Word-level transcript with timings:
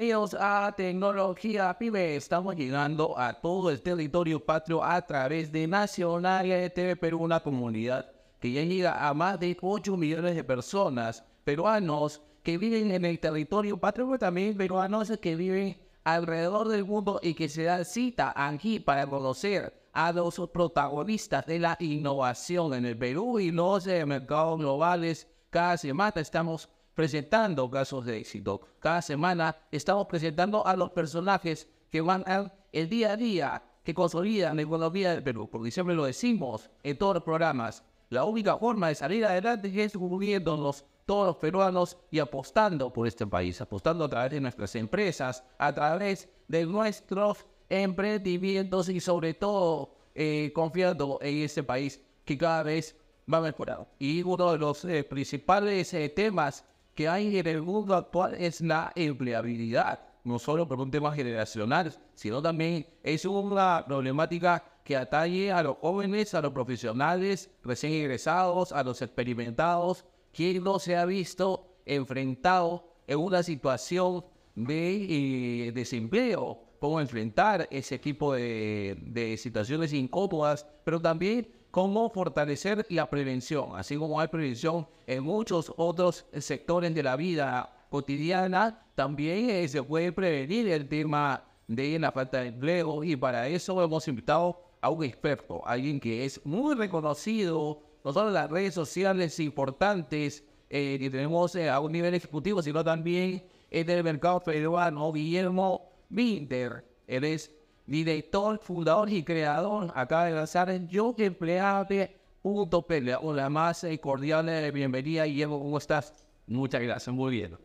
Ellos 0.00 0.32
a 0.38 0.72
Tecnología 0.76 1.76
PYME 1.76 2.14
estamos 2.14 2.54
llegando 2.54 3.18
a 3.18 3.32
todo 3.32 3.68
el 3.68 3.82
territorio 3.82 4.38
patrio 4.38 4.80
a 4.84 5.04
través 5.04 5.50
de 5.50 5.66
Nacional 5.66 6.46
TV 6.72 6.94
Perú, 6.94 7.24
una 7.24 7.40
comunidad 7.40 8.08
que 8.38 8.52
ya 8.52 8.62
llega 8.62 9.08
a 9.08 9.12
más 9.12 9.40
de 9.40 9.56
8 9.60 9.96
millones 9.96 10.36
de 10.36 10.44
personas, 10.44 11.24
peruanos 11.42 12.22
que 12.44 12.58
viven 12.58 12.92
en 12.92 13.04
el 13.06 13.18
territorio 13.18 13.76
patrio, 13.76 14.06
pero 14.06 14.20
también 14.20 14.56
peruanos 14.56 15.10
que 15.20 15.34
viven 15.34 15.76
alrededor 16.04 16.68
del 16.68 16.84
mundo 16.84 17.18
y 17.20 17.34
que 17.34 17.48
se 17.48 17.64
dan 17.64 17.84
cita 17.84 18.32
aquí 18.36 18.78
para 18.78 19.04
conocer 19.04 19.82
a 19.92 20.12
los 20.12 20.38
protagonistas 20.52 21.44
de 21.44 21.58
la 21.58 21.76
innovación 21.80 22.72
en 22.74 22.86
el 22.86 22.96
Perú 22.96 23.40
y 23.40 23.50
los 23.50 23.84
mercados 23.84 24.60
globales. 24.60 25.26
Cada 25.50 25.76
semana 25.76 26.12
estamos 26.20 26.68
presentando 26.98 27.70
casos 27.70 28.04
de 28.06 28.18
éxito. 28.18 28.60
Cada 28.80 29.00
semana 29.02 29.54
estamos 29.70 30.08
presentando 30.08 30.66
a 30.66 30.74
los 30.74 30.90
personajes 30.90 31.68
que 31.92 32.00
van 32.00 32.24
al 32.26 32.52
el 32.72 32.88
día 32.88 33.12
a 33.12 33.16
día, 33.16 33.62
que 33.84 33.94
consolidan 33.94 34.56
la 34.56 34.62
economía 34.62 35.12
del 35.12 35.22
Perú, 35.22 35.48
porque 35.48 35.70
siempre 35.70 35.94
lo 35.94 36.06
decimos 36.06 36.68
en 36.82 36.98
todos 36.98 37.14
los 37.14 37.22
programas. 37.22 37.84
La 38.10 38.24
única 38.24 38.58
forma 38.58 38.88
de 38.88 38.96
salir 38.96 39.24
adelante 39.24 39.70
es 39.80 39.94
uniéndonos 39.94 40.84
todos 41.06 41.28
los 41.28 41.36
peruanos 41.36 41.96
y 42.10 42.18
apostando 42.18 42.92
por 42.92 43.06
este 43.06 43.28
país, 43.28 43.60
apostando 43.60 44.06
a 44.06 44.08
través 44.08 44.32
de 44.32 44.40
nuestras 44.40 44.74
empresas, 44.74 45.44
a 45.56 45.72
través 45.72 46.28
de 46.48 46.66
nuestros 46.66 47.46
emprendimientos 47.68 48.88
y 48.88 48.98
sobre 48.98 49.34
todo 49.34 49.94
eh, 50.16 50.50
confiando 50.52 51.20
en 51.22 51.44
este 51.44 51.62
país 51.62 52.00
que 52.24 52.36
cada 52.36 52.64
vez 52.64 52.96
va 53.32 53.40
mejorando. 53.40 53.86
Y 54.00 54.20
uno 54.24 54.50
de 54.50 54.58
los 54.58 54.84
eh, 54.84 55.04
principales 55.04 55.94
eh, 55.94 56.08
temas 56.08 56.64
que 56.98 57.08
hay 57.08 57.38
en 57.38 57.46
el 57.46 57.62
mundo 57.62 57.94
actual 57.94 58.34
es 58.34 58.60
la 58.60 58.90
empleabilidad, 58.96 60.00
no 60.24 60.36
solo 60.40 60.66
por 60.66 60.80
un 60.80 60.90
tema 60.90 61.14
generacional, 61.14 61.96
sino 62.16 62.42
también 62.42 62.88
es 63.04 63.24
una 63.24 63.84
problemática 63.86 64.64
que 64.82 64.96
atañe 64.96 65.52
a 65.52 65.62
los 65.62 65.76
jóvenes, 65.76 66.34
a 66.34 66.42
los 66.42 66.52
profesionales 66.52 67.50
recién 67.62 67.92
ingresados, 67.92 68.72
a 68.72 68.82
los 68.82 69.00
experimentados, 69.00 70.06
quien 70.32 70.64
no 70.64 70.80
se 70.80 70.96
ha 70.96 71.04
visto 71.04 71.76
enfrentado 71.86 72.84
en 73.06 73.20
una 73.20 73.44
situación 73.44 74.24
de 74.56 75.66
eh, 75.68 75.72
desempleo, 75.72 76.58
cómo 76.80 77.00
enfrentar 77.00 77.68
ese 77.70 78.00
tipo 78.00 78.34
de, 78.34 78.98
de 79.02 79.36
situaciones 79.36 79.92
incómodas, 79.92 80.66
pero 80.82 81.00
también 81.00 81.46
cómo 81.70 82.10
fortalecer 82.10 82.86
la 82.88 83.08
prevención, 83.08 83.70
así 83.74 83.96
como 83.96 84.20
hay 84.20 84.28
prevención 84.28 84.86
en 85.06 85.22
muchos 85.22 85.72
otros 85.76 86.26
sectores 86.38 86.94
de 86.94 87.02
la 87.02 87.16
vida 87.16 87.72
cotidiana, 87.90 88.86
también 88.94 89.50
eh, 89.50 89.68
se 89.68 89.82
puede 89.82 90.12
prevenir 90.12 90.68
el 90.68 90.88
tema 90.88 91.44
de 91.66 91.98
la 91.98 92.12
falta 92.12 92.40
de 92.40 92.48
empleo 92.48 93.04
y 93.04 93.16
para 93.16 93.48
eso 93.48 93.82
hemos 93.82 94.08
invitado 94.08 94.60
a 94.80 94.90
un 94.90 95.04
experto, 95.04 95.66
alguien 95.66 96.00
que 96.00 96.24
es 96.24 96.44
muy 96.44 96.74
reconocido, 96.74 97.82
no 98.04 98.12
solo 98.12 98.28
en 98.28 98.34
las 98.34 98.50
redes 98.50 98.74
sociales 98.74 99.38
importantes 99.40 100.44
eh, 100.70 100.96
que 101.00 101.10
tenemos 101.10 101.54
eh, 101.56 101.68
a 101.68 101.80
un 101.80 101.92
nivel 101.92 102.14
ejecutivo, 102.14 102.62
sino 102.62 102.84
también 102.84 103.44
en 103.70 103.90
el 103.90 104.04
mercado 104.04 104.40
peruano, 104.40 105.12
Guillermo 105.12 105.90
Binder. 106.08 106.84
Él 107.06 107.24
es 107.24 107.50
director, 107.88 108.58
fundador 108.58 109.10
y 109.10 109.24
creador, 109.24 109.90
acaba 109.94 110.26
de 110.26 110.32
lanzar 110.32 110.68
en 110.68 110.88
Yo 110.88 111.14
Empleable.p. 111.16 113.16
Una 113.22 113.48
más 113.48 113.82
eh, 113.84 113.98
cordial 113.98 114.46
eh, 114.50 114.70
bienvenida, 114.70 115.24
Guillermo, 115.24 115.58
¿cómo 115.58 115.78
estás? 115.78 116.12
Muchas 116.46 116.82
gracias, 116.82 117.14
muy 117.14 117.32
bien. 117.32 117.56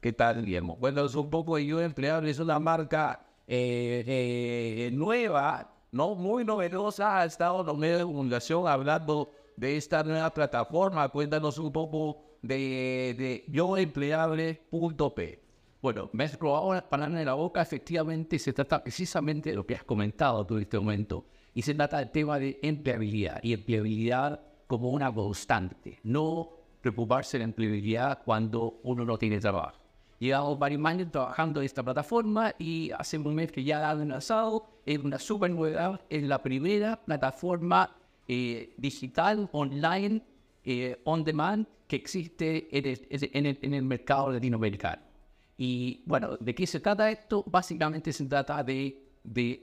¿Qué 0.00 0.12
tal, 0.12 0.44
Guillermo? 0.44 0.76
Bueno, 0.76 1.04
es 1.04 1.16
un 1.16 1.28
poco 1.28 1.56
de 1.56 1.66
Yo 1.66 1.80
Empleable, 1.80 2.30
es 2.30 2.38
una 2.38 2.60
marca 2.60 3.26
eh, 3.48 4.88
nueva, 4.92 5.72
¿no? 5.90 6.14
Muy 6.14 6.44
novedosa, 6.44 7.18
ha 7.18 7.24
estado 7.24 7.60
en 7.60 7.66
los 7.66 7.76
medios 7.76 7.98
de 7.98 8.04
comunicación 8.04 8.68
hablando 8.68 9.32
de 9.56 9.76
esta 9.76 10.04
nueva 10.04 10.30
plataforma. 10.30 11.08
Cuéntanos 11.08 11.58
un 11.58 11.72
poco 11.72 12.22
de, 12.40 13.16
de 13.18 13.44
yoempleable.p. 13.48 15.45
Bueno, 15.86 16.10
me 16.14 16.24
has 16.24 16.36
probado 16.36 16.74
las 16.74 16.82
palabras 16.82 17.20
en 17.20 17.26
la 17.26 17.34
boca, 17.34 17.62
efectivamente 17.62 18.40
se 18.40 18.52
trata 18.52 18.82
precisamente 18.82 19.50
de 19.50 19.54
lo 19.54 19.64
que 19.64 19.76
has 19.76 19.84
comentado 19.84 20.44
tú 20.44 20.56
en 20.56 20.62
este 20.62 20.80
momento. 20.80 21.26
Y 21.54 21.62
se 21.62 21.74
trata 21.74 21.98
del 21.98 22.10
tema 22.10 22.40
de 22.40 22.58
empleabilidad 22.60 23.38
y 23.40 23.52
empleabilidad 23.52 24.40
como 24.66 24.90
una 24.90 25.14
constante. 25.14 26.00
No 26.02 26.50
preocuparse 26.80 27.36
de 27.36 27.44
la 27.44 27.44
empleabilidad 27.44 28.20
cuando 28.24 28.80
uno 28.82 29.04
no 29.04 29.16
tiene 29.16 29.38
trabajo. 29.38 29.78
Llevamos 30.18 30.58
varios 30.58 30.84
años 30.84 31.12
trabajando 31.12 31.60
en 31.60 31.66
esta 31.66 31.84
plataforma 31.84 32.52
y 32.58 32.90
hace 32.90 33.16
un 33.18 33.36
mes 33.36 33.52
que 33.52 33.62
ya 33.62 33.78
la 33.78 33.90
han 33.90 34.08
lanzado. 34.08 34.66
Es 34.84 34.98
una 34.98 35.20
super 35.20 35.52
novedad. 35.52 36.00
Es 36.10 36.24
la 36.24 36.42
primera 36.42 36.96
plataforma 36.96 37.96
eh, 38.26 38.74
digital, 38.76 39.48
online, 39.52 40.20
eh, 40.64 41.00
on 41.04 41.22
demand 41.22 41.64
que 41.86 41.94
existe 41.94 42.76
en 42.76 43.46
el, 43.46 43.58
en 43.62 43.74
el 43.74 43.82
mercado 43.84 44.32
latinoamericano. 44.32 45.05
Y 45.56 46.02
bueno, 46.06 46.36
¿de 46.38 46.54
qué 46.54 46.66
se 46.66 46.80
trata 46.80 47.10
esto? 47.10 47.44
Básicamente 47.46 48.12
se 48.12 48.26
trata 48.26 48.62
de, 48.62 49.02
de, 49.24 49.60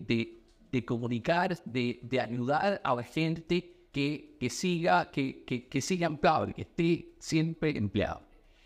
de, 0.72 0.86
comunicar, 0.86 1.56
de, 1.66 2.00
de, 2.02 2.20
ayudar 2.20 2.82
a 2.84 2.96
la 2.96 3.04
gente 3.04 3.88
que, 3.92 4.38
que 4.40 4.50
siga, 4.50 5.12
que, 5.12 5.44
que, 5.46 5.68
que 5.68 5.82
siga 5.82 6.08
empleado, 6.08 6.48
que 6.48 6.64
esté 6.64 7.14
siempre 7.20 7.78
empleado. 7.78 8.22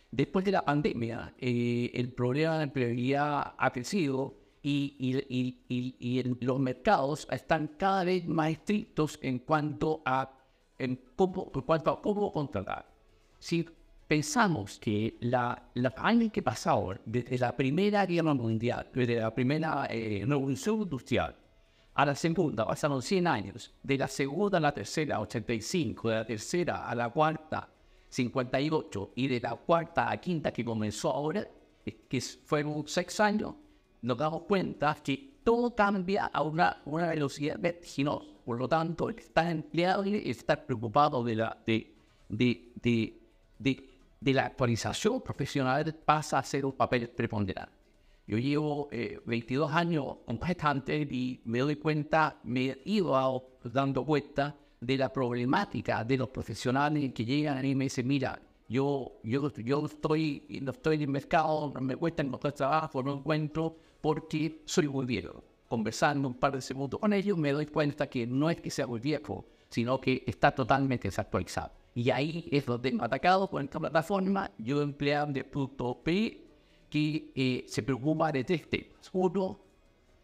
Después 0.09 0.45
de 0.45 0.51
la 0.51 0.63
pandemia, 0.63 1.33
eh, 1.37 1.91
el 1.93 2.13
problema 2.13 2.57
de 2.57 2.63
empleabilidad 2.63 3.55
ha 3.57 3.73
crecido 3.73 4.35
y, 4.61 4.95
y, 4.97 5.59
y, 5.69 5.95
y, 5.99 6.23
los 6.45 6.59
mercados 6.59 7.27
están 7.29 7.67
cada 7.77 8.05
vez 8.05 8.25
más 8.27 8.51
estrictos 8.51 9.19
en 9.21 9.39
cuanto 9.39 10.01
a, 10.05 10.31
en 10.79 10.99
cómo, 11.15 11.51
en 11.53 11.61
cuanto 11.61 11.91
a 11.91 12.01
cómo 12.01 12.31
contratar. 12.31 12.89
Si 13.37 13.67
pensamos 14.07 14.79
que 14.79 15.17
la, 15.19 15.69
la 15.73 15.93
año 15.97 16.31
que 16.31 16.41
pasó, 16.41 16.95
desde 17.05 17.37
la 17.37 17.55
Primera 17.55 18.05
Guerra 18.05 18.33
Mundial, 18.33 18.89
desde 18.93 19.19
la 19.19 19.33
Primera 19.33 19.87
eh, 19.89 20.23
Revolución 20.25 20.81
Industrial 20.81 21.35
a 21.93 22.05
la 22.05 22.15
Segunda, 22.15 22.65
pasaron 22.65 23.01
100 23.01 23.27
años, 23.27 23.73
de 23.83 23.97
la 23.97 24.07
Segunda 24.07 24.59
a 24.59 24.61
la 24.61 24.73
Tercera, 24.73 25.19
85, 25.19 26.09
de 26.09 26.15
la 26.15 26.25
Tercera 26.25 26.87
a 26.87 26.95
la 26.95 27.09
Cuarta, 27.09 27.69
58, 28.09 29.11
y 29.15 29.27
de 29.27 29.41
la 29.41 29.55
Cuarta 29.55 30.07
a 30.07 30.11
la 30.11 30.21
Quinta 30.21 30.53
que 30.53 30.63
comenzó 30.63 31.11
ahora, 31.11 31.45
eh, 31.85 32.05
que 32.07 32.21
fueron 32.21 32.87
6 32.87 33.19
años, 33.19 33.55
nos 34.01 34.17
damos 34.17 34.43
cuenta 34.43 34.95
que 35.03 35.37
todo 35.43 35.75
cambia 35.75 36.25
a 36.25 36.41
una, 36.43 36.81
una 36.85 37.09
velocidad 37.09 37.57
vertiginosa. 37.59 38.27
Por 38.45 38.59
lo 38.59 38.67
tanto, 38.69 39.09
estar 39.09 39.49
empleado 39.51 40.05
y 40.05 40.29
estar 40.29 40.65
preocupado 40.65 41.23
de 41.23 41.35
la, 41.35 41.57
de, 41.65 41.93
de, 42.29 42.71
de, 42.75 43.21
de 43.59 43.86
de 44.19 44.33
la 44.33 44.45
actualización 44.45 45.21
profesional 45.21 45.95
pasa 46.05 46.39
a 46.39 46.43
ser 46.43 46.65
un 46.65 46.73
papel 46.73 47.09
preponderante. 47.09 47.77
Yo 48.27 48.37
llevo 48.37 48.89
eh, 48.91 49.21
22 49.25 49.71
años 49.71 50.17
como 50.25 50.41
gestante 50.41 50.97
y 51.09 51.41
me 51.45 51.59
doy 51.59 51.77
cuenta, 51.77 52.39
me 52.43 52.65
he 52.65 52.81
ido 52.85 53.51
dando 53.63 54.05
cuenta 54.05 54.55
de 54.81 54.97
la 54.97 55.11
problemática 55.11 56.03
de 56.03 56.17
los 56.17 56.29
profesionales 56.29 57.13
que 57.13 57.23
llegan 57.23 57.63
y 57.63 57.73
me 57.73 57.85
dicen, 57.85 58.05
mira, 58.05 58.39
yo, 58.67 59.19
yo, 59.23 59.49
yo 59.53 59.85
estoy, 59.85 60.45
no 60.61 60.71
estoy 60.71 60.97
en 60.97 61.01
el 61.03 61.07
mercado, 61.07 61.73
me 61.79 61.95
cuesta 61.95 62.21
encontrar 62.21 62.53
trabajo, 62.53 63.01
no 63.01 63.13
encuentro 63.13 63.77
porque 64.01 64.61
soy 64.65 64.89
muy 64.89 65.05
viejo. 65.05 65.41
Conversando 65.69 66.27
un 66.27 66.35
par 66.35 66.53
de 66.53 66.61
segundos 66.61 66.99
con 66.99 67.13
ellos 67.13 67.37
me 67.37 67.53
doy 67.53 67.67
cuenta 67.67 68.07
que 68.07 68.27
no 68.27 68.49
es 68.49 68.59
que 68.59 68.69
sea 68.69 68.87
muy 68.87 68.99
viejo, 68.99 69.45
sino 69.69 70.01
que 70.01 70.23
está 70.27 70.53
totalmente 70.53 71.07
desactualizado. 71.07 71.71
Y 71.97 72.11
ahí 72.11 72.47
es 72.51 72.63
donde 72.63 72.95
atacado 72.99 73.49
con 73.49 73.63
esta 73.63 73.79
plataforma, 73.79 74.51
yo 74.59 74.83
empleado 74.83 75.33
de 75.33 75.43
punto 75.43 75.99
P, 76.03 76.45
que 76.91 77.31
eh, 77.35 77.65
se 77.67 77.81
preocupa 77.81 78.31
de 78.31 78.43
tres 78.43 78.69
temas. 78.69 79.09
Uno, 79.13 79.59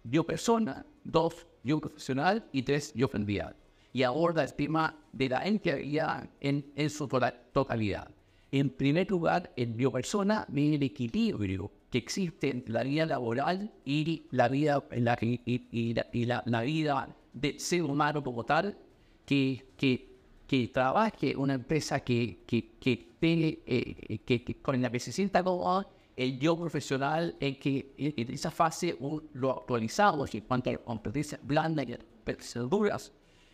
yo 0.03 0.23
persona, 0.23 0.85
dos, 1.03 1.47
yo 1.63 1.81
profesional 1.81 2.47
y 2.51 2.61
tres, 2.61 2.93
yo 2.93 3.07
familiar. 3.07 3.55
Y 3.91 4.03
aborda 4.03 4.43
el 4.43 4.53
tema 4.53 4.95
de 5.11 5.29
la 5.29 5.47
empleabilidad 5.47 6.29
en, 6.41 6.63
en 6.75 6.91
su 6.91 7.07
totalidad. 7.07 8.07
En 8.51 8.69
primer 8.69 9.09
lugar, 9.09 9.51
en 9.55 9.75
yo 9.75 9.91
persona, 9.91 10.45
ve 10.49 10.75
el 10.75 10.83
equilibrio 10.83 11.71
que 11.89 11.97
existe 11.97 12.51
entre 12.51 12.71
la 12.71 12.83
vida 12.83 13.07
laboral 13.07 13.71
y 13.83 14.27
la 14.29 14.47
vida, 14.47 14.83
la, 14.91 15.17
y, 15.19 15.41
y, 15.43 15.95
y 16.11 16.25
la, 16.25 16.43
la, 16.45 16.61
vida 16.61 17.15
del 17.33 17.59
ser 17.59 17.81
humano 17.81 18.23
como 18.23 18.43
tal, 18.43 18.77
que, 19.25 19.65
que 19.75 20.12
que 20.47 20.67
trabaje 20.67 21.35
una 21.35 21.55
empresa 21.55 21.99
que, 22.01 22.43
que, 22.45 22.77
que, 22.79 23.15
eh, 23.21 24.19
que, 24.25 24.43
que, 24.43 24.61
con 24.61 24.81
la 24.81 24.91
que 24.91 24.99
se 24.99 25.11
sienta 25.11 25.43
como 25.43 25.83
el 26.15 26.39
yo 26.39 26.57
profesional 26.57 27.35
en 27.39 27.55
que 27.59 27.93
en 27.97 28.31
esa 28.31 28.51
fase 28.51 28.97
lo 29.33 29.51
actualizamos 29.51 30.33
en 30.35 30.41
cuanto 30.41 30.69
a 30.69 30.77
competencias 30.77 31.41
blandas 31.43 31.87
y 31.87 32.59
duras 32.69 33.11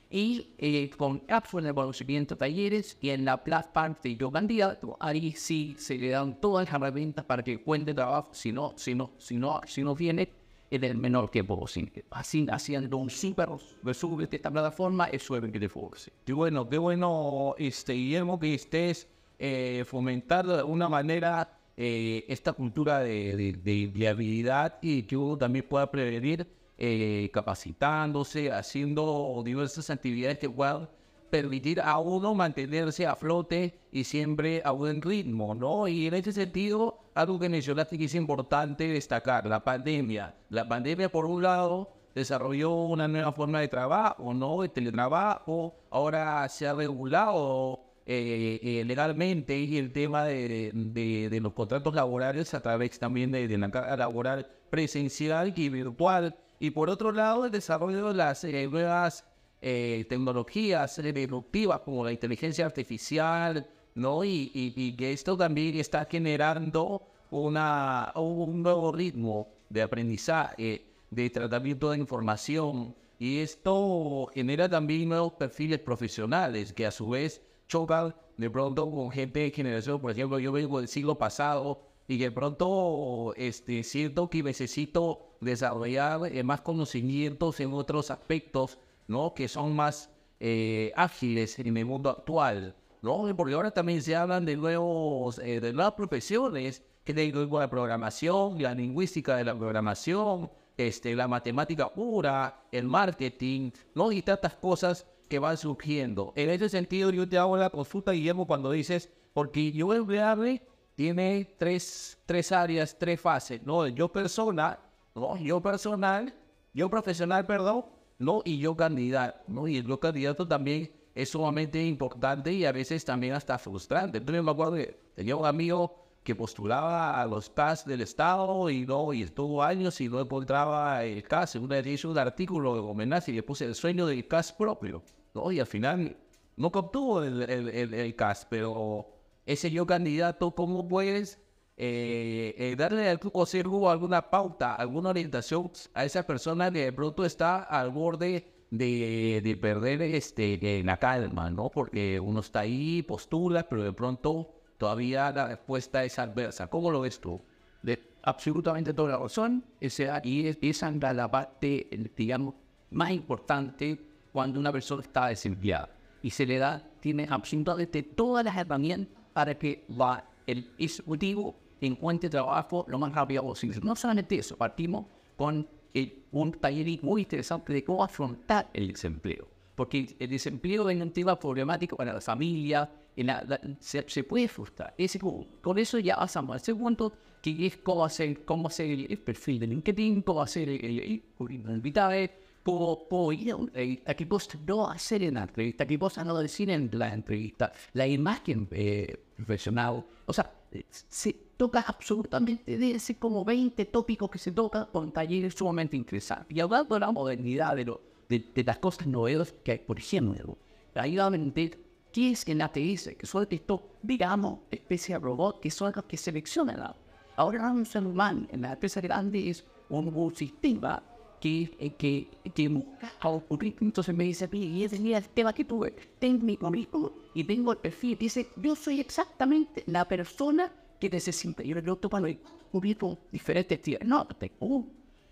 Y 0.10 0.54
eh, 0.58 0.90
con 0.98 1.20
cápsulas 1.20 1.68
de 1.68 1.74
conocimiento, 1.74 2.36
talleres 2.36 2.98
y 3.00 3.12
en 3.12 3.26
la 3.26 3.44
plataforma 3.44 3.98
de 4.04 4.16
Yo 4.16 4.32
Candidato, 4.32 4.98
ahí 5.00 5.32
sí 5.34 5.76
se 5.78 5.98
le 5.98 6.10
dan 6.10 6.42
todas 6.42 6.66
las 6.66 6.74
herramientas 6.74 7.24
para 7.26 7.44
que 7.44 7.62
cuente 7.62 7.94
trabajo, 7.94 8.30
si 8.34 8.52
no, 8.52 8.74
si 8.76 8.96
no, 8.96 9.12
si 9.18 9.38
no, 9.38 9.62
si 9.66 9.84
no 9.84 9.96
viene 9.96 10.39
en 10.72 10.84
el 10.84 10.98
menor 10.98 11.30
tiempo 11.30 11.60
posible. 11.60 12.06
Así, 12.12 12.46
haciendo 12.50 12.98
un 12.98 13.10
super 13.10 13.50
resumen 13.84 14.30
de 14.30 14.36
esta 14.36 14.52
plataforma, 14.52 15.06
es 15.06 15.30
lo 15.30 15.42
que 15.42 15.60
te 15.60 15.70
fuerza. 15.70 16.12
Qué 16.26 16.34
bueno, 16.34 16.68
qué 16.70 16.78
bueno, 16.78 17.56
este, 17.58 17.94
Guillermo, 17.94 18.40
que 18.40 18.54
estés 18.54 19.08
eh, 19.38 19.84
fomentando 19.88 20.54
de 20.54 20.60
alguna 20.60 20.90
manera 20.90 21.58
eh, 21.78 22.26
esta 22.28 22.54
cultura 22.54 23.00
de, 23.00 23.36
de, 23.36 23.54
de, 23.54 23.88
de 23.88 24.08
habilidad 24.08 24.78
y 24.82 25.04
que 25.04 25.16
uno 25.16 25.38
también 25.38 25.66
pueda 25.68 25.90
prevenir 25.90 26.46
eh, 26.78 27.30
capacitándose, 27.34 28.52
haciendo 28.52 29.42
diversas 29.44 29.90
actividades 29.90 30.40
que 30.40 30.50
puedan 30.50 30.88
permitir 31.30 31.82
a 31.82 32.00
uno 32.00 32.34
mantenerse 32.36 33.06
a 33.06 33.16
flote 33.16 33.80
y 33.92 34.04
siempre 34.04 34.62
a 34.66 34.72
buen 34.72 35.02
ritmo, 35.02 35.56
¿no? 35.56 35.88
Y 35.88 36.08
en 36.08 36.14
ese 36.14 36.32
sentido, 36.32 37.00
algo 37.16 37.40
que 37.40 37.50
mencionaste 37.50 37.98
que 37.98 38.06
es 38.06 38.16
importante 38.16 38.88
destacar, 38.88 39.46
la 39.46 39.64
pandemia. 39.64 40.36
La 40.50 40.68
pandemia, 40.68 41.10
por 41.10 41.26
un 41.26 41.44
lado, 41.44 41.92
desarrolló 42.16 42.72
una 42.72 43.08
nueva 43.08 43.32
forma 43.32 43.60
de 43.60 43.68
trabajo, 43.68 44.34
¿no? 44.34 44.62
De 44.62 44.70
teletrabajo, 44.70 45.76
ahora 45.90 46.48
se 46.50 46.68
ha 46.68 46.74
regulado 46.74 47.80
eh, 48.06 48.60
eh, 48.64 48.84
legalmente 48.86 49.58
y 49.58 49.78
el 49.78 49.94
tema 49.94 50.24
de, 50.26 51.40
los 51.42 51.54
contratos 51.54 51.94
laborales 51.94 52.54
a 52.54 52.62
través 52.62 52.98
también 52.98 53.32
de, 53.32 53.48
de 53.48 53.58
la 53.58 53.70
carga 53.70 53.96
laboral 53.98 54.48
presencial 54.70 55.54
y 55.56 55.70
virtual. 55.70 56.36
Y 56.60 56.72
por 56.72 56.90
otro 56.90 57.12
lado, 57.12 57.46
el 57.46 57.52
desarrollo 57.52 58.08
de 58.08 58.14
las 58.16 58.44
eh, 58.44 58.68
nuevas 58.68 59.26
eh, 59.62 60.06
tecnologías 60.10 61.02
disruptivas 61.02 61.80
como 61.82 62.04
la 62.04 62.12
inteligencia 62.12 62.66
artificial, 62.66 63.68
¿no? 63.96 64.24
Y, 64.24 64.96
que 64.98 65.14
esto 65.14 65.36
también 65.38 65.78
está 65.78 66.06
generando 66.06 67.02
una, 67.32 68.12
un 68.16 68.64
nuevo 68.64 68.92
ritmo 68.92 69.48
de 69.70 69.82
aprendizaje, 69.82 70.86
de 71.10 71.30
tratamiento 71.30 71.92
de 71.92 71.98
información. 71.98 72.96
Y 73.18 73.40
esto 73.40 74.30
genera 74.34 74.70
también 74.70 75.10
nuevos 75.10 75.34
perfiles 75.34 75.80
profesionales 75.80 76.72
que 76.72 76.86
a 76.86 76.92
su 76.92 77.10
vez 77.10 77.42
chocan 77.68 78.16
de 78.38 78.50
pronto 78.50 78.90
con 78.90 79.12
gente 79.12 79.42
de 79.42 79.52
generación. 79.52 80.00
Por 80.00 80.12
ejemplo, 80.12 80.40
yo 80.40 80.52
vengo 80.52 80.80
del 80.80 80.88
siglo 80.88 81.16
pasado 81.16 81.82
y 82.08 82.18
de 82.18 82.32
pronto 82.32 83.34
este, 83.36 83.84
siento 83.84 84.30
que 84.30 84.42
necesito 84.42 85.36
desarrollar 85.42 86.22
eh, 86.26 86.44
más 86.44 86.62
conocimientos 86.62 87.60
en 87.60 87.74
otros 87.74 88.10
aspectos, 88.10 88.80
¿no? 89.10 89.34
Que 89.34 89.48
son 89.48 89.76
más 89.76 90.10
eh, 90.40 90.94
ágiles 90.96 91.60
en 91.60 91.76
el 91.76 91.86
mundo 91.86 92.10
actual, 92.10 92.76
¿no? 93.02 93.36
Porque 93.36 93.56
ahora 93.56 93.72
también 93.72 94.02
se 94.02 94.16
hablan 94.16 94.46
de, 94.46 94.56
nuevos, 94.56 95.40
eh, 95.40 95.60
de 95.60 95.74
nuevas 95.74 95.94
profesiones, 95.94 96.84
que 97.04 97.12
es 97.12 97.34
la 97.34 97.70
programación, 97.70 98.62
la 98.62 98.74
lingüística 98.74 99.36
de 99.36 99.44
la 99.44 99.58
programación, 99.58 100.52
este, 100.78 101.16
la 101.16 101.28
matemática 101.28 101.92
pura, 101.92 102.62
el 102.72 102.86
marketing, 102.86 103.72
¿no? 103.96 104.12
Y 104.12 104.22
tantas 104.22 104.56
cosas 104.56 105.08
que 105.28 105.40
van 105.40 105.58
surgiendo. 105.58 106.32
En 106.36 106.52
ese 106.52 106.70
sentido, 106.70 107.10
yo 107.10 107.28
te 107.28 107.38
hago 107.38 107.58
la 107.58 107.72
consulta, 107.72 108.12
Guillermo, 108.12 108.46
cuando 108.46 108.72
dices, 108.72 109.12
porque 109.34 109.72
yo 109.72 109.94
empleable 109.94 110.62
tiene 110.96 111.56
tres, 111.58 112.18
tres 112.26 112.52
áreas, 112.52 112.96
tres 112.98 113.20
fases, 113.20 113.64
¿no? 113.64 113.88
Yo 113.88 114.12
persona, 114.12 114.80
¿no? 115.16 115.36
Yo 115.38 115.62
personal, 115.62 116.34
yo 116.74 116.90
profesional, 116.90 117.46
perdón, 117.46 117.86
¿no? 118.20 118.42
Y 118.46 118.60
yo 118.60 118.76
candidato, 118.76 119.40
¿no? 119.48 119.68
Y 119.68 119.82
yo 119.82 120.00
candidato 120.00 120.48
también 120.48 120.92
es 121.16 121.30
sumamente 121.30 121.84
importante 121.84 122.54
y 122.54 122.66
a 122.66 122.72
veces 122.72 123.04
también 123.04 123.34
hasta 123.34 123.58
frustrante. 123.58 124.20
Entonces 124.20 124.44
me 124.44 124.52
acuerdo 124.52 124.76
que 124.76 125.00
tenía 125.16 125.36
un 125.36 125.46
amigo 125.46 125.96
que 126.24 126.36
postulaba 126.36 127.20
a 127.20 127.26
los 127.26 127.50
CAS 127.50 127.86
del 127.86 128.02
Estado 128.02 128.70
y 128.70 128.86
no, 128.86 129.14
y 129.14 129.24
estuvo 129.24 129.64
años 129.64 130.00
y 130.02 130.10
no 130.10 130.20
encontraba 130.20 131.04
el 131.04 131.24
CAS. 131.24 131.56
Una 131.56 131.78
vez 131.78 131.88
hizo 131.88 132.12
un 132.12 132.18
artículo 132.18 132.76
de 132.76 132.82
homenaje 132.82 133.32
y 133.32 133.36
le 133.36 133.44
puse 133.44 133.66
el 133.66 133.74
sueño 133.74 134.06
del 134.06 134.28
CAS 134.28 134.52
propio, 134.52 135.02
¿no? 135.34 135.52
Y 135.52 135.60
al 135.60 135.66
final 135.66 136.18
no 136.58 136.68
obtuvo 136.68 137.24
el, 137.24 137.42
el, 137.44 137.70
el, 137.70 137.94
el 137.94 138.16
CAS, 138.16 138.46
pero 138.50 139.08
ese 139.46 139.72
yo 139.72 139.88
candidato, 139.88 140.52
¿cómo 140.52 140.88
puedes 140.88 141.40
eh, 141.82 142.56
eh, 142.58 142.76
darle 142.76 143.10
al 143.10 143.20
grupo 143.20 143.90
alguna 143.90 144.30
pauta, 144.30 144.76
alguna 144.76 145.12
orientación 145.12 145.72
a 145.94 146.04
esa 146.04 146.28
persona 146.28 146.70
que 146.70 146.84
de 146.84 146.92
pronto 146.92 147.24
está 147.24 147.64
al 147.64 147.90
borde 147.90 148.66
de, 148.70 149.40
de 149.42 149.56
perder 149.56 150.02
este, 150.02 150.84
la 150.84 150.98
calma, 150.98 151.50
¿no? 151.50 151.70
Porque 151.70 152.20
uno 152.20 152.42
está 152.42 152.60
ahí, 152.60 153.02
postula, 153.02 153.64
pero 153.70 153.84
de 153.84 153.94
pronto 153.94 154.54
todavía 154.78 155.32
la 155.32 155.48
respuesta 155.48 156.04
es 156.04 156.20
adversa. 156.20 156.68
¿Cómo 156.68 156.92
lo 156.92 157.00
ves 157.00 157.22
tú? 157.22 157.40
De 157.82 157.98
absolutamente 158.24 158.94
toda 158.94 159.12
la 159.12 159.18
razón. 159.18 159.64
Ese, 159.80 160.10
y 160.24 160.48
es, 160.48 160.58
esa 160.62 160.90
es 160.90 161.16
la 161.16 161.32
parte, 161.32 161.88
digamos, 162.18 162.56
más 162.92 163.12
importante 163.12 163.98
cuando 164.34 164.60
una 164.60 164.74
persona 164.74 165.02
está 165.02 165.28
desempleada. 165.28 165.96
Y 166.22 166.32
se 166.32 166.46
le 166.46 166.58
da, 166.58 166.84
tiene 167.00 167.26
absolutamente 167.30 168.04
todas 168.04 168.44
las 168.44 168.58
herramientas 168.58 169.16
para 169.32 169.58
que 169.58 169.86
la, 169.88 170.26
el 170.46 170.70
ejecutivo 170.78 171.56
encuentre 171.88 172.30
trabajo 172.30 172.86
lo 172.88 173.00
más 173.00 173.14
rápido 173.14 173.44
posible. 173.44 173.80
No 173.84 173.96
solamente 173.96 174.38
eso, 174.38 174.58
partimos 174.58 175.06
con 175.36 175.68
el, 175.94 176.24
un 176.32 176.52
taller 176.54 177.02
muy 177.04 177.22
interesante 177.22 177.74
de 177.74 177.84
cómo 177.84 178.04
afrontar 178.04 178.70
el 178.74 178.88
desempleo. 178.90 179.48
Porque 179.76 180.16
el 180.20 180.30
desempleo 180.30 180.90
es 180.90 181.02
un 181.02 181.12
tema 181.12 181.40
problemático 181.40 181.96
para 181.96 182.14
la 182.14 182.22
familia, 182.22 182.90
la, 183.16 183.44
la, 183.48 183.60
se, 183.80 184.04
se, 184.08 184.24
puede 184.24 184.48
frustrar. 184.48 184.94
Ese, 184.98 185.20
con 185.20 185.78
eso 185.78 186.00
ya 186.00 186.18
pasamos 186.18 186.54
al 186.54 186.60
segundo, 186.60 187.14
que 187.42 187.66
es 187.66 187.78
cómo 187.78 188.04
hacer, 188.04 188.44
cómo 188.44 188.68
hacer 188.68 188.90
el, 188.90 189.08
el 189.10 189.18
perfil 189.20 189.60
de 189.60 189.68
LinkedIn, 189.68 190.22
cómo 190.22 190.42
hacer 190.42 190.68
el, 190.68 190.84
el, 190.84 191.24
el 191.40 191.82
vitae, 191.82 192.32
cómo, 192.64 193.08
cómo 193.08 193.32
ir 193.32 193.54
a, 193.54 194.12
a 194.12 194.14
qué 194.14 194.28
cosa 194.28 194.58
no 194.66 194.90
hacer 194.90 195.24
en 195.24 195.36
la 195.36 195.44
entrevista, 195.44 195.86
qué 195.86 195.98
cosa 195.98 196.24
no 196.24 196.38
decir 196.38 196.70
en 196.70 196.90
la 196.94 197.14
entrevista, 197.14 197.72
la 197.94 198.08
imagen 198.08 198.68
eh, 198.72 199.18
profesional. 199.36 200.06
O 200.26 200.34
sea, 200.34 200.52
se 200.90 201.34
toca 201.58 201.84
absolutamente 201.88 202.78
de 202.78 202.92
ese 202.92 203.18
como 203.18 203.44
20 203.44 203.86
tópicos 203.86 204.30
que 204.30 204.38
se 204.38 204.52
tocan 204.52 204.88
con 204.92 205.12
talleres 205.12 205.56
sumamente 205.56 205.98
interesantes. 205.98 206.56
Y 206.56 206.60
hablando 206.60 206.94
de 206.96 207.00
la 207.00 207.12
modernidad, 207.12 207.76
de, 207.76 207.86
lo, 207.86 208.02
de, 208.28 208.46
de 208.54 208.64
las 208.64 208.78
cosas 208.80 209.08
novedosas 209.08 209.56
que 209.64 209.72
hay, 209.74 209.80
por 209.80 209.98
ejemplo, 209.98 210.58
ahí 210.96 211.16
va 211.16 211.26
a 211.26 211.30
meter 211.30 211.78
qué 212.12 212.32
es 212.32 212.48
el 212.48 212.62
ATS, 212.62 213.16
que 213.18 213.26
son 213.26 213.48
estos, 213.50 213.82
digamos, 214.02 214.60
especie 214.72 215.16
de 215.16 215.20
robot 215.20 215.60
que 215.60 215.72
son 215.72 215.92
los 215.96 216.06
que 216.06 216.18
seleccionan. 216.18 216.94
Ahora 217.36 217.72
un 217.72 217.86
ser 217.86 218.06
humano 218.06 218.48
en 218.52 218.62
la 218.62 218.74
empresa 218.74 219.02
grande 219.02 219.50
es 219.50 219.66
un, 219.90 220.14
un 220.14 220.36
sistema 220.36 221.02
que, 221.40 221.96
que, 221.98 222.30
que 222.54 222.68
busca 222.68 223.12
al 223.22 223.44
currículum. 223.44 223.90
Entonces 223.90 224.16
me 224.16 224.24
dice, 224.26 224.50
y 224.52 224.84
ese 224.84 225.00
mira 225.00 225.18
el 225.18 225.30
tema 225.30 225.54
que 225.54 225.66
tuve, 225.66 225.96
tengo 226.20 226.44
mi 226.44 226.58
currículum 226.58 227.12
y 227.34 227.44
tengo 227.44 227.72
el 227.72 227.78
perfil. 227.78 228.18
Dice, 228.18 228.48
yo 228.56 228.76
soy 228.76 229.00
exactamente 229.00 229.84
la 229.88 230.08
persona 230.08 230.72
que 231.00 231.10
necesita. 231.10 231.64
Yo 231.64 231.76
le 231.76 231.82
pregunto 231.82 232.10
para 232.10 232.28
el 232.28 232.40
currículum 232.72 233.16
diferentes 233.32 233.82
tíos. 233.82 234.02
No, 234.04 234.26
tengo 234.26 234.54
uno. 234.60 234.88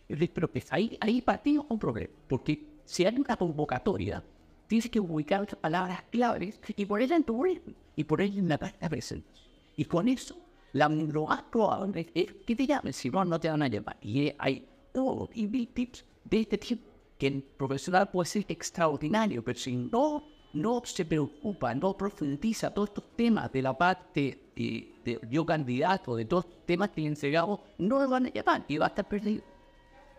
Yo 0.09 0.15
le 0.15 0.21
digo, 0.21 0.33
pero 0.33 0.51
pues 0.51 0.71
ahí, 0.71 0.97
ahí 1.01 1.21
partimos 1.21 1.65
un 1.69 1.79
problema. 1.79 2.13
Porque 2.27 2.63
si 2.85 3.05
hay 3.05 3.15
una 3.17 3.35
convocatoria, 3.35 4.23
tienes 4.67 4.89
que 4.89 4.99
ubicar 4.99 5.41
las 5.41 5.55
palabras 5.55 6.03
claves 6.09 6.59
y 6.75 6.85
ponerla 6.85 7.17
en 7.17 7.23
tu 7.23 7.35
currículum 7.35 7.75
y 7.95 8.03
ponerla 8.03 8.39
en 8.39 8.49
la 8.49 8.57
carta 8.57 8.89
presente. 8.89 9.27
Y 9.75 9.85
con 9.85 10.07
eso, 10.07 10.37
la, 10.73 10.87
lo 10.87 11.27
más 11.27 11.43
probable 11.43 12.09
es 12.13 12.33
que 12.45 12.55
te 12.55 12.65
llamen, 12.65 12.93
si 12.93 13.09
no, 13.09 13.23
no 13.25 13.39
te 13.39 13.49
van 13.49 13.61
a 13.61 13.67
llamar. 13.67 13.97
Y 14.01 14.31
hay 14.37 14.65
todos 14.93 15.29
y 15.33 15.47
mil 15.47 15.67
tips 15.67 16.05
de 16.23 16.41
este 16.41 16.57
tipo 16.57 16.87
que 17.17 17.27
el 17.27 17.43
profesional 17.43 18.09
puede 18.09 18.29
ser 18.29 18.45
extraordinario, 18.47 19.43
pero 19.43 19.57
si 19.57 19.75
no, 19.75 20.23
no 20.53 20.81
se 20.85 21.05
preocupa, 21.05 21.73
no 21.73 21.97
profundiza 21.97 22.73
todos 22.73 22.89
estos 22.89 23.15
temas 23.15 23.51
de 23.51 23.61
la 23.61 23.77
parte 23.77 24.51
de, 24.55 24.93
de 25.03 25.19
yo 25.29 25.45
candidato, 25.45 26.15
de 26.15 26.25
todos 26.25 26.45
los 26.45 26.65
temas 26.65 26.89
que 26.89 27.01
le 27.01 27.07
entregamos, 27.07 27.59
no 27.77 28.01
lo 28.01 28.09
van 28.09 28.27
a 28.27 28.29
llamar 28.29 28.65
y 28.67 28.77
va 28.77 28.85
a 28.85 28.89
estar 28.89 29.07
perdido. 29.07 29.43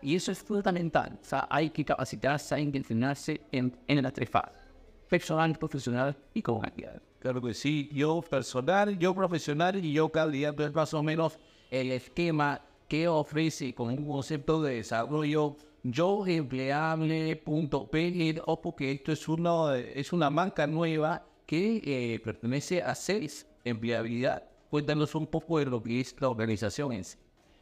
Y 0.01 0.15
eso 0.15 0.31
es 0.31 0.39
fundamental. 0.39 1.17
O 1.21 1.25
sea, 1.25 1.47
hay 1.49 1.69
que 1.69 1.83
capacitarse, 1.83 2.55
hay 2.55 2.71
que 2.71 2.77
entrenarse 2.77 3.41
en, 3.51 3.77
en 3.87 4.01
las 4.01 4.13
tres 4.13 4.29
fases. 4.29 4.59
Personal, 5.09 5.57
profesional 5.57 6.15
y 6.33 6.41
como 6.41 6.61
candidato. 6.61 7.01
Claro 7.19 7.41
que 7.41 7.53
sí. 7.53 7.89
Yo 7.91 8.21
personal, 8.21 8.97
yo 8.97 9.13
profesional 9.13 9.83
y 9.83 9.91
yo 9.91 10.09
candidato 10.09 10.65
es 10.65 10.73
más 10.73 10.93
o 10.93 11.03
menos 11.03 11.37
el 11.69 11.91
esquema 11.91 12.61
que 12.89 13.07
ofrece 13.07 13.73
con 13.73 13.87
un 13.89 14.05
concepto 14.05 14.61
de 14.61 14.75
desarrollo 14.75 15.55
yo 15.83 16.25
empleable.p 16.27 18.41
o 18.45 18.61
porque 18.61 18.91
esto 18.91 19.11
es, 19.11 19.27
uno, 19.27 19.73
es 19.73 20.11
una 20.11 20.29
marca 20.29 20.67
nueva 20.67 21.25
que 21.45 21.81
eh, 21.85 22.19
pertenece 22.19 22.81
a 22.81 22.95
CES 22.95 23.47
Empleabilidad. 23.63 24.43
Cuéntanos 24.69 25.15
un 25.15 25.27
poco 25.27 25.59
de 25.59 25.65
lo 25.65 25.81
que 25.81 25.99
es 25.99 26.15
la 26.19 26.29
organización 26.29 26.93
en 26.93 27.03
sí. 27.03 27.17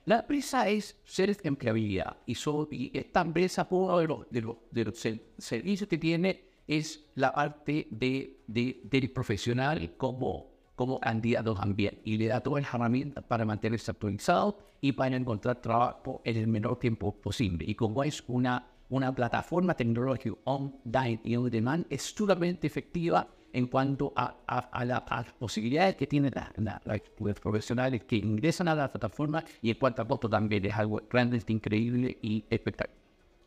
La 0.05 0.19
empresa 0.19 0.69
es 0.69 0.97
Seres 1.03 1.39
Empleabilidad 1.43 2.17
y, 2.25 2.35
so, 2.35 2.67
y 2.71 2.91
esta 2.97 3.21
empresa, 3.21 3.67
uno 3.69 3.97
de 3.99 4.07
los, 4.07 4.29
de 4.29 4.41
los, 4.41 4.55
de 4.71 4.85
los 4.85 5.07
servicios 5.37 5.89
que 5.89 5.97
tiene 5.97 6.43
es 6.67 7.05
la 7.15 7.33
parte 7.33 7.87
de, 7.91 8.39
de- 8.47 8.81
del 8.83 9.11
profesional 9.11 9.93
como, 9.97 10.51
como 10.77 10.99
candidato 11.01 11.55
también. 11.55 11.99
Y 12.05 12.17
le 12.17 12.27
da 12.27 12.39
todas 12.39 12.63
las 12.63 12.73
herramientas 12.73 13.23
para 13.25 13.43
mantenerse 13.43 13.91
actualizado 13.91 14.59
y 14.79 14.91
para 14.93 15.15
encontrar 15.17 15.59
trabajo 15.59 16.21
en 16.23 16.37
el 16.37 16.47
menor 16.47 16.77
tiempo 16.79 17.13
posible. 17.13 17.65
Y 17.67 17.73
como 17.75 18.03
es 18.03 18.23
una, 18.27 18.67
una 18.89 19.13
plataforma 19.13 19.73
tecnológica 19.73 20.35
online 20.45 21.19
y 21.23 21.35
on 21.35 21.49
demand, 21.49 21.85
es 21.89 22.03
sumamente 22.15 22.67
efectiva 22.67 23.27
en 23.53 23.65
cuanto 23.65 24.13
a, 24.15 24.35
a- 24.45 24.59
a 24.59 24.85
la- 24.85 24.97
a 24.97 25.23
las 25.23 25.33
posibilidades 25.33 25.95
que 25.95 26.05
tienen 26.05 26.31
la- 26.35 26.53
la- 26.57 26.81
la- 26.85 27.33
profesionales 27.41 28.03
que 28.03 28.17
ingresan 28.17 28.67
a 28.67 28.75
la 28.75 28.91
plataforma 28.91 29.43
y 29.63 29.71
en 29.71 29.77
cuanto 29.79 30.03
a 30.03 30.07
costo 30.07 30.29
también 30.29 30.63
es 30.63 30.75
algo 30.75 31.01
realmente 31.09 31.51
increíble 31.51 32.19
y 32.21 32.45
espectacular. 32.51 32.95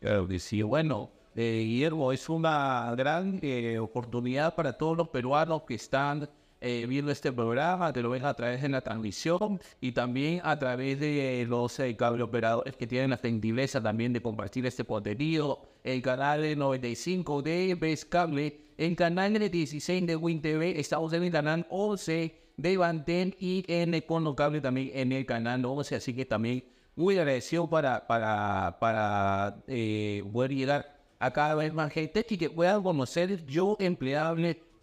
Claro 0.01 0.27
sí. 0.37 0.61
Bueno, 0.63 1.11
eh, 1.33 1.63
Guillermo, 1.65 2.11
es 2.11 2.27
una 2.27 2.93
gran 2.97 3.39
eh, 3.41 3.79
oportunidad 3.79 4.53
para 4.53 4.73
todos 4.73 4.97
los 4.97 5.07
peruanos 5.09 5.61
que 5.63 5.75
están 5.75 6.27
eh, 6.61 6.85
viendo 6.87 7.11
este 7.11 7.33
programa, 7.33 7.91
te 7.91 8.03
lo 8.03 8.11
ven 8.11 8.23
a 8.23 8.35
través 8.35 8.61
de 8.61 8.69
la 8.69 8.81
transmisión 8.81 9.59
y 9.79 9.93
también 9.93 10.41
a 10.43 10.59
través 10.59 10.99
de 10.99 11.43
los 11.49 11.79
eh, 11.79 11.95
cable 11.97 12.21
operadores 12.21 12.75
que 12.77 12.85
tienen 12.85 13.09
la 13.09 13.17
gentileza 13.17 13.81
también 13.81 14.13
de 14.13 14.21
compartir 14.21 14.67
este 14.67 14.83
contenido. 14.83 15.63
El 15.83 16.03
canal 16.03 16.43
de 16.43 16.55
95 16.55 17.41
de 17.41 17.73
Best 17.73 18.09
Cable, 18.09 18.61
el 18.77 18.95
canal 18.95 19.33
de 19.33 19.49
16 19.49 20.05
de 20.05 20.15
Win 20.15 20.39
TV, 20.39 20.79
estamos 20.79 21.11
en 21.13 21.23
el 21.23 21.31
canal 21.31 21.65
11 21.71 22.35
de 22.57 22.77
Banten 22.77 23.35
y 23.39 23.65
en 23.67 23.95
Econo 23.95 24.35
Cable 24.35 24.61
también 24.61 24.91
en 24.93 25.11
el 25.13 25.25
canal 25.25 25.65
11, 25.65 25.95
así 25.95 26.13
que 26.13 26.25
también 26.25 26.63
muy 26.95 27.17
agradecido 27.17 27.67
para, 27.67 28.05
para, 28.05 28.77
para 28.79 29.63
eh, 29.67 30.23
poder 30.31 30.53
llegar 30.53 31.01
a 31.17 31.31
cada 31.31 31.55
vez 31.55 31.73
más 31.73 31.91
gente 31.91 32.23
y 32.29 32.37
que 32.37 32.51
puedan 32.51 32.83
conocer 32.83 33.45
yo 33.47 33.77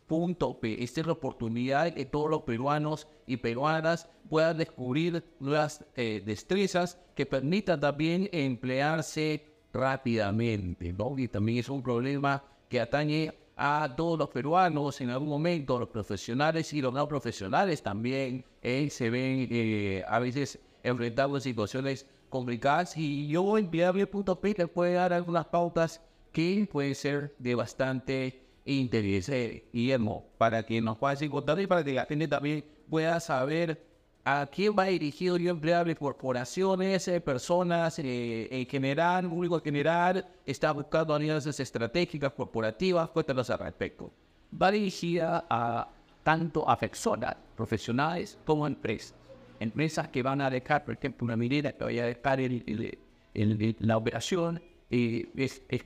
empleable.p. 0.09 0.83
Esta 0.83 1.01
es 1.01 1.07
la 1.07 1.13
oportunidad 1.13 1.93
que 1.93 2.07
todos 2.07 2.31
los 2.31 2.43
peruanos 2.43 3.07
y 3.27 3.37
peruanas 3.37 4.09
puedan 4.29 4.59
descubrir 4.59 5.25
nuevas 5.41 5.85
eh, 5.97 6.23
destrezas 6.25 6.99
que 7.15 7.27
permitan 7.27 7.81
también 7.81 8.29
emplearse 8.33 9.47
rápidamente, 9.73 10.93
¿no? 10.93 11.19
Y 11.19 11.29
también 11.29 11.59
es 11.59 11.69
un 11.69 11.83
problema 11.83 12.43
que 12.69 12.81
atañe 12.81 13.33
a 13.57 13.95
todos 13.97 14.19
los 14.19 14.29
peruanos 14.29 15.01
en 15.01 15.11
algún 15.11 15.29
momento, 15.29 15.79
los 15.79 15.89
profesionales 15.89 16.73
y 16.73 16.81
los 16.81 16.93
no 16.93 17.09
profesionales 17.09 17.83
también 17.83 18.45
eh, 18.63 18.89
se 18.89 19.11
ven 19.11 19.49
eh, 19.51 20.05
a 20.07 20.21
veces 20.21 20.61
enfrentados 20.83 21.39
a 21.39 21.41
situaciones 21.41 22.07
complicadas 22.29 22.97
y 22.97 23.27
yo 23.27 23.59
en 23.59 23.69
viable.p 23.71 24.55
les 24.57 24.69
puede 24.69 24.93
dar 24.93 25.13
algunas 25.13 25.47
pautas 25.47 26.01
que 26.31 26.69
pueden 26.71 26.95
ser 26.95 27.35
de 27.39 27.55
bastante 27.57 28.48
interés, 28.75 29.29
eh, 29.29 29.65
Guillermo, 29.73 30.27
para 30.39 30.63
que 30.65 30.81
nos 30.81 30.99
puedas 30.99 31.21
encontrar 31.23 31.59
y 31.61 31.67
para 31.67 31.83
que 31.85 31.93
la 31.93 32.07
gente 32.07 32.29
también 32.29 32.65
pueda 32.89 33.19
saber 33.21 33.83
a 34.25 34.47
quién 34.53 34.75
va 34.79 34.85
dirigido 34.85 35.39
yo 35.39 35.51
empleable, 35.51 35.95
corporaciones, 35.97 37.09
eh, 37.09 37.21
personas 37.21 37.99
eh, 37.99 38.49
en 38.51 38.67
general, 38.67 39.29
público 39.29 39.57
en 39.57 39.65
general, 39.65 40.27
está 40.45 40.73
buscando 40.73 41.15
alianzas 41.15 41.59
estratégicas, 41.61 42.33
corporativas, 42.33 43.09
cuéntanos 43.11 43.49
al 43.51 43.59
respecto. 43.61 44.13
va 44.51 44.71
dirigida 44.71 45.45
a 45.51 45.89
tanto 46.23 46.69
a 46.69 46.79
personas 46.79 47.37
profesionales 47.57 48.39
como 48.47 48.67
empresas. 48.67 49.15
Empresas 49.61 50.09
que 50.09 50.23
van 50.23 50.41
a 50.41 50.49
dejar, 50.51 50.85
por 50.85 50.95
ejemplo, 50.95 51.25
una 51.27 51.37
minera 51.37 51.73
que 51.73 51.85
vaya 51.85 52.05
a 52.05 52.07
dejar 52.07 52.41
el- 52.41 52.63
el- 52.67 52.99
el- 53.35 53.77
la 53.81 53.97
operación, 53.97 54.63
eh, 54.91 55.27
es, 55.37 55.63
es, 55.69 55.85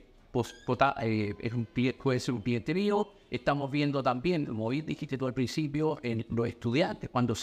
eh, 1.01 1.35
es 1.39 1.53
un, 1.53 1.67
pie- 1.67 1.95
puede 1.95 2.19
ser 2.19 2.33
un 2.33 2.41
pieterío. 2.41 3.07
Estamos 3.29 3.69
viendo 3.69 4.01
también, 4.01 4.45
como 4.45 4.69
dijiste 4.71 5.17
tú 5.17 5.27
al 5.27 5.33
principio, 5.33 5.99
en 6.01 6.25
los 6.29 6.47
estudiantes 6.47 7.09
cuando, 7.09 7.35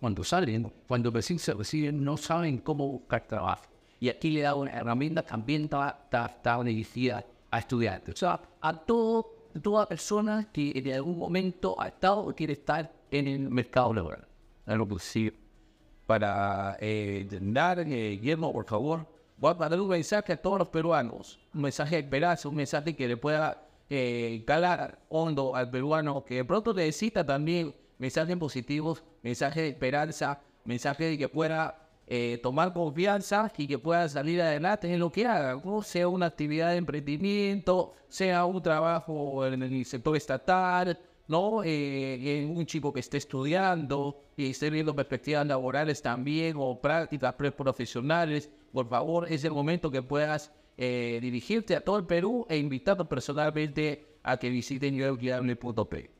cuando 0.00 0.24
salen, 0.24 0.72
cuando 0.86 1.10
recién 1.10 1.38
se 1.38 1.54
reciben, 1.54 2.02
no 2.04 2.16
saben 2.16 2.58
cómo 2.58 2.88
buscar 2.88 3.26
trabajo. 3.26 3.64
Y 3.98 4.08
aquí 4.08 4.30
le 4.30 4.42
da 4.42 4.54
una 4.54 4.70
herramienta 4.72 5.22
también 5.22 5.64
está, 5.64 5.98
dirigida 6.62 7.24
a 7.50 7.58
estudiantes. 7.58 8.14
O 8.14 8.16
sea, 8.16 8.40
a 8.60 8.72
todo, 8.74 9.32
toda 9.62 9.86
persona 9.86 10.48
que 10.52 10.72
en 10.74 10.92
algún 10.92 11.18
momento 11.18 11.74
ha 11.80 11.88
estado 11.88 12.26
o 12.26 12.34
quiere 12.34 12.52
estar 12.52 12.92
en 13.10 13.26
el 13.26 13.40
mercado 13.50 13.94
laboral. 13.94 14.26
Algo 14.66 14.86
posible. 14.86 15.36
Para 16.06 16.76
eh, 16.80 17.26
eh, 17.30 18.18
Guillermo, 18.20 18.52
por 18.52 18.66
favor, 18.66 19.06
voy 19.36 19.52
a 19.52 19.54
mandar 19.54 19.80
un 19.80 19.88
mensaje 19.88 20.32
a 20.32 20.36
todos 20.36 20.58
los 20.58 20.68
peruanos, 20.68 21.38
un 21.54 21.62
mensaje 21.62 21.96
de 21.96 22.02
esperanza, 22.02 22.48
un 22.48 22.56
mensaje 22.56 22.96
que 22.96 23.08
le 23.08 23.16
pueda 23.16 23.66
eh, 23.88 24.42
calar 24.46 24.98
hondo 25.08 25.54
al 25.54 25.70
peruano, 25.70 26.24
que 26.24 26.36
de 26.36 26.44
pronto 26.44 26.72
necesita 26.74 27.24
también 27.24 27.74
mensajes 27.98 28.36
positivos, 28.36 29.04
mensajes 29.22 29.62
de 29.62 29.68
esperanza, 29.68 30.40
mensajes 30.64 31.10
de 31.10 31.18
que 31.18 31.28
pueda 31.28 31.86
eh, 32.06 32.38
tomar 32.42 32.72
confianza 32.72 33.52
y 33.56 33.66
que 33.66 33.78
pueda 33.78 34.08
salir 34.08 34.40
adelante 34.40 34.92
en 34.92 35.00
lo 35.00 35.10
que 35.10 35.26
haga, 35.26 35.60
¿no? 35.62 35.82
sea 35.82 36.08
una 36.08 36.26
actividad 36.26 36.70
de 36.70 36.76
emprendimiento, 36.76 37.94
sea 38.08 38.44
un 38.44 38.62
trabajo 38.62 39.46
en 39.46 39.62
el 39.62 39.84
sector 39.84 40.16
estatal, 40.16 40.98
¿no? 41.28 41.62
Eh, 41.64 42.48
un 42.48 42.64
chico 42.66 42.92
que 42.92 43.00
esté 43.00 43.16
estudiando 43.16 44.22
y 44.36 44.50
esté 44.50 44.70
viendo 44.70 44.94
perspectivas 44.94 45.46
laborales 45.46 46.00
también 46.00 46.56
o 46.58 46.80
prácticas 46.80 47.34
preprofesionales, 47.34 48.50
por 48.76 48.88
favor, 48.90 49.32
es 49.32 49.42
el 49.42 49.52
momento 49.52 49.90
que 49.90 50.02
puedas 50.02 50.52
eh, 50.76 51.18
dirigirte 51.22 51.74
a 51.74 51.80
todo 51.80 51.96
el 51.96 52.04
Perú 52.04 52.44
e 52.46 52.58
invitarlos 52.58 53.06
personalmente 53.06 54.18
a 54.22 54.36
que 54.36 54.50
visiten 54.50 54.94
yoguiable.p. 54.94 56.10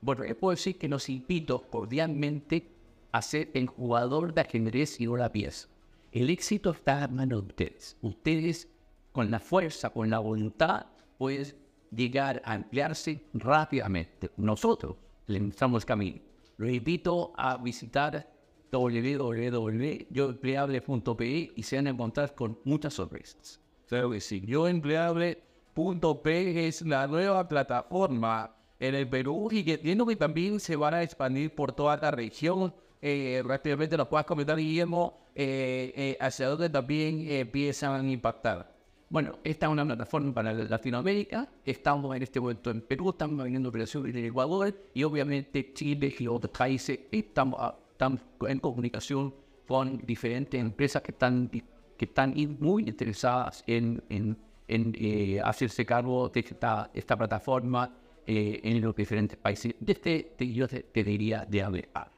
Bueno, 0.00 0.24
yo 0.24 0.36
puedo 0.36 0.50
decir 0.50 0.76
que 0.76 0.88
los 0.88 1.08
invito 1.08 1.62
cordialmente 1.70 2.66
a 3.12 3.22
ser 3.22 3.52
el 3.54 3.68
jugador 3.68 4.34
de 4.34 4.40
ajedrez 4.40 5.00
y 5.00 5.06
no 5.06 5.16
la 5.16 5.30
pieza. 5.30 5.68
El 6.10 6.30
éxito 6.30 6.70
está 6.70 7.04
en 7.04 7.14
manos 7.14 7.42
de 7.42 7.46
ustedes. 7.46 7.96
Ustedes, 8.02 8.68
con 9.12 9.30
la 9.30 9.38
fuerza, 9.38 9.90
con 9.90 10.10
la 10.10 10.18
voluntad, 10.18 10.86
pueden 11.16 11.54
llegar 11.94 12.42
a 12.44 12.56
emplearse 12.56 13.22
rápidamente. 13.34 14.32
Nosotros 14.36 14.96
les 15.28 15.40
mostramos 15.40 15.84
el 15.84 15.86
camino. 15.86 16.20
Los 16.56 16.72
invito 16.72 17.32
a 17.36 17.56
visitar 17.56 18.28
www.yoempleable.pe 18.70 21.52
y 21.54 21.62
se 21.62 21.76
van 21.76 21.86
a 21.86 21.90
encontrar 21.90 22.34
con 22.34 22.58
muchas 22.64 22.94
sorpresas. 22.94 23.60
Claro 23.86 24.10
que 24.10 24.20
sí. 24.20 24.42
Yoempleable.p 24.46 26.68
es 26.68 26.82
la 26.82 27.06
nueva 27.06 27.46
plataforma 27.48 28.56
en 28.78 28.94
el 28.94 29.08
Perú 29.08 29.48
y 29.50 29.64
que 29.64 29.72
entiendo 29.74 30.06
que 30.06 30.16
también 30.16 30.60
se 30.60 30.76
van 30.76 30.94
a 30.94 31.02
expandir 31.02 31.54
por 31.54 31.72
toda 31.72 31.96
la 31.96 32.10
región. 32.10 32.74
Eh, 33.02 33.42
rápidamente 33.44 33.96
nos 33.96 34.08
puedas 34.08 34.26
comentar, 34.26 34.58
Guillermo, 34.58 35.20
eh, 35.34 35.92
eh, 35.94 36.16
hacia 36.20 36.48
dónde 36.48 36.68
también 36.68 37.20
eh, 37.20 37.40
empiezan 37.40 38.04
a 38.04 38.12
impactar. 38.12 38.74
Bueno, 39.08 39.38
esta 39.42 39.66
es 39.66 39.72
una 39.72 39.84
plataforma 39.84 40.34
para 40.34 40.52
Latinoamérica. 40.52 41.48
Estamos 41.64 42.14
en 42.16 42.22
este 42.22 42.40
momento 42.40 42.70
en 42.70 42.80
Perú, 42.80 43.10
estamos 43.10 43.44
viniendo 43.44 43.68
operaciones 43.68 44.14
en 44.14 44.24
Ecuador 44.24 44.74
y 44.94 45.02
obviamente 45.02 45.72
Chile 45.72 46.14
y 46.18 46.26
otros 46.26 46.56
países. 46.56 47.00
Estamos, 47.10 47.58
ah, 47.60 47.76
estamos 48.00 48.20
en 48.48 48.58
comunicación 48.60 49.34
con 49.68 49.98
diferentes 50.06 50.58
empresas 50.58 51.02
que 51.02 51.10
están, 51.12 51.50
que 51.50 52.04
están 52.06 52.32
muy 52.58 52.84
interesadas 52.88 53.62
en, 53.66 54.02
en, 54.08 54.38
en, 54.68 54.94
eh, 54.98 55.38
hacerse 55.44 55.84
cargo 55.84 56.30
de 56.30 56.40
esta, 56.40 56.90
esta 56.94 57.14
plataforma 57.14 57.94
eh, 58.26 58.58
en 58.64 58.80
los 58.80 58.96
diferentes 58.96 59.36
países. 59.36 59.74
Desde, 59.78 60.32
te- 60.34 60.50
yo 60.50 60.66
te, 60.66 60.82
diría 61.04 61.44
de 61.44 61.62
hablar. 61.62 62.10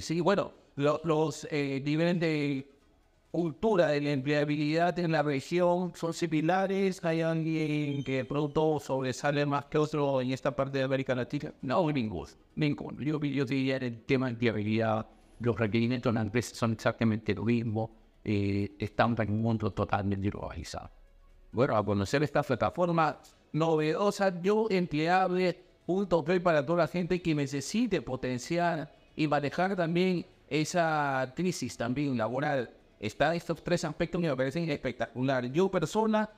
Sí. 0.00 0.20
Bueno, 0.20 0.52
lo- 0.74 1.00
los 1.04 1.46
eh, 1.52 1.80
niveles 1.84 2.18
de 2.18 2.66
cultura 3.32 3.88
de 3.88 4.00
la 4.02 4.10
empleabilidad 4.10 4.98
en 4.98 5.10
la 5.10 5.22
región 5.22 5.92
son 5.96 6.12
similares. 6.12 7.02
¿Hay 7.02 7.22
alguien 7.22 8.04
que 8.04 8.26
pronto 8.26 8.78
sobresale 8.78 9.46
más 9.46 9.64
que 9.64 9.78
otro 9.78 10.20
en 10.20 10.32
esta 10.32 10.54
parte 10.54 10.78
de 10.78 10.84
América 10.84 11.14
Latina? 11.14 11.52
No, 11.62 11.90
ninguno. 11.90 12.28
Ninguno. 12.54 13.00
Yo, 13.00 13.18
yo 13.18 13.44
diría 13.46 13.76
en 13.76 13.84
el 13.84 14.02
tema 14.02 14.26
de 14.26 14.32
empleabilidad, 14.32 15.06
los 15.40 15.58
requerimientos 15.58 16.12
de 16.12 16.14
la 16.14 16.20
empresa 16.26 16.54
son 16.54 16.72
exactamente 16.72 17.34
lo 17.34 17.44
mismo. 17.44 17.90
Eh, 18.22 18.76
estamos 18.78 19.18
en 19.20 19.32
un 19.32 19.40
mundo 19.40 19.72
totalmente 19.72 20.28
globalizado. 20.28 20.90
Bueno, 21.52 21.74
a 21.74 21.84
conocer 21.84 22.22
esta 22.22 22.42
plataforma 22.42 23.18
novedosa, 23.52 24.42
yo 24.42 24.66
empleable.p 24.68 26.40
para 26.40 26.64
toda 26.66 26.78
la 26.84 26.86
gente 26.86 27.22
que 27.22 27.34
necesite 27.34 28.02
potenciar 28.02 28.92
y 29.16 29.26
manejar 29.26 29.74
también 29.74 30.26
esa 30.48 31.32
crisis 31.34 31.78
también 31.78 32.18
laboral. 32.18 32.81
Están 33.02 33.34
estos 33.34 33.62
tres 33.62 33.84
aspectos 33.84 34.20
que 34.20 34.28
me 34.28 34.36
parecen 34.36 34.70
espectacular. 34.70 35.44
Yo 35.52 35.70
persona, 35.70 36.30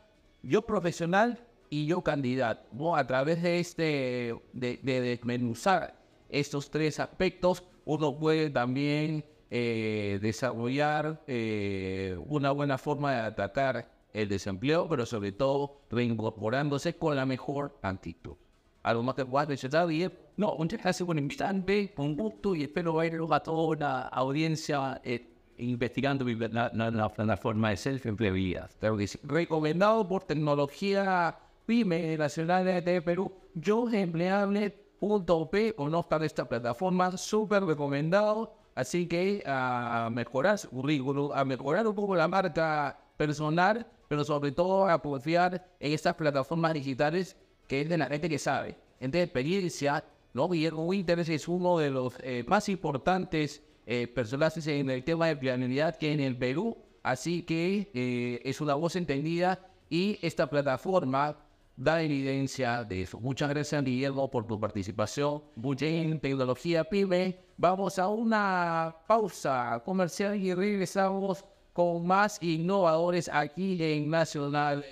yo 0.43 0.63
profesional 0.63 1.39
y 1.69 1.85
yo 1.87 2.03
candidato. 2.03 2.67
¿no? 2.73 2.97
A 2.97 3.07
través 3.07 3.43
de 3.43 3.61
este, 3.61 4.35
de, 4.55 4.81
de 4.83 5.01
desmenuzar 5.03 5.95
estos 6.31 6.71
tres 6.71 6.99
aspectos, 6.99 7.63
uno 7.85 8.19
puede 8.19 8.49
también 8.49 9.25
eh, 9.51 10.19
desarrollar 10.23 11.23
eh, 11.27 12.17
una 12.27 12.51
buena 12.51 12.79
forma 12.79 13.13
de 13.13 13.21
atacar 13.21 13.89
el 14.15 14.29
desempleo, 14.29 14.89
pero 14.89 15.05
sobre 15.05 15.33
todo 15.33 15.83
reincorporándose 15.91 16.97
con 16.97 17.15
la 17.15 17.27
mejor 17.27 17.79
actitud. 17.83 18.37
¿Algo 18.83 19.03
más 19.03 19.15
que 19.15 19.27
puedas 19.27 19.49
mencionar, 19.49 19.87
bien? 19.87 20.13
No, 20.37 20.57
muchas 20.57 20.83
gracias 20.83 21.07
por 21.07 21.19
invitarme, 21.19 21.93
con 21.95 22.17
gusto, 22.17 22.55
y 22.55 22.63
espero 22.63 22.95
ver 22.95 23.21
a 23.31 23.41
toda 23.41 23.77
la 23.77 24.01
audiencia 24.09 25.01
eh, 25.05 25.34
investigando 25.59 26.25
mi- 26.25 26.35
la, 26.35 26.71
la- 26.75 26.91
la 26.91 27.09
plataforma 27.09 27.71
de 27.71 27.77
self-empleabilidad. 27.77 28.71
Claro 28.79 28.97
que 28.97 29.07
sí. 29.07 29.19
Recomendado 29.23 30.07
por 30.09 30.25
Tecnología 30.25 31.37
Pyme 31.67 32.17
Nacional 32.17 32.65
de 32.85 33.03
Perú. 33.03 33.33
Yo 33.55 33.89
empleable.p 33.89 35.75
conozcan 35.75 36.23
esta 36.25 36.49
plataforma, 36.49 37.17
súper 37.17 37.65
recomendado. 37.65 38.55
Así 38.75 39.07
que 39.07 39.43
a 39.47 40.09
mejorar 40.13 40.59
su 40.59 40.69
currículum, 40.69 41.31
a 41.33 41.45
mejorar 41.45 41.87
un 41.87 41.95
poco 41.95 42.17
la 42.17 42.27
marca 42.27 42.99
personal, 43.17 43.87
pero 44.09 44.25
sobre 44.25 44.51
todo 44.51 44.89
a 44.89 45.01
confiar 45.01 45.65
en 45.79 45.93
estas 45.93 46.15
plataformas 46.15 46.75
digitales 46.75 47.37
que 47.69 47.83
es 47.83 47.89
de 47.89 47.97
la 47.97 48.07
gente 48.07 48.29
que 48.29 48.39
sabe, 48.39 48.77
gente 48.99 49.19
de 49.19 49.25
experiencia, 49.25 50.05
¿no? 50.33 50.49
Guillermo 50.49 50.85
Winters 50.87 51.29
es 51.29 51.47
uno 51.47 51.79
de 51.79 51.91
los 51.91 52.15
eh, 52.21 52.45
más 52.49 52.69
importantes 52.69 53.63
eh, 53.87 54.07
personajes 54.07 54.67
en 54.67 54.91
el 54.91 55.05
tema 55.05 55.27
de 55.27 55.33
empleabilidad 55.33 55.97
que 55.97 56.13
en 56.13 56.21
el 56.21 56.37
Perú, 56.37 56.77
así 57.03 57.43
que 57.43 57.91
eh, 57.95 58.41
es 58.45 58.61
una 58.61 58.75
voz 58.75 58.97
entendida 58.97 59.61
y 59.91 60.19
esta 60.23 60.49
plataforma 60.49 61.37
da 61.77 62.03
evidencia 62.03 62.85
de 62.85 63.03
eso. 63.03 63.21
Muchas 63.21 63.49
gracias, 63.51 63.85
Guillermo, 63.85 64.31
por 64.31 64.47
tu 64.47 64.59
participación. 64.59 65.43
En 65.81 66.21
Tecnología 66.21 66.85
Pyme. 66.85 67.39
Vamos 67.57 67.99
a 67.99 68.09
una 68.09 68.97
pausa 69.07 69.83
comercial 69.85 70.37
y 70.37 70.55
regresamos 70.55 71.45
con 71.73 72.07
más 72.07 72.43
innovadores 72.43 73.29
aquí 73.33 73.83
en 73.83 74.11
Nacional. 74.11 74.85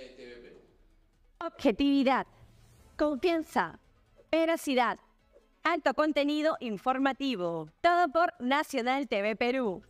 Objetividad, 1.41 2.27
confianza, 2.97 3.79
veracidad, 4.31 4.99
alto 5.65 5.95
contenido 5.95 6.57
informativo. 6.61 7.69
Todo 7.81 8.09
por 8.13 8.33
Nacional 8.41 9.09
TV 9.09 9.37
Perú. 9.37 9.83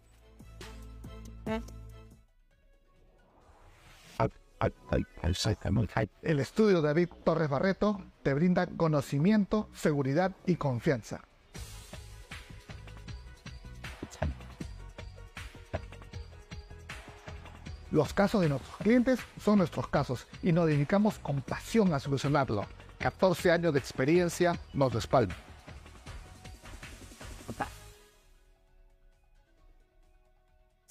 El 6.22 6.40
estudio 6.40 6.80
de 6.80 6.88
David 6.88 7.08
Torres 7.24 7.48
Barreto 7.48 8.00
te 8.22 8.32
brinda 8.34 8.66
conocimiento, 8.66 9.68
seguridad 9.72 10.32
y 10.46 10.56
confianza. 10.56 11.20
Los 17.90 18.14
casos 18.14 18.40
de 18.40 18.48
nuestros 18.48 18.76
clientes 18.78 19.20
son 19.38 19.58
nuestros 19.58 19.86
casos 19.88 20.26
y 20.42 20.52
nos 20.52 20.66
dedicamos 20.66 21.18
con 21.18 21.42
pasión 21.42 21.92
a 21.92 21.98
solucionarlo. 21.98 22.64
14 22.98 23.50
años 23.50 23.72
de 23.74 23.80
experiencia 23.80 24.58
nos 24.72 24.94
respaldan. 24.94 25.51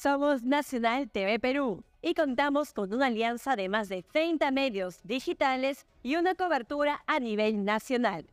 Somos 0.02 0.42
Nacional 0.42 1.12
TV 1.12 1.38
Perú 1.40 1.84
y 2.02 2.16
contamos 2.16 2.74
con 2.74 2.92
una 2.92 3.06
alianza 3.06 3.56
de 3.56 3.70
más 3.70 3.88
de 3.88 4.02
30 4.02 4.50
medios 4.50 5.00
digitales 5.04 5.86
y 6.02 6.16
una 6.16 6.34
cobertura 6.34 7.04
a 7.06 7.20
nivel 7.20 7.64
nacional. 7.64 8.26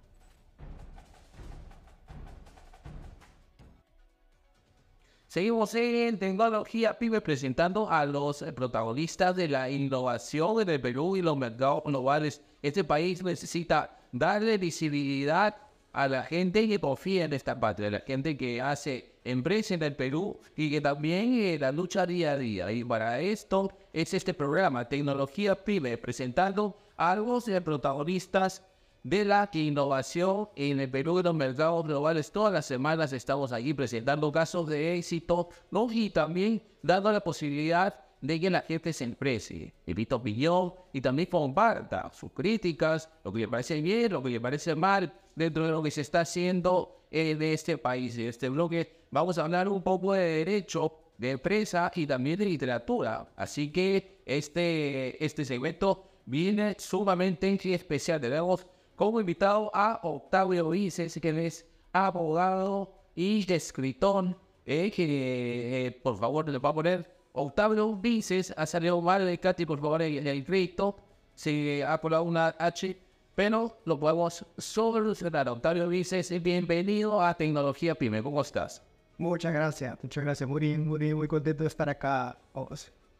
Seguimos 5.26 5.74
en 5.74 6.18
Tecnología 6.18 6.98
Pyme 6.98 7.20
presentando 7.20 7.90
a 7.90 8.06
los 8.06 8.42
protagonistas 8.56 9.36
de 9.36 9.48
la 9.48 9.68
innovación 9.68 10.62
en 10.62 10.70
el 10.70 10.80
Perú 10.80 11.18
y 11.18 11.20
los 11.20 11.36
mercados 11.36 11.82
globales. 11.84 12.40
Este 12.62 12.82
país 12.82 13.22
necesita 13.22 13.94
darle 14.10 14.56
visibilidad 14.56 15.54
a 15.92 16.08
la 16.08 16.22
gente 16.22 16.66
que 16.66 16.80
confía 16.80 17.26
en 17.26 17.34
esta 17.34 17.60
patria, 17.60 17.90
la 17.90 18.00
gente 18.00 18.38
que 18.38 18.62
hace 18.62 19.17
empresa 19.30 19.74
en 19.74 19.82
el 19.82 19.94
Perú 19.94 20.38
y 20.56 20.70
que 20.70 20.80
también 20.80 21.34
eh, 21.34 21.58
la 21.58 21.72
lucha 21.72 22.06
día 22.06 22.32
a 22.32 22.36
día. 22.36 22.72
Y 22.72 22.84
para 22.84 23.20
esto 23.20 23.70
es 23.92 24.14
este 24.14 24.34
programa, 24.34 24.88
Tecnología 24.88 25.54
Pyme, 25.54 25.98
presentando 25.98 26.76
a 26.96 27.14
los 27.14 27.44
protagonistas 27.64 28.62
de 29.02 29.24
la 29.24 29.48
innovación 29.52 30.48
en 30.56 30.80
el 30.80 30.90
Perú 30.90 31.20
y 31.20 31.22
los 31.22 31.34
mercados 31.34 31.86
globales. 31.86 32.30
Todas 32.30 32.52
las 32.52 32.66
semanas 32.66 33.12
estamos 33.12 33.52
aquí 33.52 33.74
presentando 33.74 34.30
casos 34.32 34.68
de 34.68 34.96
éxito, 34.96 35.48
¿no? 35.70 35.86
Y 35.90 36.10
también 36.10 36.62
dando 36.82 37.12
la 37.12 37.20
posibilidad 37.20 37.94
de 38.20 38.40
que 38.40 38.50
la 38.50 38.62
gente 38.62 38.92
se 38.92 39.04
exprese, 39.04 39.72
emita 39.86 40.16
opinión 40.16 40.74
y 40.92 41.00
también 41.00 41.28
comparta 41.30 42.10
sus 42.12 42.32
críticas, 42.32 43.08
lo 43.24 43.32
que 43.32 43.40
le 43.40 43.48
parece 43.48 43.80
bien, 43.80 44.12
lo 44.12 44.22
que 44.22 44.30
le 44.30 44.40
parece 44.40 44.74
mal, 44.74 45.12
dentro 45.36 45.64
de 45.64 45.70
lo 45.70 45.82
que 45.82 45.90
se 45.90 46.00
está 46.00 46.20
haciendo 46.20 46.97
eh, 47.10 47.34
de 47.34 47.52
este 47.52 47.78
país. 47.78 48.16
En 48.18 48.28
este 48.28 48.48
bloque 48.48 49.04
vamos 49.10 49.38
a 49.38 49.44
hablar 49.44 49.68
un 49.68 49.82
poco 49.82 50.12
de 50.12 50.44
derecho, 50.44 50.92
de 51.16 51.32
empresa 51.32 51.90
y 51.94 52.06
también 52.06 52.38
de 52.38 52.46
literatura. 52.46 53.28
Así 53.36 53.70
que 53.70 54.22
este, 54.24 55.22
este 55.24 55.44
segmento 55.44 56.04
viene 56.26 56.76
sumamente 56.78 57.58
especial. 57.74 58.20
Tenemos 58.20 58.66
como 58.94 59.20
invitado 59.20 59.70
a 59.74 60.00
Octavio 60.02 60.70
Vices, 60.70 61.18
que 61.20 61.46
es 61.46 61.66
abogado 61.92 62.94
y 63.14 63.50
escritor, 63.52 64.36
eh, 64.66 64.90
que 64.90 65.86
eh, 65.86 65.90
por 65.92 66.18
favor 66.18 66.48
le 66.48 66.58
va 66.58 66.70
a 66.70 66.74
poner 66.74 67.18
Octavio 67.32 67.94
Vices, 67.94 68.52
ha 68.56 68.66
salido 68.66 69.00
mal 69.00 69.24
de 69.24 69.38
Katy, 69.38 69.64
por 69.64 69.80
favor, 69.80 70.02
en 70.02 70.26
el 70.26 70.44
crédito, 70.44 70.96
se 71.34 71.84
ha 71.84 71.98
colado 71.98 72.24
una 72.24 72.48
H, 72.58 72.96
pero 73.38 73.78
lo 73.84 74.00
podemos 74.00 74.44
solucionar. 74.56 75.48
Octavio 75.48 75.86
Vices, 75.86 76.42
bienvenido 76.42 77.22
a 77.22 77.34
Tecnología 77.34 77.94
Pyme, 77.94 78.20
¿cómo 78.20 78.40
estás? 78.40 78.82
Muchas 79.16 79.52
gracias, 79.54 79.96
muchas 80.02 80.24
gracias. 80.24 80.50
Muy, 80.50 80.76
muy, 80.76 81.14
muy 81.14 81.28
contento 81.28 81.62
de 81.62 81.68
estar 81.68 81.88
acá. 81.88 82.36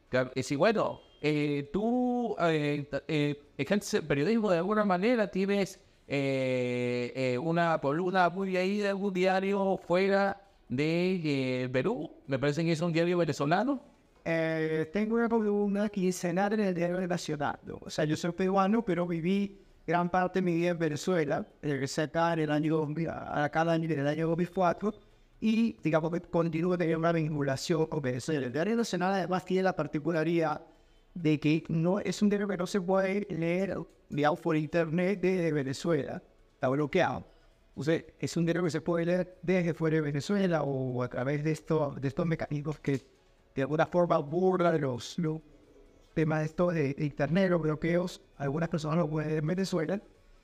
Claro, 0.09 0.33
y 0.35 0.42
sí, 0.42 0.57
bueno, 0.57 0.98
eh, 1.22 1.70
tú 1.72 2.35
eh, 2.40 2.90
eh, 3.07 3.40
ejerces 3.57 4.00
periodismo 4.00 4.50
de 4.50 4.59
alguna 4.59 4.85
manera, 4.85 5.31
tienes 5.31 5.78
eh, 6.09 7.12
eh, 7.14 7.38
una 7.38 7.78
columna 7.81 8.28
muy 8.28 8.57
ahí 8.57 8.78
de 8.78 8.88
algún 8.88 9.14
diario 9.14 9.76
fuera 9.87 10.42
de 10.68 11.62
eh, 11.62 11.68
Perú, 11.68 12.11
me 12.26 12.40
parece 12.40 12.64
que 12.64 12.72
es 12.72 12.81
un 12.81 12.92
diario 12.92 13.18
venezolano. 13.18 13.81
Tengo 14.92 15.14
una 15.14 15.28
columna 15.28 15.88
quincenal 15.88 16.54
en 16.54 16.61
el 16.61 16.74
Diario 16.74 17.07
Nacional. 17.07 17.61
O 17.81 17.88
sea, 17.88 18.04
yo 18.04 18.14
soy 18.14 18.33
peruano, 18.33 18.85
pero 18.85 19.07
viví 19.07 19.67
gran 19.88 20.11
parte 20.11 20.40
de 20.40 20.42
mi 20.42 20.55
vida 20.55 20.68
en 20.68 20.79
Venezuela. 20.79 21.46
Regresé 21.62 22.03
acá 22.03 22.35
en 22.35 22.40
el 22.40 22.51
año, 22.51 22.77
2000 22.77 23.09
acá 23.09 23.62
en 23.74 23.90
el 23.90 24.07
año 24.07 24.29
2004 24.29 24.92
y, 25.40 25.79
digamos, 25.83 26.12
que 26.12 26.20
continúo 26.20 26.77
teniendo 26.77 26.98
una 26.98 27.12
vinculación 27.12 27.87
con 27.87 28.03
Venezuela. 28.03 28.46
El 28.46 28.53
Diario 28.53 28.77
Nacional 28.77 29.14
además 29.14 29.46
tiene 29.46 29.62
la 29.62 29.74
particularidad 29.74 30.61
de 31.14 31.40
que 31.40 31.64
no 31.68 32.01
es 32.01 32.20
un 32.20 32.29
diario 32.29 32.46
que 32.46 32.59
no 32.59 32.66
se 32.66 32.83
puede 32.83 33.27
leer, 33.31 33.79
digamos, 34.11 34.40
por 34.40 34.57
internet 34.57 35.20
desde 35.22 35.53
Venezuela. 35.53 36.22
Está 36.53 36.68
bloqueado. 36.68 37.24
O 37.74 37.83
sea, 37.83 37.98
es 38.18 38.37
un 38.37 38.44
diario 38.44 38.64
que 38.64 38.70
se 38.70 38.83
puede 38.83 39.07
leer 39.07 39.38
desde 39.40 39.72
fuera 39.72 39.96
de 39.96 40.03
Venezuela 40.03 40.64
o 40.64 41.03
a 41.03 41.09
través 41.09 41.42
de, 41.42 41.53
esto, 41.53 41.96
de 41.98 42.09
estos 42.09 42.27
mecanismos 42.27 42.79
que 42.81 43.01
de 43.55 43.62
alguna 43.62 43.87
forma 43.87 44.18
burlan 44.18 44.79
los, 44.83 45.18
los 45.18 45.40
temas 46.18 46.40
de 46.40 46.46
esto 46.46 46.70
de, 46.72 46.94
de 46.94 47.04
internet, 47.04 47.48
los 47.50 47.62
bloqueos. 47.62 48.20
Algunas 48.38 48.68
personas 48.68 48.98
lo 48.98 49.09
pueden 49.09 49.38
en 49.38 49.46
Venezuela. 49.46 50.00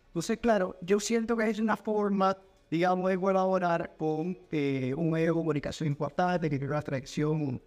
Entonces, 0.08 0.38
claro, 0.38 0.76
yo 0.80 1.00
siento 1.00 1.36
que 1.36 1.50
es 1.50 1.58
una 1.58 1.76
forma, 1.76 2.36
digamos, 2.70 3.10
de 3.10 3.18
colaborar 3.18 3.96
con 3.98 4.38
eh, 4.52 4.94
un 4.96 5.10
medio 5.10 5.26
de 5.26 5.32
comunicación 5.32 5.88
importante 5.88 6.48
que 6.48 6.58
tiene 6.58 6.72
una 6.72 6.82
tradición 6.82 7.60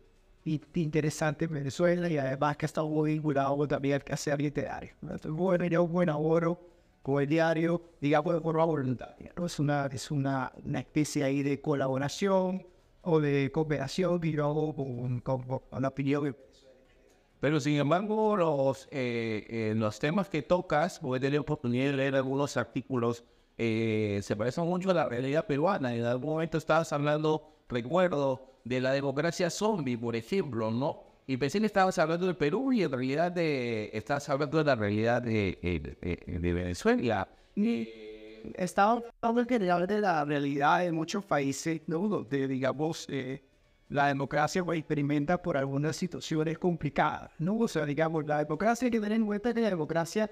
i- 0.45 0.61
interesante 0.75 1.45
en 1.45 1.51
Venezuela 1.51 2.07
y 2.07 2.17
además 2.17 2.55
que 2.55 2.65
está 2.65 2.81
muy 2.81 3.11
vinculado 3.13 3.67
también 3.67 3.95
al 3.95 4.03
quehacer 4.05 4.39
literario. 4.41 4.91
Entonces, 5.01 5.31
bueno, 5.31 5.65
yo 5.65 5.85
colaboro 5.91 6.61
con 7.01 7.21
el 7.21 7.27
diario, 7.27 7.81
digamos, 7.99 8.33
de 8.35 8.39
forma 8.39 8.63
voluntaria. 8.63 9.33
¿no? 9.35 9.45
Es, 9.45 9.59
una, 9.59 9.87
es 9.87 10.09
una, 10.11 10.53
una 10.63 10.79
especie 10.79 11.25
ahí 11.25 11.43
de 11.43 11.59
colaboración 11.59 12.65
o 13.01 13.19
de 13.19 13.51
cooperación 13.51 14.19
que 14.21 14.31
yo 14.31 14.45
hago 14.45 14.73
con, 14.73 15.19
con, 15.19 15.41
con 15.43 15.81
la 15.81 15.87
opinión 15.89 16.35
Pero 17.39 17.59
sin 17.59 17.75
embargo, 17.77 18.35
los, 18.35 18.87
eh, 18.91 19.45
eh, 19.49 19.73
los 19.75 19.99
temas 19.99 20.27
que 20.29 20.41
tocas, 20.41 20.99
porque 20.99 21.17
he 21.17 21.21
tenido 21.21 21.41
oportunidad 21.43 21.91
de 21.91 21.97
leer 21.97 22.15
algunos 22.15 22.57
artículos, 22.57 23.23
eh, 23.59 24.19
se 24.23 24.35
parecen 24.35 24.65
mucho 24.65 24.89
a 24.91 24.93
la 24.93 25.07
realidad 25.09 25.45
peruana. 25.45 25.93
En 25.95 26.03
algún 26.05 26.31
momento 26.31 26.57
estabas 26.57 26.91
hablando, 26.93 27.43
recuerdo, 27.69 28.41
de 28.63 28.81
la 28.81 28.91
democracia 28.91 29.49
zombie, 29.49 29.97
por 29.97 30.15
ejemplo, 30.15 30.71
¿no? 30.71 31.03
Y 31.27 31.37
pensé 31.37 31.59
que 31.59 31.65
estabas 31.67 31.97
hablando 31.99 32.25
del 32.25 32.35
Perú 32.37 32.71
y 32.73 32.83
en 32.83 32.91
realidad 32.91 33.31
de, 33.31 33.89
estabas 33.93 34.27
hablando 34.29 34.57
de 34.59 34.63
la 34.63 34.75
realidad 34.75 35.21
de, 35.21 35.59
eh, 35.61 35.79
de- 36.25 36.39
de 36.39 36.53
Venezuela. 36.53 37.27
Eh, 37.55 38.53
Estaba 38.55 39.01
hablando 39.21 39.85
de 39.87 39.99
la 40.01 40.23
realidad 40.25 40.79
de 40.79 40.91
muchos 40.91 41.25
países, 41.25 41.81
¿no? 41.87 42.07
Donde, 42.07 42.47
digamos, 42.47 43.05
eh, 43.09 43.43
la 43.89 44.07
democracia 44.07 44.63
pues, 44.63 44.79
experimenta 44.79 45.41
por 45.41 45.57
algunas 45.57 45.95
situaciones 45.95 46.57
complicadas, 46.57 47.31
¿no? 47.39 47.57
O 47.57 47.67
sea, 47.67 47.85
digamos, 47.85 48.25
la 48.25 48.39
democracia 48.39 48.89
que 48.89 48.99
tener 48.99 49.13
en 49.13 49.25
cuenta 49.25 49.53
que 49.53 49.61
la 49.61 49.69
democracia 49.69 50.29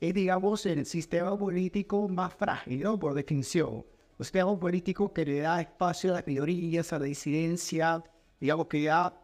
es, 0.00 0.14
digamos, 0.14 0.66
el 0.66 0.84
sistema 0.86 1.38
político 1.38 2.08
más 2.08 2.34
frágil, 2.34 2.82
¿no? 2.82 2.98
Por 2.98 3.14
definición. 3.14 3.84
Un 4.18 4.24
sistema 4.24 4.58
político 4.58 5.12
que 5.12 5.24
le 5.24 5.40
da 5.40 5.60
espacio 5.60 6.10
a 6.10 6.14
las 6.16 6.26
minorías, 6.26 6.92
a 6.92 6.98
la 6.98 7.04
disidencia, 7.04 8.02
digamos 8.40 8.66
que 8.66 8.84
da 8.84 9.14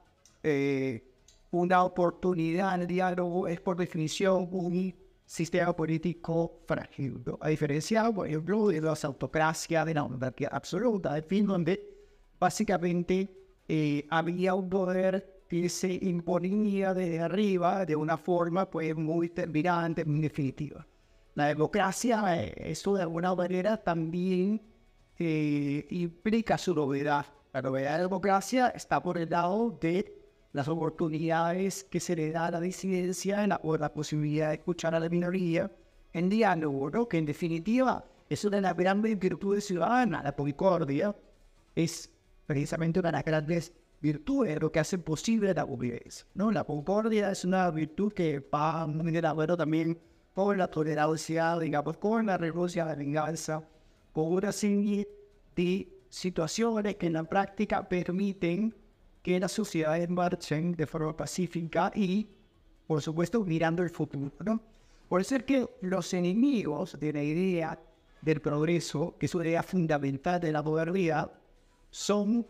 eh, 0.43 1.03
una 1.51 1.83
oportunidad 1.83 2.71
al 2.71 2.87
diálogo, 2.87 3.49
es 3.49 3.61
por 3.61 3.77
definición 3.77 4.49
un 4.51 4.95
sistema 5.27 5.75
político 5.75 6.61
frágil. 6.67 7.23
A 7.41 7.49
diferencia, 7.49 8.11
por 8.13 8.29
ejemplo, 8.29 8.69
de 8.69 8.81
las 8.81 9.05
autocracias, 9.05 9.87
de 9.87 9.95
la 9.95 10.05
monarquía 10.05 10.49
absoluta, 10.53 11.17
en 11.17 11.25
fin, 11.25 11.47
donde 11.47 11.89
básicamente 12.39 13.42
eh, 13.69 14.07
había 14.11 14.55
un 14.55 14.69
poder 14.69 15.45
que 15.49 15.69
se 15.69 15.93
imponía 15.93 16.95
desde 16.95 17.21
arriba 17.21 17.85
de 17.85 17.95
una 17.95 18.17
forma 18.17 18.71
pues 18.71 18.97
muy 18.97 19.29
terminante, 19.29 20.05
muy 20.05 20.21
definitiva. 20.21 20.87
La 21.35 21.47
democracia, 21.47 22.43
eh, 22.43 22.55
eso 22.57 22.95
de 22.95 23.03
alguna 23.03 23.35
manera 23.35 23.77
también 23.77 24.61
eh, 25.19 25.87
implica 25.91 26.59
su 26.59 26.75
novedad. 26.75 27.27
La 27.53 27.63
novedad 27.63 27.93
de 27.93 27.97
la 27.99 28.03
democracia 28.05 28.69
está 28.69 29.03
por 29.03 29.19
el 29.19 29.31
lado 29.31 29.79
de 29.81 30.23
las 30.53 30.69
oportunidades 30.69 31.85
que 31.85 32.01
se 32.01 32.17
le 32.17 32.31
da 32.31 32.47
a 32.47 32.51
la 32.53 32.61
disidencia 32.61 33.47
la, 33.47 33.61
o 33.63 33.77
la 33.77 33.93
posibilidad 33.93 34.49
de 34.49 34.55
escuchar 34.55 34.95
a 34.95 35.01
la 35.01 35.09
minoría 35.09 35.71
en 36.13 36.29
diálogo, 36.29 36.91
¿no? 36.91 37.09
que 37.09 37.19
en 37.19 37.27
definitiva 37.27 38.05
es 38.29 38.45
una 38.45 38.57
de 38.57 38.63
las 38.63 38.77
grandes 38.77 39.19
virtudes 39.19 39.67
ciudadanas, 39.67 40.25
la 40.25 40.33
concordia 40.33 41.15
es 41.75 42.12
precisamente 42.47 43.01
una 43.01 43.09
de 43.09 43.13
las 43.13 43.25
grandes 43.25 43.73
virtudes, 44.01 44.61
lo 44.61 44.73
que 44.73 44.81
hace 44.81 44.99
posible 44.99 45.55
la 45.55 45.65
convivencia. 45.65 46.27
¿no? 46.35 46.51
La 46.51 46.65
concordia 46.65 47.31
es 47.31 47.45
una 47.45 47.71
virtud 47.71 48.13
que 48.13 48.41
va 48.41 48.87
muy 48.87 49.13
de 49.13 49.23
la 49.23 49.33
mano 49.33 49.57
también 49.57 49.99
con 50.35 50.59
la 50.59 50.69
tolerancia, 50.69 51.59
digamos, 51.59 51.97
con 51.99 52.27
la 52.27 52.37
renuncia 52.37 52.83
a 52.83 52.87
la 52.87 52.95
venganza, 52.95 53.63
con 54.13 54.33
una 54.33 54.51
serie 54.51 55.09
de 55.55 55.89
situaciones 56.09 56.97
que 56.97 57.07
en 57.07 57.15
la 57.15 57.25
práctica 57.25 57.89
permiten 57.89 58.75
que 59.23 59.39
las 59.39 59.53
sociedades 59.53 60.09
marchen 60.11 60.73
de 60.73 60.87
forma 60.87 61.17
pacífica 61.17 61.93
y, 61.95 62.29
por 62.87 63.01
supuesto, 63.01 63.45
mirando 63.45 63.83
el 63.83 63.91
futuro. 63.91 64.33
¿no? 64.45 64.61
Por 65.09 65.25
ser 65.25 65.45
que 65.45 65.69
los 65.81 66.13
enemigos 66.13 66.99
de 66.99 67.13
la 67.13 67.23
idea 67.23 67.79
del 68.21 68.41
progreso, 68.41 69.17
que 69.19 69.27
es 69.27 69.35
una 69.35 69.47
idea 69.47 69.63
fundamental 69.63 70.41
de 70.41 70.53
la 70.53 70.63
modernidad, 70.63 71.31
son, 71.93 72.47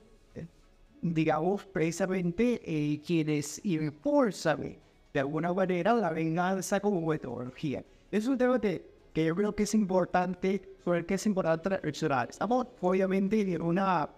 digamos, 1.02 1.66
precisamente 1.66 2.62
eh, 2.64 3.02
quienes 3.04 3.60
impulsan 3.64 4.76
de 5.12 5.20
alguna 5.20 5.52
manera 5.52 5.92
la 5.94 6.10
venganza 6.10 6.80
como 6.80 7.04
metodología. 7.06 7.84
Es 8.10 8.26
un 8.28 8.38
tema 8.38 8.60
que, 8.60 8.86
que 9.12 9.26
yo 9.26 9.34
creo 9.34 9.54
que 9.54 9.64
es 9.64 9.74
importante, 9.74 10.62
sobre 10.82 11.00
el 11.00 11.06
que 11.06 11.14
es 11.14 11.26
importante 11.26 11.68
reflexionar. 11.70 12.30
Estamos, 12.30 12.68
obviamente, 12.80 13.40
en 13.40 13.62
una, 13.62 14.08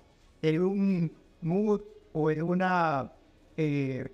en 0.42 0.60
un 0.60 1.12
mood 1.40 1.80
o 2.12 2.30
en 2.30 2.42
una, 2.42 3.10
eh, 3.56 4.06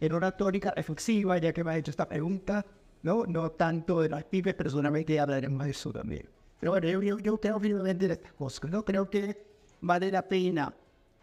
en 0.00 0.12
una 0.14 0.30
tónica 0.30 0.70
reflexiva, 0.70 1.36
ya 1.38 1.52
que 1.52 1.64
me 1.64 1.72
ha 1.72 1.76
hecho 1.76 1.90
esta 1.90 2.08
pregunta, 2.08 2.64
¿no? 3.02 3.26
No 3.26 3.50
tanto 3.50 4.00
de 4.00 4.08
las 4.08 4.24
pibes, 4.24 4.54
personalmente 4.54 5.18
hablaremos 5.18 5.64
de 5.64 5.70
eso 5.72 5.92
también. 5.92 6.28
Pero 6.60 6.72
bueno, 6.72 6.88
yo, 6.88 7.02
yo, 7.02 7.18
yo 7.18 7.40
creo 7.40 7.58
firmemente 7.58 8.04
en 8.04 8.12
estas 8.12 8.32
cosas, 8.34 8.70
¿no? 8.70 8.84
Creo 8.84 9.10
que 9.10 9.53
vale 9.86 10.10
la 10.10 10.26
pena 10.26 10.74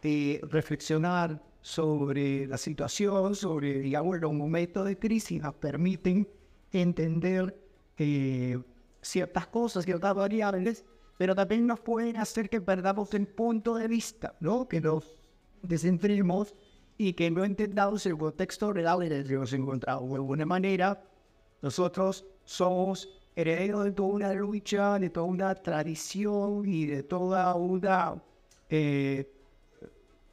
de 0.02 0.39
reflexionar 0.43 1.41
sobre 1.62 2.47
la 2.47 2.58
situación, 2.58 3.36
sobre, 3.36 3.80
digamos, 3.80 4.19
los 4.19 4.34
momentos 4.34 4.86
de 4.86 4.97
crisis 4.97 5.41
nos 5.41 5.56
permiten 5.56 6.28
entender 6.71 7.56
eh, 7.97 8.60
ciertas 9.02 9.47
cosas, 9.47 9.86
ciertas 9.86 10.15
variables, 10.15 10.86
pero 11.17 11.36
también 11.36 11.67
nos 11.67 11.80
pueden 11.80 12.17
hacer 12.17 12.50
que 12.50 12.62
perdamos 12.62 13.13
el 13.13 13.28
punto 13.28 13.76
de 13.76 13.88
vista, 13.88 14.36
¿no? 14.39 14.67
Que 14.67 14.82
nos 14.82 15.15
desentremos 15.62 16.56
y 16.97 17.13
que 17.13 17.30
no 17.30 17.43
entendamos 17.43 18.06
el 18.06 18.17
contexto 18.17 18.74
real 18.74 19.04
en 19.04 19.12
el 19.12 19.28
que 19.28 19.36
nos 19.36 19.54
encontramos. 19.54 20.10
De 20.10 20.15
alguna 20.15 20.45
manera, 20.45 21.04
nosotros 21.62 22.26
somos 22.43 23.10
herederos 23.36 23.86
de 23.86 23.91
toda 23.91 24.10
una 24.10 24.34
lucha, 24.34 25.00
de 25.00 25.10
toda 25.10 25.26
una 25.26 25.56
tradición 25.56 26.63
y 26.65 26.86
de 26.86 27.04
toda 27.04 27.54
una, 27.56 28.21
eh, 28.71 29.29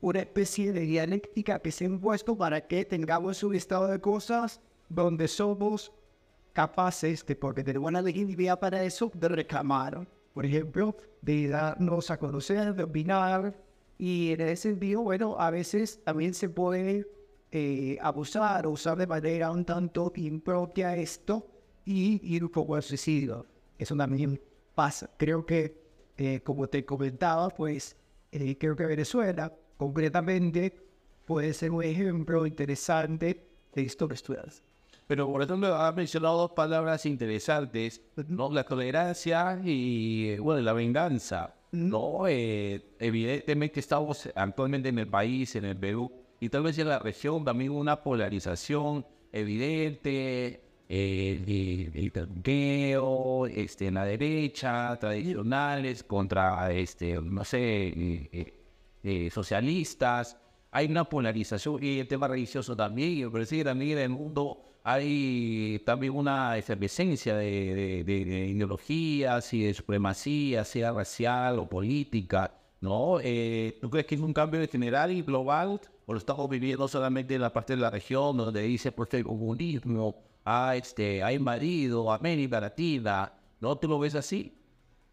una 0.01 0.21
especie 0.21 0.73
de 0.73 0.81
dialéctica 0.81 1.59
que 1.59 1.73
se 1.73 1.85
ha 1.85 1.89
impuesto 1.89 2.37
para 2.37 2.67
que 2.67 2.85
tengamos 2.85 3.43
un 3.43 3.57
estado 3.57 3.89
de 3.89 4.01
cosas 4.01 4.61
donde 4.89 5.27
somos 5.27 5.93
capaces 6.53 7.27
de, 7.27 7.35
porque 7.37 7.65
tenemos 7.65 7.89
una 7.89 8.01
legitimidad 8.01 8.59
para 8.61 8.83
eso, 8.85 9.11
de 9.13 9.29
reclamar, 9.29 10.07
por 10.33 10.47
ejemplo, 10.47 10.97
de 11.21 11.49
darnos 11.49 12.11
a 12.11 12.17
conocer, 12.17 12.75
de 12.75 12.85
opinar, 12.85 13.55
y 13.99 14.31
en 14.33 14.41
ese 14.43 14.71
sentido, 14.71 15.03
bueno, 15.03 15.37
a 15.39 15.51
veces 15.51 16.01
también 16.05 16.33
se 16.33 16.49
puede 16.49 17.09
eh, 17.51 17.99
abusar 18.01 18.67
o 18.67 18.71
usar 18.71 18.97
de 18.97 19.07
manera 19.09 19.51
un 19.51 19.65
tanto 19.65 20.13
impropia 20.15 20.97
esto 20.97 21.45
y 21.85 22.21
ir 22.23 22.45
un 22.45 22.51
poco 22.51 22.77
al 22.77 22.83
suicidio. 22.85 23.47
Eso 23.77 23.97
también 23.97 24.41
pasa. 24.77 25.11
Creo 25.17 25.45
que, 25.45 25.83
eh, 26.17 26.41
como 26.45 26.69
te 26.69 26.85
comentaba, 26.85 27.49
pues 27.49 27.97
eh, 28.33 28.57
creo 28.59 28.77
que 28.77 28.87
Venezuela, 28.87 29.53
concretamente, 29.77 30.75
puede 31.25 31.53
ser 31.55 31.71
un 31.71 31.83
ejemplo 31.83 32.47
interesante 32.47 33.49
de 33.75 33.83
esto 33.83 34.09
que 34.09 34.15
estudias. 34.15 34.63
Pero 35.07 35.27
por 35.27 35.43
ejemplo, 35.43 35.75
ha 35.75 35.91
mencionado 35.93 36.37
dos 36.39 36.51
palabras 36.53 37.07
interesantes, 37.07 38.03
¿no? 38.29 38.51
La 38.51 38.65
tolerancia 38.65 39.59
y, 39.65 40.37
bueno, 40.39 40.61
la 40.61 40.75
venganza. 40.75 41.55
No, 41.73 42.27
eh, 42.29 42.95
evidentemente 42.99 43.81
estamos 43.81 44.29
actualmente 44.35 44.91
en 44.91 44.99
el 44.99 45.09
país, 45.09 45.55
en 45.57 45.65
el 45.65 45.77
Perú, 45.77 46.13
y 46.41 46.49
tal 46.49 46.63
vez 46.63 46.79
en 46.79 46.89
la 46.89 46.99
región 46.99 47.45
también 47.45 47.73
una 47.73 48.03
polarización 48.03 49.07
evidente, 49.33 50.68
eh, 50.89 51.91
el 51.95 52.13
tanqueo, 52.13 53.47
este, 53.47 53.89
en 53.89 53.95
la 53.95 54.05
derecha, 54.05 54.97
tradicionales 54.99 56.03
contra, 56.05 56.73
este, 56.73 57.21
no 57.21 57.45
sé, 57.45 57.59
eh, 57.89 58.55
eh, 59.03 59.31
socialistas. 59.31 60.37
Hay 60.71 60.87
una 60.87 61.05
polarización 61.05 61.83
y 61.83 61.99
el 62.01 62.09
tema 62.09 62.29
religioso 62.29 62.77
también, 62.77 63.25
me 63.27 63.31
parece 63.31 63.59
que 63.59 63.65
también 63.65 63.99
en 63.99 64.05
el 64.05 64.11
mundo 64.11 64.69
hay 64.85 65.83
también 65.85 66.15
una 66.17 66.57
efervescencia 66.57 67.37
de, 67.37 68.05
de, 68.05 68.25
de, 68.25 68.47
ideologías 68.47 69.53
y 69.53 69.65
de 69.65 69.75
supremacía, 69.75 70.65
sea 70.65 70.93
racial 70.93 71.59
o 71.59 71.69
política, 71.69 72.55
¿no? 72.81 73.19
Eh, 73.23 73.79
¿Tú 73.81 73.91
crees 73.91 74.07
que 74.07 74.15
es 74.15 74.21
un 74.21 74.33
cambio 74.33 74.67
general 74.69 75.11
y 75.11 75.23
global 75.23 75.81
o 76.07 76.13
lo 76.13 76.19
estamos 76.19 76.49
viviendo 76.49 76.89
solamente 76.89 77.35
en 77.35 77.43
la 77.43 77.53
parte 77.53 77.75
de 77.75 77.83
la 77.83 77.91
región 77.91 78.37
donde 78.37 78.63
dice 78.63 78.93
pues 78.93 79.13
el 79.15 79.25
comunismo 79.25 80.17
ha, 80.45 80.77
este, 80.77 81.23
ha 81.23 81.33
invadido 81.33 82.13
América 82.13 82.61
Latina? 82.61 83.33
¿No 83.61 83.77
te 83.77 83.87
lo 83.87 83.99
ves 83.99 84.15
así? 84.15 84.55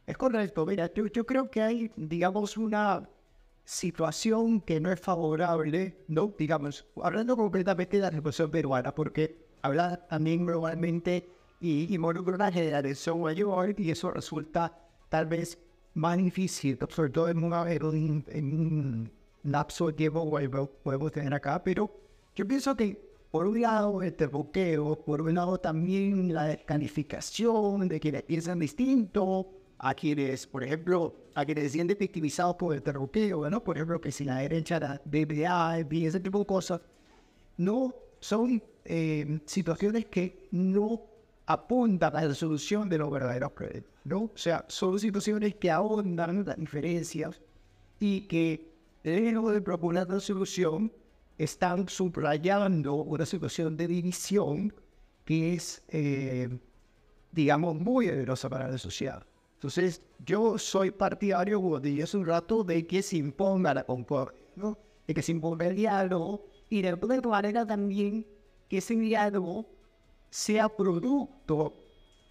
Es 0.06 0.18
correcto, 0.18 0.66
mira, 0.66 0.94
yo, 0.94 1.08
yo 1.08 1.26
creo 1.26 1.50
que 1.50 1.62
hay, 1.62 1.92
digamos, 1.96 2.58
una 2.58 3.10
situación 3.64 4.62
que 4.62 4.80
no 4.80 4.92
es 4.92 5.00
favorable, 5.00 5.98
¿no? 6.08 6.34
Digamos, 6.38 6.86
hablando 7.02 7.36
concretamente 7.36 7.98
de 7.98 8.04
la 8.04 8.10
revolución 8.12 8.52
peruana, 8.52 8.94
porque 8.94 9.36
habla 9.64 10.06
también 10.08 10.46
globalmente 10.46 11.28
y 11.60 11.94
involucra 11.94 12.36
una 12.36 12.52
generación 12.52 13.22
mayor 13.22 13.74
y 13.80 13.90
eso 13.90 14.12
resulta 14.12 14.78
tal 15.10 15.26
vez 15.26 15.58
más 15.96 16.18
difícil, 16.18 16.78
sobre 16.90 17.10
todo 17.10 17.30
en, 17.30 17.44
en, 17.44 18.26
en 18.28 18.54
un 18.54 19.12
lapso 19.44 19.88
de 19.88 19.94
tiempo 19.94 20.38
que 20.38 20.50
podemos 20.84 21.12
tener 21.12 21.34
acá, 21.34 21.64
pero 21.64 21.90
yo 22.36 22.48
pienso 22.48 22.76
que 22.76 23.15
por 23.32 23.48
un 23.48 23.62
lado 23.62 24.02
el 24.02 24.14
terboqueo, 24.14 25.04
por 25.04 25.22
un 25.22 25.36
lado 25.36 25.60
también 25.60 26.34
la 26.34 26.46
descalificación 26.46 27.88
de 27.88 28.00
quienes 28.00 28.24
piensan 28.24 28.60
distinto, 28.60 29.50
a 29.78 29.94
quienes, 29.94 30.48
por 30.48 30.64
ejemplo, 30.64 31.16
a 31.34 31.46
quienes 31.46 31.66
se 31.66 31.70
sienten 31.72 31.98
victimizados 32.00 32.56
por 32.56 32.74
el 32.74 32.82
terroqueo, 32.82 33.50
¿no? 33.50 33.64
Por 33.64 33.78
ejemplo, 33.78 34.00
que 34.00 34.12
si 34.12 34.24
la 34.24 34.38
derecha, 34.38 34.80
la 34.80 35.02
BBA, 35.04 35.80
ese 35.80 36.20
tipo 36.20 36.40
de 36.40 36.46
cosas, 36.46 36.82
no 37.58 37.94
son 38.20 38.64
eh, 38.86 39.40
situaciones 39.46 40.06
que 40.06 40.48
no 40.52 41.02
apuntan 41.46 42.16
a 42.16 42.24
la 42.24 42.34
solución 42.34 42.90
de 42.90 42.98
los 42.98 43.12
verdaderos 43.12 43.52
problemas, 43.52 43.90
¿no? 44.04 44.24
O 44.24 44.32
sea, 44.38 44.66
son 44.68 45.00
situaciones 45.00 45.56
que 45.56 45.70
ahondan 45.70 46.46
las 46.46 46.58
diferencias 46.58 47.42
y 48.00 48.22
que, 48.22 48.74
lejos 49.04 49.54
de 49.54 49.62
proponer 49.62 50.10
la 50.10 50.20
solución, 50.20 50.92
están 51.38 51.88
subrayando 51.90 52.96
una 52.96 53.26
situación 53.26 53.76
de 53.76 53.88
división 53.88 54.74
que 55.26 55.54
es, 55.56 55.84
eh, 55.90 56.50
digamos, 57.32 57.76
muy 57.76 58.08
poderosa 58.08 58.50
para 58.50 58.70
la 58.70 58.78
sociedad. 58.78 59.26
Entonces, 59.56 60.02
yo 60.24 60.58
soy 60.58 60.92
partidario, 60.92 61.62
como 61.62 61.80
dije 61.80 62.04
hace 62.04 62.18
un 62.18 62.26
rato, 62.26 62.64
de 62.64 62.86
que 62.86 63.02
se 63.02 63.18
imponga 63.18 63.74
la 63.74 63.84
concordia, 63.84 64.40
¿no? 64.56 64.78
De 65.08 65.14
que 65.14 65.22
se 65.22 65.32
imponga 65.32 65.66
el 65.68 65.76
diálogo 65.76 66.46
y 66.70 66.82
de 66.82 66.90
alguna 66.90 67.22
manera 67.22 67.66
también 67.66 68.26
que 68.70 68.78
ese 68.78 68.96
diálogo 68.96 69.66
sea 70.30 70.70
producto 70.70 71.74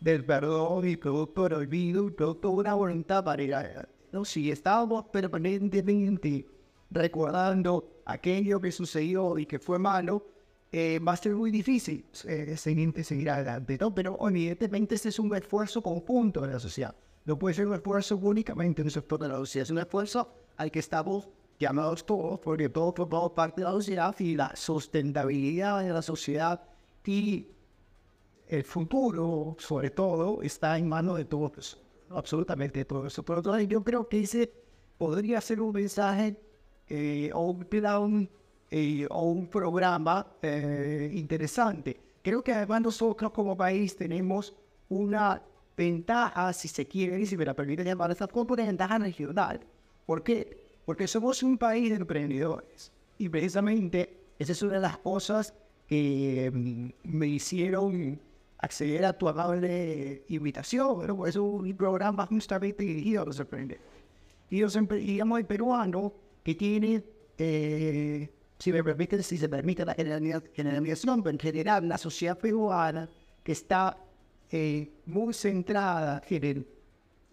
del 0.00 0.24
perdón 0.24 0.88
y 0.88 0.96
producto 0.96 1.44
del 1.44 1.54
olvido 1.54 2.08
y 2.08 2.10
producto 2.10 2.48
de 2.48 2.54
una 2.54 2.74
voluntad 2.74 3.24
para 3.24 3.42
ir 3.42 3.54
adelante. 3.54 3.94
¿no? 4.12 4.24
Si 4.24 4.50
estamos 4.50 5.06
permanentemente 5.06 6.46
recordando 6.94 8.00
aquello 8.06 8.60
que 8.60 8.72
sucedió 8.72 9.38
y 9.38 9.46
que 9.46 9.58
fue 9.58 9.78
malo, 9.78 10.26
eh, 10.72 10.98
va 10.98 11.12
a 11.12 11.16
ser 11.16 11.34
muy 11.34 11.50
difícil 11.50 12.04
eh, 12.26 12.56
seguir, 12.56 13.30
adelante, 13.30 13.76
¿no? 13.80 13.94
Pero 13.94 14.16
evidentemente 14.28 14.94
este 14.94 15.10
es 15.10 15.18
un 15.18 15.34
esfuerzo 15.34 15.82
conjunto 15.82 16.40
de 16.40 16.52
la 16.52 16.58
sociedad. 16.58 16.94
No 17.24 17.38
puede 17.38 17.54
ser 17.54 17.66
un 17.66 17.74
esfuerzo 17.74 18.16
únicamente 18.16 18.82
en 18.82 18.86
un 18.86 18.90
sector 18.90 19.20
de 19.20 19.28
la 19.28 19.36
sociedad, 19.36 19.64
es 19.64 19.70
un 19.70 19.78
esfuerzo 19.78 20.32
al 20.56 20.70
que 20.70 20.78
estamos 20.78 21.28
llamados 21.58 22.04
todos, 22.04 22.40
porque 22.40 22.68
todos 22.68 22.94
formamos 22.96 23.32
parte 23.32 23.60
de 23.60 23.66
la 23.66 23.72
sociedad 23.72 24.14
y 24.18 24.34
la 24.34 24.54
sustentabilidad 24.54 25.82
de 25.82 25.90
la 25.90 26.02
sociedad 26.02 26.60
y 27.04 27.48
el 28.48 28.64
futuro, 28.64 29.56
sobre 29.58 29.90
todo, 29.90 30.42
está 30.42 30.76
en 30.76 30.88
manos 30.88 31.16
de 31.16 31.24
todos, 31.24 31.80
absolutamente 32.10 32.80
de 32.80 32.84
todos. 32.84 33.14
Por 33.24 33.38
otro 33.38 33.52
lado, 33.52 33.64
yo 33.64 33.82
creo 33.82 34.08
que 34.08 34.20
ese 34.20 34.52
podría 34.98 35.40
ser 35.40 35.60
un 35.60 35.72
mensaje 35.72 36.36
eh, 36.88 37.30
o 37.32 37.50
un 37.50 37.64
plan 37.64 38.28
eh, 38.70 39.06
o 39.10 39.22
un 39.30 39.46
programa 39.46 40.26
eh, 40.42 41.10
interesante. 41.14 41.96
Creo 42.22 42.42
que 42.42 42.52
además 42.52 42.82
nosotros 42.82 43.30
como 43.30 43.56
país 43.56 43.96
tenemos 43.96 44.54
una 44.88 45.40
ventaja, 45.76 46.52
si 46.52 46.68
se 46.68 46.86
quiere, 46.86 47.20
y 47.20 47.26
si 47.26 47.36
me 47.36 47.44
la 47.44 47.54
permite 47.54 47.84
llamar 47.84 48.10
esta 48.10 48.26
como 48.26 48.52
una 48.54 48.64
ventaja 48.64 48.98
regional. 48.98 49.60
¿Por 50.06 50.22
qué? 50.22 50.64
Porque 50.84 51.06
somos 51.06 51.42
un 51.42 51.56
país 51.56 51.90
de 51.90 51.96
emprendedores. 51.96 52.92
Y 53.18 53.28
precisamente 53.28 54.24
esa 54.38 54.52
es 54.52 54.62
una 54.62 54.74
de 54.74 54.80
las 54.80 54.98
cosas 54.98 55.54
que 55.86 56.50
mm, 56.52 56.88
me 57.04 57.26
hicieron 57.28 58.20
acceder 58.58 59.04
a 59.04 59.12
tu 59.12 59.28
amable 59.28 60.24
invitación. 60.28 60.98
Pero 61.00 61.26
es 61.26 61.36
un 61.36 61.76
programa 61.76 62.26
justamente 62.26 62.82
dirigido 62.82 63.22
a 63.22 63.26
los 63.26 63.38
emprendedores. 63.38 63.86
Y 64.50 64.60
los 64.60 64.78
digamos, 64.90 65.38
el 65.38 65.46
peruano 65.46 66.12
que 66.44 66.54
tiene, 66.54 67.02
eh, 67.38 68.30
si 68.58 68.70
me 68.70 68.84
permite, 68.84 69.22
si 69.22 69.38
se 69.38 69.48
permite 69.48 69.84
la 69.84 69.94
generalización, 69.94 71.22
pero 71.22 71.32
en 71.32 71.40
general 71.40 71.88
la 71.88 71.98
sociedad 71.98 72.38
peruana 72.38 73.08
que 73.42 73.52
está 73.52 73.96
eh, 74.50 75.00
muy 75.06 75.32
centrada 75.32 76.22
en 76.28 76.44
el, 76.44 76.68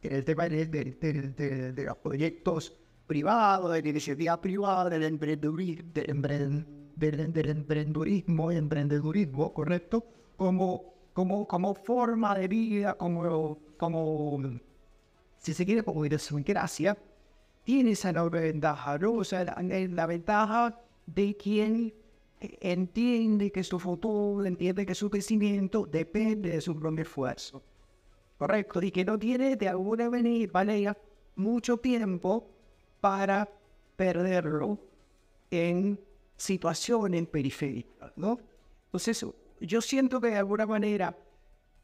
en 0.01 0.15
el 0.15 0.23
tema 0.23 0.47
de, 0.47 0.65
de, 0.65 0.85
de, 0.93 1.73
de, 1.73 1.83
los 1.83 1.97
proyectos 1.97 2.73
privados, 3.05 3.73
de 3.73 3.81
la 3.81 3.89
iniciativa 3.89 4.39
privada, 4.39 4.89
del 4.89 5.03
emprendedurismo, 5.03 5.93
del 6.95 8.57
emprendedurismo, 8.57 9.53
correcto, 9.53 10.05
como, 10.37 10.93
como, 11.11 11.45
como 11.45 11.75
forma 11.75 12.37
de 12.37 12.47
vida, 12.47 12.97
como, 12.97 13.59
como 13.77 14.41
si 15.37 15.53
se 15.53 15.65
quiere, 15.65 15.83
como 15.83 16.01
gracia 16.01 16.97
tiene 17.63 17.91
esa 17.91 18.09
enorme 18.09 18.41
ventaja, 18.41 18.97
¿no? 18.97 19.13
O 19.13 19.23
sea, 19.23 19.43
la, 19.43 19.55
la, 19.61 20.05
ventaja 20.05 20.79
de 21.05 21.35
quien 21.35 21.93
entiende 22.39 23.51
que 23.51 23.63
su 23.63 23.79
futuro, 23.79 24.45
entiende 24.45 24.85
que 24.85 24.95
su 24.95 25.09
crecimiento 25.09 25.85
depende 25.85 26.49
de 26.49 26.61
su 26.61 26.77
propio 26.77 27.03
esfuerzo. 27.03 27.61
Correcto, 28.37 28.81
y 28.81 28.91
que 28.91 29.05
no 29.05 29.19
tiene 29.19 29.55
de 29.55 29.69
alguna 29.69 30.09
manera 30.09 30.97
mucho 31.35 31.77
tiempo 31.77 32.47
para 32.99 33.47
perderlo 33.95 34.79
en 35.51 35.99
situaciones 36.37 37.27
periféricas, 37.27 38.11
¿no? 38.15 38.39
Entonces, 38.85 39.25
yo 39.59 39.81
siento 39.81 40.19
que 40.19 40.29
de 40.29 40.37
alguna 40.37 40.65
manera 40.65 41.15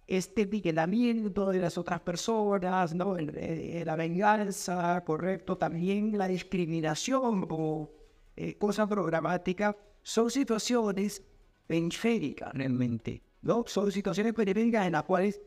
este 0.07 0.45
nivelamiento 0.45 1.51
de 1.51 1.59
las 1.59 1.77
otras 1.77 1.99
personas, 1.99 2.95
¿no? 2.95 3.17
la 3.17 3.95
venganza, 3.97 5.03
correcto, 5.05 5.57
también 5.57 6.17
la 6.17 6.27
discriminación 6.27 7.45
como 7.45 7.91
eh, 8.35 8.55
cosa 8.57 8.87
programática, 8.87 9.75
son 10.01 10.31
situaciones 10.31 11.21
periféricas 11.67 12.53
realmente, 12.53 13.21
¿no? 13.41 13.65
Son 13.67 13.91
situaciones 13.91 14.33
periféricas 14.33 14.85
en 14.85 14.93
las 14.93 15.03
cuales 15.03 15.41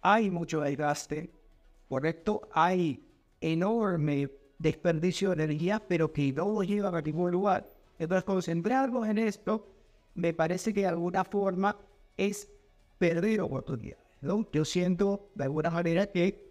hay 0.00 0.30
mucho 0.30 0.60
desgaste, 0.60 1.30
correcto, 1.88 2.48
hay 2.52 3.04
enorme 3.40 4.30
desperdicio 4.58 5.34
de 5.34 5.44
energía, 5.44 5.82
pero 5.86 6.12
que 6.12 6.32
no 6.32 6.62
lleva 6.62 6.96
a 6.96 7.02
ningún 7.02 7.30
lugar. 7.30 7.68
Entonces, 7.98 8.24
concentrarnos 8.24 9.06
en 9.06 9.18
esto, 9.18 9.66
me 10.14 10.32
parece 10.32 10.72
que 10.72 10.80
de 10.80 10.86
alguna 10.86 11.24
forma 11.24 11.76
es 12.16 12.48
perder 12.98 13.40
oportunidades. 13.40 14.04
¿no? 14.20 14.46
Yo 14.52 14.64
siento 14.64 15.30
de 15.34 15.44
alguna 15.44 15.70
manera 15.70 16.06
que 16.06 16.48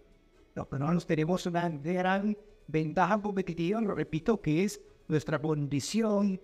los 0.56 0.68
peruanos 0.68 1.06
tenemos 1.06 1.46
una 1.46 1.70
gran 1.70 2.36
ventaja 2.68 3.22
competitiva, 3.22 3.80
lo 3.82 3.94
repito, 3.94 4.42
que 4.42 4.64
es 4.64 4.82
nuestra 5.08 5.40
condición 5.40 6.40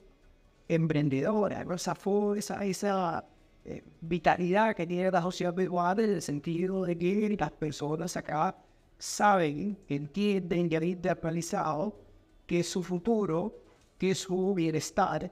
emprendedora, 0.68 1.66
esa, 1.74 1.98
esa, 2.38 2.66
esa 2.66 3.26
eh, 3.66 3.84
vitalidad 4.02 4.76
que 4.76 4.88
tiene 4.88 5.12
la 5.12 5.22
sociedad 5.22 5.54
peruana 5.54 6.04
en 6.04 6.12
el 6.12 6.22
sentido 6.22 6.86
de 6.86 6.98
que 6.98 7.36
las 7.40 7.52
personas 7.52 8.16
acá 8.16 8.56
saben, 8.98 9.78
entienden 9.88 10.70
y 10.72 10.76
han 10.76 10.84
internalizado 10.84 12.00
que 12.46 12.64
su 12.64 12.84
futuro, 12.84 13.54
que 13.98 14.16
su 14.16 14.54
bienestar, 14.54 15.32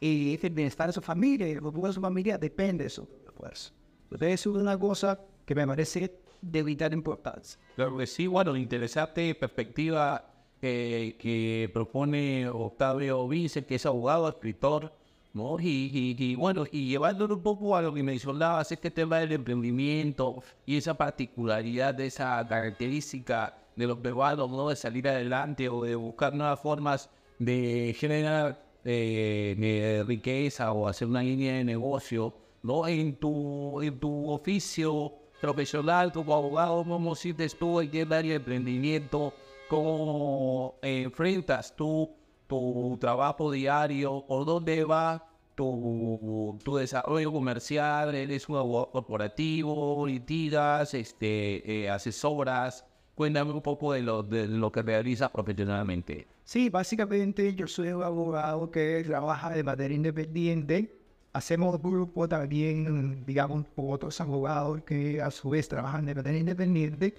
y 0.00 0.38
el 0.40 0.50
bienestar 0.50 0.88
de 0.88 0.92
su 0.92 1.00
familia 1.00 1.48
y 1.48 1.52
el 1.52 1.60
futuro 1.60 1.88
de 1.88 1.92
su 1.92 2.00
familia 2.00 2.38
depende 2.38 2.84
de 2.84 2.90
su 2.90 3.08
esfuerzo. 3.26 3.72
Entonces, 4.10 4.40
es 4.40 4.46
una 4.46 4.78
cosa 4.78 5.20
que 5.44 5.54
me 5.54 5.66
parece 5.66 6.20
de 6.40 6.62
vital 6.62 6.92
importancia. 6.92 7.60
Claro 7.76 7.96
que 7.96 8.06
sí, 8.06 8.26
bueno, 8.26 8.56
interesante 8.56 9.34
perspectiva 9.34 10.24
que 10.60 11.70
propone 11.72 12.48
Octavio 12.48 13.28
Vice, 13.28 13.64
que 13.64 13.76
es 13.76 13.86
abogado, 13.86 14.28
escritor, 14.28 14.92
¿no? 15.34 15.58
Y, 15.60 16.16
y, 16.18 16.34
bueno, 16.34 16.64
y 16.70 16.88
llevándolo 16.88 17.36
un 17.36 17.42
poco 17.42 17.76
a 17.76 17.82
lo 17.82 17.94
que 17.94 18.02
mencionabas, 18.02 18.72
este 18.72 18.90
tema 18.90 19.18
del 19.18 19.32
emprendimiento 19.32 20.42
y 20.66 20.76
esa 20.76 20.94
particularidad 20.94 21.94
de 21.94 22.06
esa 22.06 22.46
característica 22.48 23.56
de 23.76 23.86
los 23.86 23.98
peruanos, 23.98 24.50
¿no? 24.50 24.68
De 24.68 24.76
salir 24.76 25.08
adelante 25.08 25.68
o 25.68 25.84
de 25.84 25.94
buscar 25.94 26.34
nuevas 26.34 26.60
formas 26.60 27.10
de 27.38 27.94
generar 27.96 28.60
eh, 28.84 30.04
riqueza 30.06 30.72
o 30.72 30.88
hacer 30.88 31.06
una 31.06 31.22
línea 31.22 31.54
de 31.54 31.64
negocio 31.64 32.34
¿no? 32.62 32.86
En 32.86 33.16
tu, 33.16 33.80
en 33.82 33.98
tu 33.98 34.30
oficio 34.30 35.12
profesional 35.40 36.12
como 36.12 36.34
abogado, 36.34 36.84
¿cómo 36.84 37.14
sientes 37.14 37.56
tú 37.56 37.80
en 37.80 37.94
el 37.94 38.12
área 38.12 38.30
de 38.30 38.36
emprendimiento? 38.36 39.32
¿Cómo 39.68 40.76
enfrentas 40.82 41.74
tú 41.76 42.10
tu 42.46 42.96
trabajo 43.00 43.50
diario? 43.50 44.24
¿O 44.26 44.44
dónde 44.44 44.84
va 44.84 45.28
tu, 45.54 46.58
tu 46.64 46.76
desarrollo 46.76 47.30
comercial? 47.30 48.14
¿Eres 48.14 48.48
un 48.48 48.56
abogado 48.56 48.90
corporativo? 48.90 50.06
¿Litigas? 50.06 50.94
Este, 50.94 51.84
eh, 51.84 51.90
¿Asesoras? 51.90 52.84
Cuéntame 53.14 53.52
un 53.52 53.62
poco 53.62 53.92
de 53.92 54.02
lo, 54.02 54.22
de 54.22 54.46
lo 54.46 54.72
que 54.72 54.82
realizas 54.82 55.30
profesionalmente. 55.30 56.26
Sí, 56.44 56.70
básicamente 56.70 57.54
yo 57.54 57.66
soy 57.66 57.88
un 57.88 58.02
abogado 58.02 58.70
que 58.70 59.02
trabaja 59.04 59.50
de 59.50 59.62
manera 59.62 59.92
independiente 59.92 60.97
hacemos 61.32 61.80
grupo 61.80 62.28
también, 62.28 63.24
digamos, 63.24 63.66
con 63.74 63.92
otros 63.92 64.20
abogados 64.20 64.82
que 64.82 65.20
a 65.20 65.30
su 65.30 65.50
vez 65.50 65.68
trabajan 65.68 66.06
de 66.06 66.14
manera 66.14 66.36
independiente. 66.36 67.14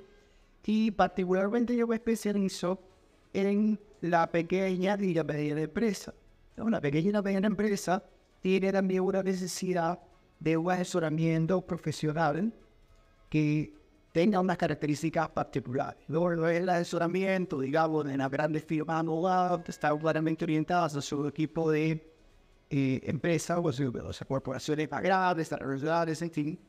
Y 0.66 0.92
particularmente 0.92 1.76
yo 1.76 1.88
me 1.88 1.96
especializo 1.96 2.80
en 3.34 3.80
la 4.02 4.30
pequeña 4.30 4.98
y 5.00 5.14
la 5.14 5.24
mediana 5.24 5.62
empresa. 5.62 6.14
La 6.56 6.82
pequeña 6.82 7.10
y 7.10 7.12
la 7.12 7.22
mediana 7.22 7.48
empresa 7.48 8.04
tiene 8.42 8.72
también 8.72 9.02
una 9.02 9.24
necesidad 9.24 10.00
de 10.40 10.58
un 10.58 10.72
asesoramiento 10.72 11.62
profesional 11.62 12.54
que 13.30 13.74
tenga 14.12 14.40
unas 14.40 14.58
características 14.58 15.30
particulares. 15.30 16.02
Es 16.08 16.62
el 16.62 16.70
asesoramiento, 16.70 17.60
digamos, 17.60 18.06
de 18.06 18.18
las 18.18 18.30
grandes 18.30 18.64
firmas 18.64 19.00
abogadas, 19.00 19.62
está 19.68 19.98
claramente 19.98 20.46
orientadas 20.46 20.96
a 20.96 21.02
su 21.02 21.28
equipo 21.28 21.72
de 21.72 22.09
eh, 22.70 23.02
empresas 23.04 23.60
o 23.60 23.72
sea, 23.72 24.28
corporaciones 24.28 24.90
más 24.92 25.02
grandes, 25.02 25.50
desarrolladas, 25.50 26.22
en 26.22 26.32
fin. 26.32 26.60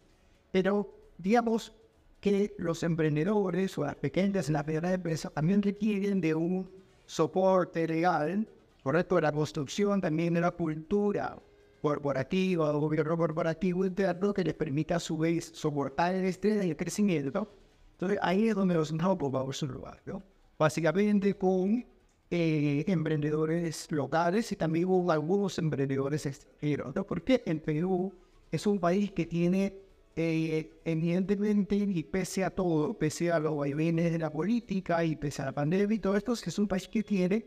Pero 0.50 0.94
digamos 1.18 1.72
que 2.20 2.54
los 2.58 2.82
emprendedores 2.82 3.76
o 3.78 3.84
las 3.84 3.96
pequeñas 3.96 4.48
y 4.48 4.52
las 4.52 4.66
medianas 4.66 4.92
empresas 4.92 5.32
también 5.32 5.62
requieren 5.62 6.20
de 6.20 6.34
un 6.34 6.70
soporte 7.06 7.86
legal, 7.86 8.46
correcto, 8.82 9.16
de 9.16 9.22
la 9.22 9.32
construcción 9.32 10.00
también 10.00 10.34
de 10.34 10.40
la 10.40 10.50
cultura 10.50 11.36
corporativa 11.80 12.70
o 12.70 12.80
gobierno 12.80 13.16
corporativo 13.16 13.84
interno 13.86 14.34
que 14.34 14.44
les 14.44 14.54
permita 14.54 14.96
a 14.96 15.00
su 15.00 15.16
vez 15.16 15.50
soportar 15.54 16.14
el 16.14 16.24
estrés 16.24 16.64
y 16.64 16.70
el 16.70 16.76
crecimiento. 16.76 17.50
Entonces 17.92 18.18
ahí 18.22 18.48
es 18.48 18.54
donde 18.54 18.74
nos 18.74 18.92
vamos 18.92 19.62
a 19.62 19.66
lugar, 19.66 20.00
¿no? 20.04 20.22
Básicamente 20.58 21.34
con 21.34 21.84
eh, 22.30 22.84
emprendedores 22.86 23.90
locales 23.90 24.52
y 24.52 24.56
también 24.56 24.86
hubo 24.86 25.10
algunos 25.12 25.58
emprendedores 25.58 26.26
extranjeros. 26.26 26.94
¿no? 26.94 27.04
Porque 27.06 27.42
el 27.46 27.60
Perú 27.60 28.12
es 28.50 28.66
un 28.66 28.78
país 28.78 29.12
que 29.12 29.26
tiene 29.26 29.74
eh, 30.16 30.80
evidentemente, 30.84 31.76
y 31.76 32.02
pese 32.02 32.44
a 32.44 32.50
todo, 32.50 32.94
pese 32.94 33.30
a 33.32 33.38
los 33.38 33.56
vaivenes 33.56 34.12
de 34.12 34.18
la 34.18 34.30
política 34.32 35.04
y 35.04 35.16
pese 35.16 35.42
a 35.42 35.46
la 35.46 35.52
pandemia 35.52 35.94
y 35.96 35.98
todo 36.00 36.16
esto, 36.16 36.32
es 36.32 36.58
un 36.58 36.66
país 36.68 36.88
que 36.88 37.02
tiene 37.02 37.46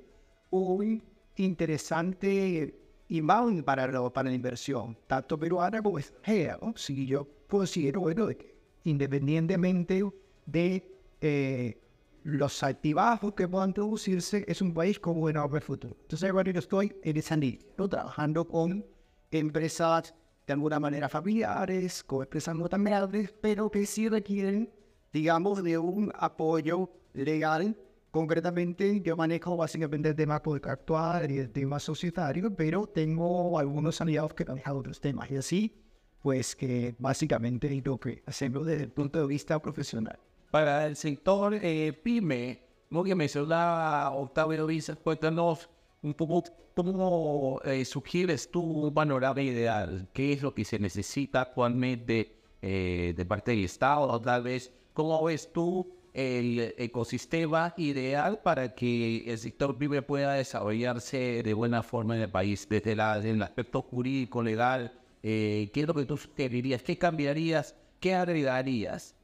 un 0.49 1.03
interesante 1.35 2.73
inbound 3.09 3.63
para, 3.63 3.87
lo- 3.87 4.11
para 4.11 4.29
la 4.29 4.35
inversión, 4.35 4.97
tanto 5.07 5.37
peruana 5.37 5.81
como 5.81 5.99
extranjera. 5.99 6.57
¿no? 6.61 6.73
Si 6.77 7.05
yo 7.05 7.27
considero, 7.47 8.01
bueno, 8.01 8.25
de 8.27 8.37
que 8.37 8.55
independientemente 8.85 10.03
de 10.45 10.83
eh, 11.21 11.77
los 12.23 12.63
altibajos 12.63 13.33
que 13.33 13.47
puedan 13.47 13.73
producirse, 13.73 14.45
es 14.47 14.61
un 14.61 14.73
país 14.73 14.99
con 14.99 15.19
buen 15.19 15.35
enorme 15.35 15.61
futuro. 15.61 15.95
Entonces, 16.01 16.31
bueno, 16.31 16.51
yo 16.51 16.59
estoy 16.59 16.95
en 17.03 17.17
esa 17.17 17.35
línea, 17.35 17.59
trabajando 17.89 18.47
con 18.47 18.85
empresas 19.31 20.13
de 20.47 20.53
alguna 20.53 20.79
manera 20.79 21.09
familiares, 21.09 22.03
con 22.03 22.23
empresas 22.23 22.55
no 22.55 22.67
tan 22.69 22.83
grandes, 22.83 23.33
pero 23.41 23.69
que 23.69 23.85
sí 23.85 24.09
requieren, 24.09 24.69
digamos, 25.11 25.63
de 25.63 25.77
un 25.77 26.11
apoyo 26.15 26.89
legal. 27.13 27.77
Concretamente, 28.11 29.01
yo 29.01 29.17
manejo 29.17 29.57
básicamente 29.57 30.09
el 30.09 30.15
tema 30.15 30.39
contractual 30.39 31.31
y 31.31 31.39
el 31.39 31.49
tema 31.51 31.79
societario, 31.79 32.53
pero 32.55 32.87
tengo 32.87 33.57
algunos 33.57 33.99
aliados 34.01 34.33
que 34.33 34.45
manejan 34.45 34.77
otros 34.77 35.01
temas. 35.01 35.31
Y 35.31 35.37
así, 35.37 35.75
pues 36.21 36.55
que 36.55 36.95
básicamente 36.99 37.75
es 37.75 37.85
lo 37.85 37.99
que 37.99 38.23
hacemos 38.25 38.65
desde 38.65 38.83
el 38.83 38.91
punto 38.91 39.19
de 39.19 39.27
vista 39.27 39.59
profesional. 39.59 40.19
Para 40.53 40.85
el 40.85 40.95
sector 40.95 41.55
eh, 41.55 41.93
pyme, 41.93 42.59
como 42.87 43.03
que 43.03 43.15
mencionaba 43.15 44.11
Octavio 44.11 44.67
Visa, 44.67 44.95
cuéntanos 44.95 45.67
un 46.03 46.13
poco 46.13 46.43
cómo 46.75 47.59
eh, 47.65 47.83
sugieres 47.85 48.51
tú 48.51 48.61
un 48.61 48.93
panorama 48.93 49.41
ideal, 49.41 50.07
qué 50.13 50.33
es 50.33 50.43
lo 50.43 50.53
que 50.53 50.63
se 50.63 50.77
necesita 50.77 51.41
actualmente 51.41 52.35
eh, 52.61 53.15
de 53.17 53.25
parte 53.25 53.49
del 53.49 53.63
Estado, 53.63 54.01
o 54.01 54.21
tal 54.21 54.43
vez 54.43 54.71
cómo 54.93 55.23
ves 55.23 55.51
tú 55.51 55.91
el 56.13 56.75
ecosistema 56.77 57.73
ideal 57.77 58.39
para 58.43 58.75
que 58.75 59.23
el 59.25 59.39
sector 59.39 59.75
pyme 59.75 60.03
pueda 60.03 60.33
desarrollarse 60.33 61.41
de 61.41 61.53
buena 61.55 61.81
forma 61.81 62.15
en 62.15 62.21
el 62.21 62.29
país, 62.29 62.69
desde 62.69 62.91
el 62.91 63.41
aspecto 63.41 63.81
jurídico, 63.81 64.43
legal, 64.43 64.93
eh, 65.23 65.71
qué 65.73 65.81
es 65.81 65.87
lo 65.87 65.95
que 65.95 66.05
tú 66.05 66.15
sugerirías, 66.15 66.83
qué 66.83 66.95
cambiarías, 66.99 67.75
qué 67.99 68.13
agregarías. 68.13 69.15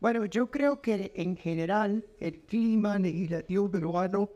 Bueno, 0.00 0.24
yo 0.24 0.50
creo 0.50 0.80
que 0.80 1.12
en 1.14 1.36
general 1.36 2.06
el 2.20 2.40
clima 2.40 2.98
legislativo 2.98 3.70
peruano 3.70 4.30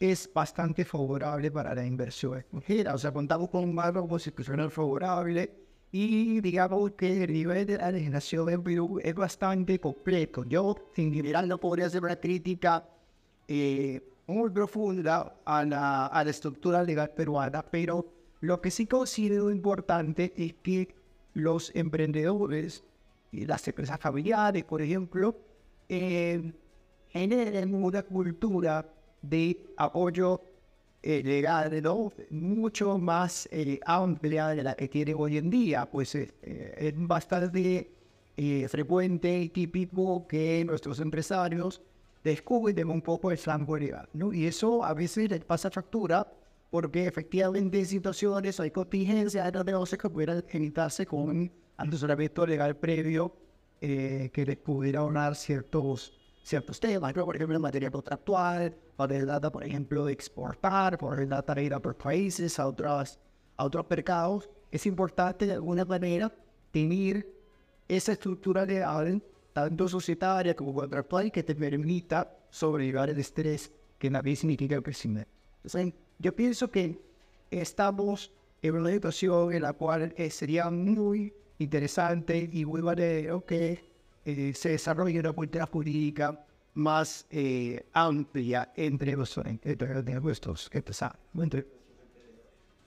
es 0.00 0.32
bastante 0.32 0.82
favorable 0.86 1.50
para 1.50 1.74
la 1.74 1.84
inversión 1.84 2.38
extranjera. 2.38 2.94
O 2.94 2.98
sea, 2.98 3.12
contamos 3.12 3.50
con 3.50 3.64
un 3.64 3.74
marco 3.74 4.08
constitucional 4.08 4.70
favorable 4.70 5.52
y 5.92 6.40
digamos 6.40 6.92
que 6.92 7.24
el 7.24 7.34
nivel 7.34 7.66
de 7.66 7.76
la 7.76 7.90
legislación 7.90 8.48
en 8.48 8.62
Perú 8.62 8.98
es 9.02 9.14
bastante 9.14 9.78
completo. 9.78 10.42
Yo 10.44 10.74
en 10.96 11.12
general 11.12 11.46
no 11.48 11.58
podría 11.58 11.86
hacer 11.86 12.02
una 12.02 12.16
crítica 12.16 12.88
eh, 13.46 14.02
muy 14.26 14.48
profunda 14.48 15.34
a 15.44 15.64
la, 15.66 16.06
a 16.06 16.24
la 16.24 16.30
estructura 16.30 16.82
legal 16.82 17.10
peruana, 17.10 17.62
pero 17.62 18.10
lo 18.40 18.62
que 18.62 18.70
sí 18.70 18.86
considero 18.86 19.50
importante 19.50 20.32
es 20.34 20.54
que 20.62 20.94
los 21.34 21.76
emprendedores 21.76 22.84
las 23.32 23.66
empresas 23.68 23.98
familiares, 24.00 24.64
por 24.64 24.82
ejemplo, 24.82 25.36
eh, 25.88 26.52
generen 27.08 27.74
una 27.74 28.02
cultura 28.02 28.86
de 29.22 29.66
apoyo 29.76 30.40
eh, 31.02 31.22
legal, 31.22 31.82
¿no? 31.82 32.12
Mucho 32.30 32.98
más 32.98 33.48
eh, 33.50 33.80
amplia 33.86 34.48
de 34.48 34.62
la 34.62 34.74
que 34.74 34.88
tiene 34.88 35.14
hoy 35.14 35.38
en 35.38 35.50
día, 35.50 35.86
pues 35.90 36.14
eh, 36.14 36.34
eh, 36.42 36.74
es 36.78 36.94
bastante 36.96 37.90
eh, 38.36 38.68
frecuente 38.68 39.40
y 39.40 39.48
típico 39.48 40.26
que 40.26 40.64
nuestros 40.64 41.00
empresarios 41.00 41.80
descubren 42.22 42.88
un 42.88 43.00
poco 43.00 43.30
el 43.30 43.38
flanco 43.38 43.78
legal, 43.78 44.08
¿no? 44.12 44.32
Y 44.32 44.46
eso 44.46 44.84
a 44.84 44.92
veces 44.92 45.30
les 45.30 45.44
pasa 45.44 45.70
factura 45.70 46.30
porque 46.70 47.06
efectivamente 47.06 47.78
en 47.78 47.86
situaciones 47.86 48.60
hay 48.60 48.70
contingencias 48.70 49.50
de 49.52 49.64
negocios 49.64 50.00
que 50.00 50.08
pudieran 50.08 50.44
evitarse 50.48 51.06
con 51.06 51.50
asesoramiento 51.88 52.46
legal 52.46 52.76
previo 52.76 53.34
eh, 53.80 54.30
que 54.32 54.44
les 54.44 54.56
pudiera 54.56 55.00
ahorrar 55.00 55.34
ciertos, 55.34 56.12
ciertos 56.42 56.78
temas, 56.78 57.12
por 57.12 57.34
ejemplo 57.34 57.56
en 57.56 57.62
materia 57.62 57.90
contractual, 57.90 58.76
poder 58.96 59.24
data, 59.24 59.50
por 59.50 59.64
ejemplo, 59.64 60.04
de 60.04 60.12
exportar, 60.12 60.98
poder 60.98 61.28
data 61.28 61.54
de 61.54 61.64
ir 61.64 61.72
a 61.72 61.78
otros 61.78 61.96
países, 61.96 62.58
a, 62.58 62.66
otras, 62.66 63.18
a 63.56 63.64
otros 63.64 63.86
mercados. 63.88 64.50
Es 64.70 64.84
importante 64.86 65.46
de 65.46 65.54
alguna 65.54 65.84
manera 65.84 66.32
tener 66.70 67.26
esa 67.88 68.12
estructura 68.12 68.64
legal, 68.64 69.22
tanto 69.52 69.88
societaria 69.88 70.54
como 70.54 70.74
contractual, 70.74 71.32
que 71.32 71.42
te 71.42 71.54
permita 71.54 72.36
sobrellevar 72.50 73.10
el 73.10 73.18
estrés 73.18 73.72
que 73.98 74.10
también 74.10 74.36
significa 74.36 74.76
el 74.76 74.82
crecimiento. 74.82 75.30
Entonces, 75.56 75.94
yo 76.18 76.34
pienso 76.34 76.70
que 76.70 77.00
estamos 77.50 78.32
en 78.62 78.76
una 78.76 78.90
situación 78.90 79.52
en 79.52 79.62
la 79.62 79.72
cual 79.72 80.12
eh, 80.16 80.30
sería 80.30 80.70
muy 80.70 81.34
interesante 81.60 82.48
y 82.52 82.64
muy 82.64 82.80
valioso 82.80 83.44
que 83.44 83.84
eh, 84.24 84.52
se 84.54 84.70
desarrolle 84.70 85.20
una 85.20 85.32
cultura 85.32 85.66
jurídica 85.66 86.44
más 86.74 87.26
eh, 87.30 87.86
amplia 87.92 88.72
entre 88.76 89.16
los 89.16 89.36
entre 89.36 90.20
nuestros 90.20 90.70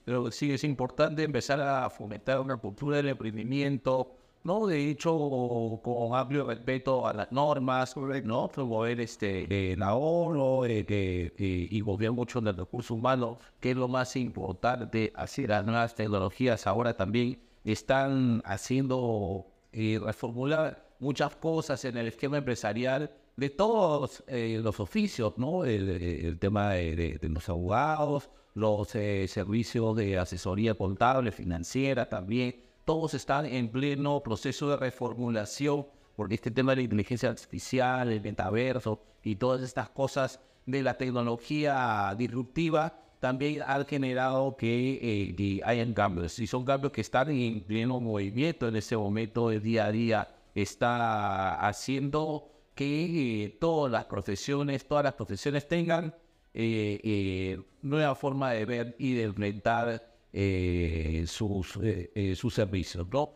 Pero 0.04 0.30
sí 0.30 0.52
es 0.52 0.64
importante 0.64 1.22
empezar 1.22 1.60
a 1.60 1.88
fomentar 1.90 2.40
una 2.40 2.56
cultura 2.56 2.96
del 2.98 3.08
emprendimiento, 3.08 4.16
¿no? 4.42 4.66
De 4.66 4.90
hecho, 4.90 5.80
con 5.82 6.14
amplio 6.14 6.46
respeto 6.46 7.06
a 7.06 7.12
las 7.12 7.32
normas, 7.32 7.94
¿no? 8.24 8.48
Promover 8.48 9.00
este, 9.00 9.72
el 9.72 9.82
ahorro 9.82 10.66
eh, 10.66 10.84
eh, 10.88 11.68
y 11.70 11.80
gobierno 11.80 12.16
mucho 12.16 12.38
en 12.40 12.48
el 12.48 12.56
recurso 12.56 12.94
humano, 12.94 13.38
que 13.60 13.70
es 13.70 13.76
lo 13.76 13.88
más 13.88 14.16
importante. 14.16 15.12
Así 15.14 15.46
las 15.46 15.64
nuevas 15.64 15.94
tecnologías 15.94 16.66
ahora 16.66 16.96
también 16.96 17.38
están 17.72 18.42
haciendo 18.44 19.46
reformular 19.72 20.86
muchas 21.00 21.34
cosas 21.36 21.84
en 21.84 21.96
el 21.96 22.08
esquema 22.08 22.38
empresarial 22.38 23.10
de 23.36 23.50
todos 23.50 24.22
eh, 24.28 24.60
los 24.62 24.78
oficios, 24.78 25.34
¿no? 25.36 25.64
El, 25.64 26.38
tema 26.38 26.70
de, 26.72 26.94
de- 26.94 27.18
de 27.18 27.28
los 27.28 27.48
abogados, 27.48 28.30
los 28.54 28.94
eh, 28.94 29.26
servicios 29.26 29.96
de 29.96 30.18
asesoría 30.18 30.74
contable, 30.74 31.32
financiera 31.32 32.08
también, 32.08 32.62
todos 32.84 33.14
están 33.14 33.46
en 33.46 33.70
pleno 33.70 34.22
proceso 34.22 34.68
de 34.70 34.76
reformulación, 34.76 35.86
porque 36.14 36.36
este 36.36 36.52
tema 36.52 36.72
de 36.72 36.76
la 36.76 36.82
inteligencia 36.82 37.28
artificial, 37.30 38.12
el 38.12 38.20
metaverso 38.20 39.00
y 39.24 39.34
todas 39.36 39.62
estas 39.62 39.88
cosas 39.90 40.38
de 40.66 40.82
la 40.82 40.94
tecnología 40.96 42.14
disruptiva 42.16 43.00
también 43.24 43.62
han 43.66 43.86
generado 43.86 44.54
que, 44.54 44.98
eh, 45.00 45.34
que 45.34 45.62
hayan 45.64 45.94
cambios. 45.94 46.38
Y 46.38 46.46
son 46.46 46.62
cambios 46.62 46.92
que 46.92 47.00
están 47.00 47.30
en 47.30 47.62
pleno 47.62 47.98
movimiento 47.98 48.68
en 48.68 48.76
ese 48.76 48.98
momento, 48.98 49.50
el 49.50 49.62
día 49.62 49.86
a 49.86 49.92
día 49.92 50.28
está 50.54 51.66
haciendo 51.66 52.50
que 52.74 53.44
eh, 53.44 53.56
todas 53.58 53.90
las 53.90 54.04
profesiones, 54.04 54.86
todas 54.86 55.04
las 55.04 55.14
profesiones 55.14 55.66
tengan 55.66 56.14
eh, 56.52 57.00
eh, 57.02 57.62
nueva 57.80 58.14
forma 58.14 58.50
de 58.50 58.66
ver 58.66 58.94
y 58.98 59.14
de 59.14 59.22
enfrentar 59.22 60.06
eh, 60.30 61.24
sus, 61.26 61.78
eh, 61.82 62.34
sus 62.36 62.52
servicios, 62.52 63.06
¿no? 63.10 63.32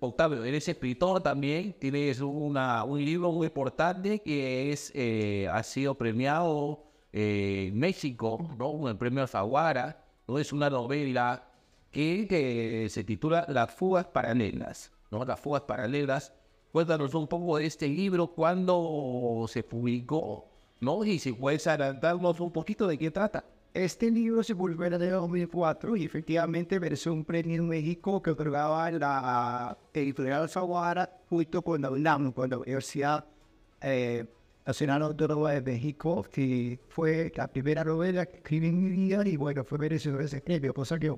Octavio, 0.00 0.42
eres 0.42 0.66
escritor 0.68 1.22
también, 1.22 1.74
tienes 1.78 2.22
una, 2.22 2.82
un 2.82 3.04
libro 3.04 3.30
muy 3.30 3.48
importante 3.48 4.20
que 4.20 4.72
es, 4.72 4.90
ha 5.52 5.62
sido 5.62 5.94
premiado 5.94 6.87
eh, 7.12 7.70
México, 7.74 8.54
¿no? 8.58 8.78
Con 8.78 8.90
el 8.90 8.96
premio 8.96 9.22
Alfaguara, 9.22 10.04
¿no? 10.26 10.38
Es 10.38 10.52
una 10.52 10.70
novela 10.70 11.50
que, 11.90 12.26
que 12.28 12.88
se 12.90 13.04
titula 13.04 13.46
Las 13.48 13.72
fugas 13.72 14.06
paralelas, 14.06 14.92
¿no? 15.10 15.24
Las 15.24 15.40
fugas 15.40 15.62
paralelas. 15.62 16.32
Cuéntanos 16.72 17.14
un 17.14 17.26
poco 17.26 17.56
de 17.56 17.66
este 17.66 17.88
libro, 17.88 18.28
cuándo 18.28 19.46
se 19.48 19.62
publicó, 19.62 20.46
¿no? 20.80 21.04
Y 21.04 21.18
si 21.18 21.32
puedes 21.32 21.66
adelantarnos 21.66 22.40
un 22.40 22.52
poquito 22.52 22.86
de 22.86 22.98
qué 22.98 23.10
trata. 23.10 23.44
Este 23.74 24.10
libro 24.10 24.42
se 24.42 24.56
publicó 24.56 24.84
en 24.84 24.94
el 24.94 25.02
año 25.02 25.20
2004 25.20 25.96
y 25.96 26.04
efectivamente 26.04 26.80
mereció 26.80 27.12
un 27.12 27.24
premio 27.24 27.56
en 27.56 27.68
México 27.68 28.22
que 28.22 28.30
otorgaba 28.30 28.90
la 28.90 29.78
editorial 29.92 30.42
Alfaguara 30.42 31.10
junto 31.28 31.62
con 31.62 31.82
la 31.82 31.90
UNAM, 31.90 32.32
con 32.32 32.50
la 32.50 32.58
Universidad 32.58 33.24
eh, 33.80 34.24
Nacional 34.68 35.00
Autónoma 35.00 35.52
de 35.52 35.62
México, 35.62 36.22
que 36.30 36.78
fue 36.90 37.32
la 37.34 37.48
primera 37.48 37.82
novela 37.84 38.26
que 38.26 38.36
escribí 38.36 38.66
en 38.66 38.84
mi 38.84 38.90
vida 38.90 39.26
y 39.26 39.34
bueno, 39.38 39.64
fue 39.64 39.78
merecedor 39.78 40.20
ese 40.20 40.42
premio, 40.42 40.74
cosa 40.74 40.98
que 40.98 41.10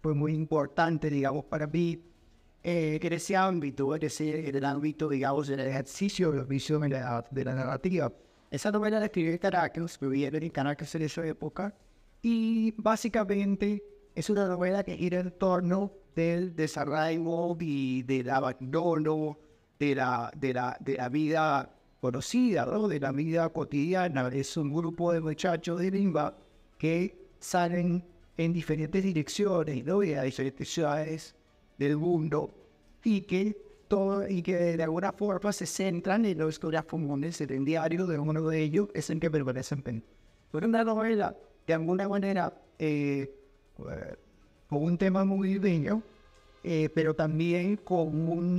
fue 0.00 0.14
muy 0.14 0.32
importante, 0.32 1.10
digamos, 1.10 1.44
para 1.44 1.66
mí 1.66 2.02
eh, 2.62 2.98
en 3.02 3.12
ese 3.12 3.36
ámbito, 3.36 3.94
en, 3.94 4.04
ese, 4.04 4.48
en 4.48 4.56
el 4.56 4.64
ámbito, 4.64 5.10
digamos, 5.10 5.48
del 5.48 5.60
ejercicio 5.60 6.32
de 6.32 6.38
la 6.38 6.44
visión 6.44 6.80
de 6.80 6.88
la, 6.88 7.22
de 7.30 7.44
la 7.44 7.54
narrativa. 7.54 8.10
Esa 8.50 8.72
novela 8.72 8.98
la 8.98 9.04
escribí 9.04 9.32
en 9.32 9.36
Caracas, 9.36 9.98
viviendo 10.00 10.38
en 10.38 10.48
Caracas 10.48 10.94
en 10.94 11.02
esa 11.02 11.26
época, 11.26 11.74
y 12.22 12.72
básicamente 12.78 13.84
es 14.14 14.30
una 14.30 14.48
novela 14.48 14.82
que 14.82 14.96
gira 14.96 15.20
en 15.20 15.30
torno 15.32 15.92
del 16.16 16.56
desarraigo 16.56 17.54
y 17.60 18.02
del 18.04 18.30
abandono 18.30 19.38
de 19.78 19.94
la, 19.94 20.32
de 20.34 20.54
la, 20.54 20.78
de 20.80 20.96
la 20.96 21.10
vida 21.10 21.73
conocida, 22.04 22.66
¿no? 22.66 22.86
de 22.86 23.00
la 23.00 23.12
vida 23.12 23.48
cotidiana. 23.48 24.28
Es 24.28 24.58
un 24.58 24.70
grupo 24.74 25.10
de 25.14 25.22
muchachos 25.22 25.80
de 25.80 25.90
Limba 25.90 26.36
que 26.76 27.16
salen 27.38 28.04
en 28.36 28.52
diferentes 28.52 29.02
direcciones 29.02 29.82
¿no? 29.86 30.02
y 30.02 30.12
a 30.12 30.22
diferentes 30.24 30.68
ciudades 30.68 31.34
del 31.78 31.96
mundo 31.96 32.50
y 33.02 33.22
que, 33.22 33.56
todo, 33.88 34.28
y 34.28 34.42
que 34.42 34.76
de 34.76 34.82
alguna 34.82 35.12
forma 35.12 35.50
se 35.50 35.64
centran 35.64 36.26
en 36.26 36.36
los 36.36 36.52
historias 36.52 36.84
comunes. 36.84 37.40
El 37.40 37.64
diario 37.64 38.06
de 38.06 38.18
uno 38.18 38.42
de 38.50 38.60
ellos 38.60 38.90
es 38.92 39.08
el 39.08 39.18
que 39.18 39.30
permanece 39.30 39.74
en 39.74 39.82
pen. 39.82 40.04
Fue 40.50 40.62
una 40.62 40.84
novela, 40.84 41.34
de 41.66 41.72
alguna 41.72 42.06
manera, 42.06 42.52
eh, 42.78 43.34
eh, 43.78 44.16
con 44.68 44.82
un 44.82 44.98
tema 44.98 45.24
muy 45.24 45.56
bello, 45.56 46.02
eh, 46.64 46.90
pero 46.94 47.14
también 47.14 47.78
con, 47.78 48.28
un, 48.28 48.58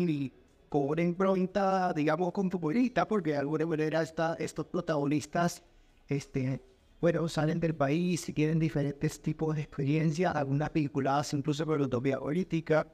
con 0.75 0.89
una 0.89 1.03
impronta, 1.03 1.93
digamos, 1.93 2.33
futbolista, 2.33 3.07
porque 3.07 3.31
de 3.31 3.37
alguna 3.37 3.65
manera 3.65 4.01
está, 4.01 4.35
estos 4.37 4.65
protagonistas 4.65 5.63
este, 6.09 6.61
bueno, 6.99 7.29
salen 7.29 7.61
del 7.61 7.73
país 7.75 8.27
y 8.27 8.33
tienen 8.33 8.59
diferentes 8.59 9.21
tipos 9.21 9.55
de 9.55 9.61
experiencias, 9.61 10.35
algunas 10.35 10.73
vinculadas 10.73 11.33
incluso 11.33 11.65
con 11.65 11.79
la 11.79 11.85
utopía 11.85 12.19
política, 12.19 12.85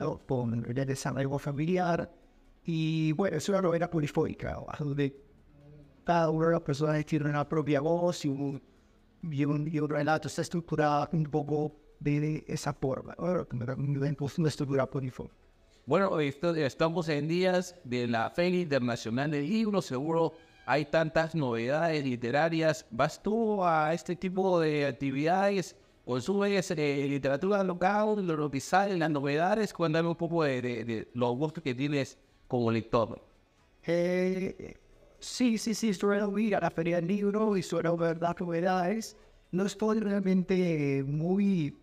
¿no? 0.00 0.18
con 0.18 0.64
el 0.66 0.86
desarrollo 0.86 1.38
familiar. 1.38 2.12
Y 2.64 3.12
bueno, 3.12 3.36
es 3.36 3.48
una 3.48 3.62
novela 3.62 3.88
polifónica, 3.88 4.60
donde 4.76 5.16
cada 6.02 6.30
una 6.30 6.46
de 6.46 6.52
las 6.54 6.62
personas 6.62 7.06
tiene 7.06 7.30
una 7.30 7.48
propia 7.48 7.80
voz 7.80 8.24
y 8.24 8.28
un, 8.28 8.60
y 9.22 9.44
un, 9.44 9.68
y 9.72 9.78
un 9.78 9.88
relato 9.88 10.26
está 10.26 10.42
estructurado 10.42 11.08
un 11.12 11.22
poco 11.24 11.72
de 12.00 12.44
esa 12.48 12.72
forma, 12.72 13.14
una 13.16 14.48
estructura 14.48 14.90
polifónica. 14.90 15.47
Bueno, 15.88 16.20
esto, 16.20 16.54
estamos 16.54 17.08
en 17.08 17.28
días 17.28 17.74
de 17.82 18.06
la 18.06 18.28
Feria 18.28 18.60
Internacional 18.60 19.30
del 19.30 19.48
Libro, 19.48 19.80
seguro 19.80 20.34
hay 20.66 20.84
tantas 20.84 21.34
novedades 21.34 22.04
literarias. 22.04 22.84
¿Vas 22.90 23.22
tú 23.22 23.64
a 23.64 23.94
este 23.94 24.14
tipo 24.14 24.60
de 24.60 24.84
actividades? 24.84 25.74
¿Consumes 26.04 26.70
eh, 26.72 27.06
literatura 27.08 27.64
local, 27.64 28.26
lo 28.26 28.50
que 28.50 28.60
sale, 28.60 28.98
las 28.98 29.08
novedades? 29.08 29.72
Cuéntame 29.72 30.10
un 30.10 30.16
poco 30.16 30.44
de, 30.44 31.08
los 31.14 31.34
gustos 31.38 31.64
que 31.64 31.74
tienes 31.74 32.18
como 32.48 32.70
lector. 32.70 33.24
Eh, 33.86 34.76
sí, 35.18 35.56
sí, 35.56 35.72
sí, 35.72 35.94
suelo 35.94 36.38
ir 36.38 36.54
a 36.54 36.60
la 36.60 36.70
Feria 36.70 36.96
del 36.96 37.06
Libro 37.06 37.56
y 37.56 37.62
suelo 37.62 37.96
ver 37.96 38.20
las 38.20 38.38
novedades. 38.38 39.16
No 39.52 39.64
estoy 39.64 40.00
realmente 40.00 41.02
muy 41.06 41.74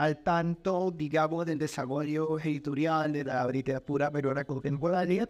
al 0.00 0.22
tanto, 0.22 0.90
digamos, 0.90 1.44
del 1.44 1.58
desarrollo 1.58 2.38
editorial 2.38 3.12
de 3.12 3.22
la 3.22 3.46
literatura 3.46 4.10
peruana 4.10 4.46
contemporánea. 4.46 5.28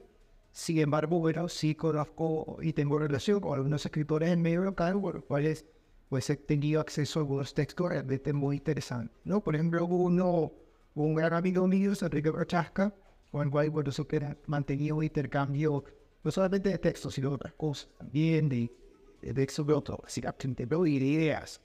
Sin 0.52 0.78
embargo, 0.78 1.18
bueno, 1.18 1.48
sí 1.48 1.74
conozco 1.74 2.56
y 2.62 2.72
tengo 2.72 2.96
relación 3.00 3.40
con 3.40 3.54
algunos 3.54 3.84
escritores 3.84 4.30
en 4.30 4.40
medio 4.40 4.62
local, 4.62 5.00
por 5.00 5.16
los 5.16 5.24
cuales 5.24 5.66
pues 6.08 6.30
he 6.30 6.36
tenido 6.36 6.80
acceso 6.80 7.18
a 7.18 7.22
algunos 7.22 7.52
textos 7.52 7.88
realmente 7.88 8.32
muy 8.32 8.58
interesantes, 8.58 9.16
¿no? 9.24 9.42
Por 9.42 9.56
ejemplo, 9.56 9.84
uno, 9.86 10.52
un 10.94 11.14
gran 11.16 11.32
amigo 11.32 11.66
mío, 11.66 11.92
Enrique 12.00 12.30
Prochaska, 12.30 12.94
con 13.32 13.42
el 13.42 13.50
cual, 13.50 13.70
bueno, 13.70 13.90
he 13.90 14.36
mantenido 14.46 14.94
un 14.94 15.02
intercambio 15.02 15.82
no 16.22 16.30
solamente 16.30 16.68
de 16.68 16.78
textos, 16.78 17.14
sino 17.14 17.30
de 17.30 17.34
otras 17.34 17.54
cosas, 17.54 17.88
también 17.98 18.48
de, 18.48 18.72
de 19.20 19.34
textos 19.34 19.66
de 19.66 19.72
otros, 19.72 19.98
de 20.14 20.88
ideas. 20.88 21.60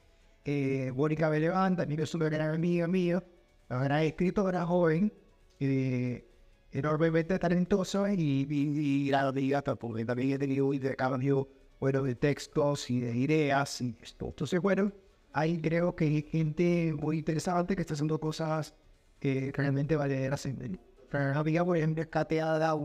Eh, 0.45 0.91
Mónica 0.95 1.27
Beleván 1.29 1.75
también 1.75 2.01
es 2.01 2.13
una 2.13 2.29
gran 2.29 2.53
amiga 2.53 2.87
mía, 2.87 3.23
una 3.69 3.83
gran 3.83 4.03
escritora 4.03 4.65
joven, 4.65 5.11
eh, 5.59 6.27
enormemente 6.71 7.39
talentoso 7.39 8.07
y, 8.07 8.45
y, 8.49 9.07
y 9.07 9.09
la 9.09 9.31
diga, 9.31 9.63
porque 9.63 10.05
también 10.05 10.33
he 10.33 10.37
tenido 10.37 10.71
intercambio 10.73 11.49
bueno, 11.79 12.03
de 12.03 12.15
textos 12.15 12.89
y 12.89 12.99
de 12.99 13.17
ideas 13.17 13.81
y 13.81 13.95
esto. 14.01 14.27
Entonces, 14.27 14.61
bueno, 14.61 14.91
ahí 15.33 15.59
creo 15.61 15.95
que 15.95 16.05
hay 16.05 16.21
gente 16.23 16.93
muy 16.97 17.17
interesante 17.19 17.75
que 17.75 17.81
está 17.81 17.93
haciendo 17.95 18.19
cosas 18.19 18.75
que 19.19 19.51
realmente 19.53 19.95
vale 19.95 20.29
la 20.29 20.37
pena. 20.37 20.77
Una 21.11 21.39
amiga, 21.39 21.65
por 21.65 21.77
ejemplo, 21.77 22.03
es 22.03 22.09
Katea. 22.09 22.75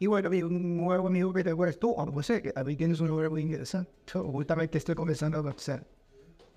Y 0.00 0.06
bueno, 0.06 0.30
un 0.30 0.76
nuevo 0.76 1.08
amigo 1.08 1.32
que 1.32 1.42
tengo 1.42 1.66
es 1.66 1.78
tú, 1.78 1.94
no 1.96 2.22
sé, 2.22 2.40
que 2.40 2.52
también 2.52 2.78
tienes 2.78 3.00
un 3.00 3.08
nombre 3.08 3.28
muy 3.28 3.42
interesante. 3.42 3.90
Justamente 4.12 4.78
estoy 4.78 4.94
comenzando 4.94 5.38
a 5.38 5.42
conocer. 5.42 5.97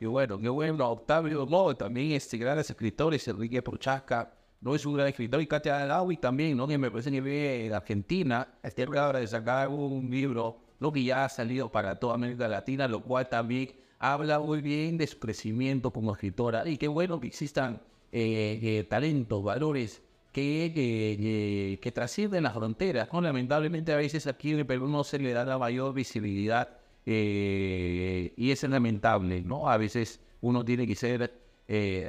Y 0.02 0.08
bueno, 0.08 0.40
qué 0.40 0.50
bueno, 0.50 0.90
Octavio 0.90 1.46
no, 1.48 1.76
también 1.76 2.14
este 2.14 2.36
grandes 2.36 2.68
escritores, 2.72 3.28
Enrique 3.28 3.62
Prochaska, 3.62 4.34
no 4.60 4.74
es 4.74 4.84
un 4.84 4.96
gran 4.96 5.10
escritor, 5.10 5.40
y 5.40 5.46
Katia 5.46 5.86
Dawi 5.86 6.18
también, 6.18 6.58
¿no? 6.58 6.68
Que 6.68 6.80
me 6.80 6.90
parece 6.90 7.12
que 7.12 7.22
vive 7.22 7.68
en 7.68 7.74
Argentina, 7.74 8.48
está 8.64 8.84
ahora 8.84 9.20
de 9.20 9.28
sacar 9.28 9.70
un 9.70 10.10
libro, 10.10 10.58
lo 10.80 10.92
que 10.92 11.04
ya 11.04 11.26
ha 11.26 11.30
salido 11.30 11.72
para 11.72 12.00
toda 12.00 12.16
América 12.16 12.48
Latina, 12.48 12.88
lo 12.88 13.04
cual 13.04 13.30
también 13.30 13.74
habla 14.00 14.40
muy 14.40 14.62
bien 14.62 14.98
de 14.98 15.06
su 15.06 15.20
crecimiento 15.20 15.92
como 15.94 16.14
escritora. 16.14 16.68
Y 16.68 16.78
qué 16.78 16.88
bueno 16.88 17.20
que 17.20 17.28
existan 17.28 17.80
eh, 18.12 18.60
eh, 18.60 18.88
talentos, 18.90 19.44
valores 19.44 20.02
que, 20.32 20.74
eh, 20.76 21.78
que 21.80 21.92
trascienden 21.92 22.42
las 22.42 22.56
fronteras. 22.56 23.08
¿no? 23.14 23.22
Lamentablemente 23.22 23.94
a 23.94 23.98
veces 23.98 24.26
aquí 24.26 24.54
en 24.54 24.60
el 24.60 24.66
Perú 24.66 24.88
no 24.88 25.04
se 25.04 25.20
le 25.20 25.32
da 25.32 25.46
la 25.46 25.60
mayor 25.60 25.94
visibilidad 25.94 26.81
y 27.06 28.52
es 28.52 28.64
lamentable, 28.64 29.42
¿no? 29.42 29.70
A 29.70 29.78
veces 29.78 30.20
uno 30.42 30.64
tiene 30.64 30.86
que 30.88 30.96
ser, 30.96 31.34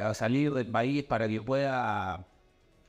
a 0.02 0.14
salir 0.14 0.52
del 0.52 0.66
país 0.66 1.04
para 1.04 1.28
que 1.28 1.40
pueda 1.40 2.26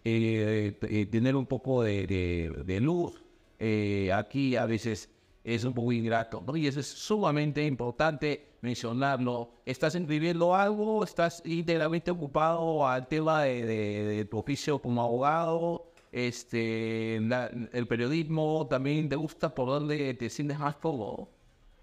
eh, 0.06 0.78
eh, 0.82 1.06
tener 1.06 1.36
un 1.36 1.45
poco 1.45 1.84
de, 1.84 2.80
luz. 2.82 3.24
Eh, 3.58 4.12
aquí 4.14 4.58
a 4.58 4.66
veces 4.66 5.10
es 5.43 5.64
un 5.64 5.74
poco 5.74 5.91
ingrato, 5.93 6.43
¿no? 6.45 6.58
Y 6.58 6.68
eso 6.68 6.82
es 6.82 6.88
sumamente 6.88 7.66
importante 7.66 8.56
mencionarlo. 8.62 9.51
¿Estás 9.66 9.95
escribiendo 9.95 10.54
algo? 10.56 11.04
¿Estás 11.04 11.41
íntegramente 11.45 12.12
ocupado 12.12 12.86
al 12.86 13.08
tema 13.08 13.43
de, 13.43 14.28
tu 14.30 14.39
oficio 14.39 14.80
como 14.80 15.01
abogado? 15.01 15.86
Este, 16.12 17.16
el 17.16 17.88
periodismo 17.88 18.68
también 18.70 19.08
te 19.10 19.16
gusta 19.16 19.54
por 19.56 19.68
donde 19.68 20.14
te 20.16 20.30
sientes 20.30 20.60
más 20.60 20.76
cómodo. 20.76 21.30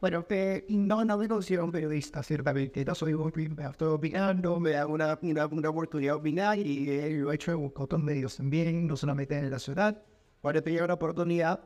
Bueno, 0.00 0.26
que 0.26 0.64
no, 0.70 1.04
no 1.04 1.18
me 1.18 1.28
considero 1.28 1.62
un 1.62 1.72
periodista, 1.72 2.22
ciertamente. 2.22 2.82
No 2.86 2.94
soy 2.94 3.12
un 3.12 3.30
estoy 3.58 3.88
opinando, 3.88 4.58
me 4.58 4.70
da 4.70 4.86
una, 4.86 5.18
una, 5.20 5.46
una 5.46 5.68
oportunidad 5.68 6.14
de 6.14 6.18
opinar 6.18 6.58
y 6.58 6.88
eh, 6.88 7.10
lo 7.18 7.30
he 7.30 7.34
hecho 7.34 7.52
en 7.52 7.70
otros 7.76 8.02
medios 8.02 8.38
también, 8.38 8.86
no 8.86 8.96
solamente 8.96 9.36
en 9.36 9.50
la 9.50 9.58
ciudad. 9.58 10.02
Ahora 10.42 10.62
te 10.62 10.70
llega 10.70 10.86
una 10.86 10.94
oportunidad. 10.94 11.60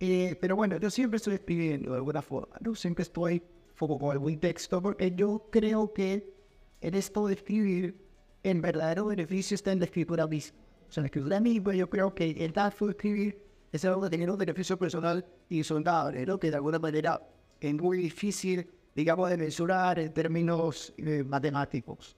Eh, 0.00 0.36
pero 0.38 0.54
bueno, 0.54 0.76
yo 0.76 0.90
siempre 0.90 1.16
estoy 1.16 1.34
escribiendo 1.34 1.92
de 1.92 1.96
alguna 1.96 2.20
forma, 2.20 2.56
¿no? 2.60 2.74
Siempre 2.74 3.04
estoy 3.04 3.42
foco 3.74 3.98
con 3.98 4.12
algún 4.12 4.38
texto, 4.38 4.82
porque 4.82 5.12
yo 5.14 5.48
creo 5.50 5.92
que 5.94 6.34
en 6.82 6.94
esto 6.94 7.26
de 7.26 7.34
escribir, 7.34 8.06
el 8.42 8.60
verdadero 8.60 9.06
beneficio 9.06 9.54
está 9.54 9.72
en 9.72 9.78
la 9.78 9.86
escritura 9.86 10.26
misma. 10.26 10.58
O 10.88 10.92
sea, 10.92 11.00
la 11.00 11.06
escritura 11.06 11.40
misma, 11.40 11.74
yo 11.74 11.88
creo 11.88 12.14
que 12.14 12.32
el 12.32 12.52
acto 12.54 12.84
de 12.84 12.90
escribir 12.92 13.42
es 13.72 13.82
algo 13.86 14.02
que 14.02 14.10
tiene 14.10 14.30
un 14.30 14.38
beneficio 14.38 14.78
personal 14.78 15.24
insondable, 15.48 16.26
¿no? 16.26 16.38
Que 16.38 16.50
de 16.50 16.56
alguna 16.56 16.78
manera 16.78 17.20
es 17.60 17.74
muy 17.74 17.98
difícil, 17.98 18.68
digamos, 18.94 19.30
de 19.30 19.36
mensurar 19.36 19.98
en 19.98 20.12
términos 20.12 20.92
eh, 20.96 21.24
matemáticos. 21.24 22.16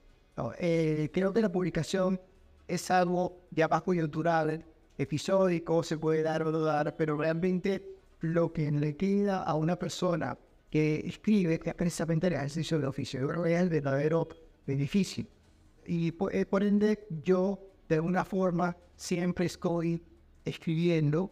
Eh, 0.58 1.10
creo 1.12 1.32
que 1.32 1.42
la 1.42 1.52
publicación 1.52 2.20
es 2.66 2.90
algo 2.90 3.42
ya 3.50 3.68
más 3.68 3.82
coyuntural, 3.82 4.64
episódico, 4.96 5.82
se 5.82 5.98
puede 5.98 6.22
dar 6.22 6.42
o 6.42 6.50
no 6.50 6.60
dar, 6.60 6.96
pero 6.96 7.16
realmente 7.16 7.96
lo 8.20 8.52
que 8.52 8.70
le 8.70 8.96
queda 8.96 9.42
a 9.42 9.54
una 9.54 9.76
persona 9.76 10.38
que 10.70 11.00
escribe 11.06 11.60
es 11.62 11.74
precisamente 11.74 12.28
el 12.28 12.34
ejercicio 12.34 12.78
del 12.78 12.86
oficio. 12.86 13.20
Yo 13.20 13.28
creo 13.28 13.42
que 13.42 13.54
es 13.54 13.60
el 13.60 13.68
verdadero 13.68 14.28
beneficio. 14.66 15.26
Y 15.86 16.12
por, 16.12 16.34
eh, 16.34 16.46
por 16.46 16.62
ende, 16.62 17.06
yo 17.24 17.58
de 17.88 17.96
alguna 17.96 18.24
forma 18.24 18.76
siempre 18.96 19.46
estoy 19.46 20.02
escribiendo. 20.44 21.30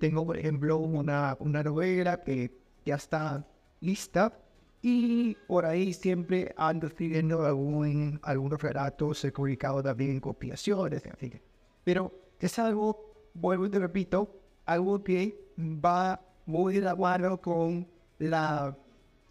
tengo, 0.00 0.24
por 0.24 0.38
ejemplo, 0.38 0.78
una, 0.78 1.36
una 1.40 1.62
novela 1.62 2.22
que 2.22 2.63
ya 2.84 2.96
está 2.96 3.46
lista. 3.80 4.38
Y 4.82 5.34
por 5.46 5.64
ahí 5.64 5.94
siempre 5.94 6.54
ando 6.58 6.88
escribiendo 6.88 7.44
algún, 7.46 8.20
algunos 8.22 8.60
relatos, 8.60 9.24
he 9.24 9.32
publicado 9.32 9.82
también 9.82 10.10
en 10.10 10.20
compilaciones, 10.20 11.06
en 11.06 11.16
fin. 11.16 11.40
Pero 11.82 12.12
es 12.38 12.58
algo, 12.58 13.30
vuelvo 13.32 13.64
y 13.64 13.70
te 13.70 13.78
repito, 13.78 14.42
algo 14.66 15.02
que 15.02 15.38
va 15.58 16.20
muy 16.44 16.74
de 16.74 16.80
la 16.82 16.94
mano 16.94 17.40
con 17.40 17.88
la 18.18 18.76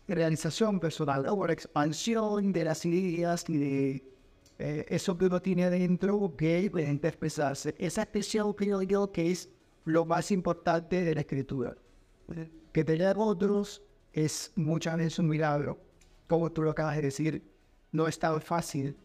realización 0.08 0.80
personal, 0.80 1.28
o 1.30 1.46
la 1.46 1.54
expansión 1.54 2.52
de 2.52 2.64
las 2.64 2.84
ideas 2.86 3.48
y 3.48 3.58
de 3.58 4.04
eh, 4.60 4.86
eso 4.90 5.18
que 5.18 5.26
uno 5.26 5.42
tiene 5.42 5.66
adentro 5.66 6.36
que 6.36 6.68
puede 6.72 6.92
expresarse. 6.92 7.76
Esa 7.78 8.02
expresión 8.02 8.54
creo 8.54 8.82
yo 8.82 9.12
que 9.12 9.32
es 9.32 9.50
lo 9.86 10.06
más 10.06 10.32
importante 10.32 11.04
de 11.04 11.14
la 11.14 11.22
escritura 11.22 11.76
que 12.74 12.84
tener 12.84 13.16
otros 13.18 13.82
es 14.12 14.52
muchas 14.56 14.98
veces 14.98 15.20
un 15.20 15.30
milagro. 15.30 15.80
Como 16.28 16.52
tú 16.52 16.64
lo 16.64 16.72
acabas 16.72 16.98
de 16.98 17.04
decir, 17.04 17.44
no 17.92 18.08
es 18.08 18.20
tan 18.20 18.42
fácil 18.42 18.98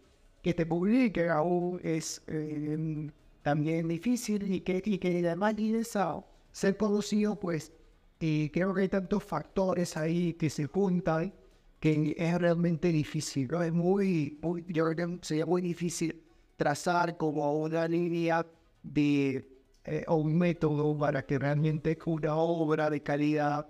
que 0.43 0.55
te 0.55 0.67
publiquen 0.67 1.31
aún 1.31 1.81
es 1.83 2.23
eh, 2.27 3.11
también 3.43 3.87
difícil 3.89 4.51
y 4.51 4.61
que, 4.61 4.83
y 4.85 4.99
que 4.99 5.19
además 5.19 5.55
a 5.95 6.25
ser 6.53 6.77
conocido, 6.77 7.39
pues 7.39 7.73
y 8.21 8.51
creo 8.51 8.75
que 8.75 8.83
hay 8.83 8.89
tantos 8.89 9.23
factores 9.23 9.97
ahí 9.97 10.35
que 10.35 10.51
se 10.51 10.67
juntan 10.67 11.33
que 11.79 12.17
es 12.19 12.39
realmente 12.39 12.89
difícil. 12.89 13.49
Es 13.63 13.73
muy, 13.73 14.39
muy 14.43 14.65
yo 14.69 14.91
creo 14.91 14.97
que 14.97 15.19
sería 15.27 15.47
muy 15.47 15.63
difícil 15.63 16.21
trazar 16.57 17.17
como 17.17 17.53
una 17.61 17.87
línea 17.87 18.45
de 18.83 19.58
eh, 19.91 20.05
o 20.07 20.17
un 20.17 20.37
método 20.37 20.97
para 20.99 21.25
que 21.25 21.39
realmente 21.39 21.99
una 22.05 22.37
obra 22.37 22.91
de 22.91 23.03
calidad, 23.03 23.67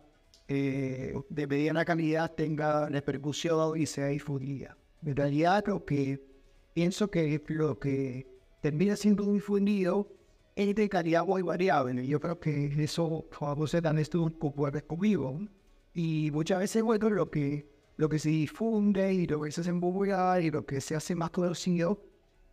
eh, 0.48 1.14
de 1.28 1.46
mediana 1.46 1.84
calidad, 1.84 2.34
tenga 2.34 2.88
repercusión 2.88 3.78
y 3.80 3.86
sea 3.86 4.08
difundida. 4.08 4.76
En 5.04 5.14
realidad, 5.14 5.64
lo 5.66 5.84
que 5.84 6.20
pienso 6.74 7.08
que 7.08 7.40
lo 7.48 7.78
que 7.78 8.26
termina 8.60 8.96
siendo 8.96 9.32
difundido 9.32 10.08
es 10.56 10.74
de 10.74 10.88
calidad 10.88 11.24
muy 11.24 11.42
variable. 11.42 12.04
Yo 12.04 12.18
creo 12.18 12.40
que 12.40 12.66
eso, 12.82 13.26
Juan 13.38 13.54
José 13.54 13.80
también 13.80 14.02
estuvo 14.02 14.28
conmigo. 14.88 15.38
Y 15.94 16.30
muchas 16.32 16.58
veces, 16.58 16.82
bueno, 16.82 17.10
lo 17.10 17.30
que, 17.30 17.68
lo 17.96 18.08
que 18.08 18.18
se 18.18 18.30
difunde 18.30 19.14
y 19.14 19.26
lo 19.26 19.40
que 19.40 19.52
se 19.52 19.60
hace 19.60 19.72
popular 19.72 20.42
y 20.42 20.50
lo 20.50 20.66
que 20.66 20.80
se 20.80 20.96
hace 20.96 21.14
más 21.14 21.30
conocido, 21.30 22.02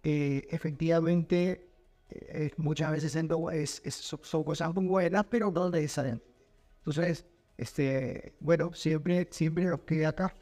eh, 0.04 0.46
efectivamente, 0.52 1.65
eh, 2.10 2.52
muchas 2.58 2.92
veces 2.92 3.16
es, 3.16 3.82
es, 3.84 3.96
son 3.96 4.44
cosas 4.44 4.74
muy 4.74 4.86
buenas, 4.86 5.26
pero 5.30 5.52
no 5.52 5.70
necesariamente. 5.70 6.26
Entonces, 6.80 7.26
este, 7.58 8.36
bueno, 8.40 8.74
siempre, 8.74 9.28
siempre 9.32 9.66
nos 9.66 9.82
queda 9.82 10.10
acá, 10.10 10.34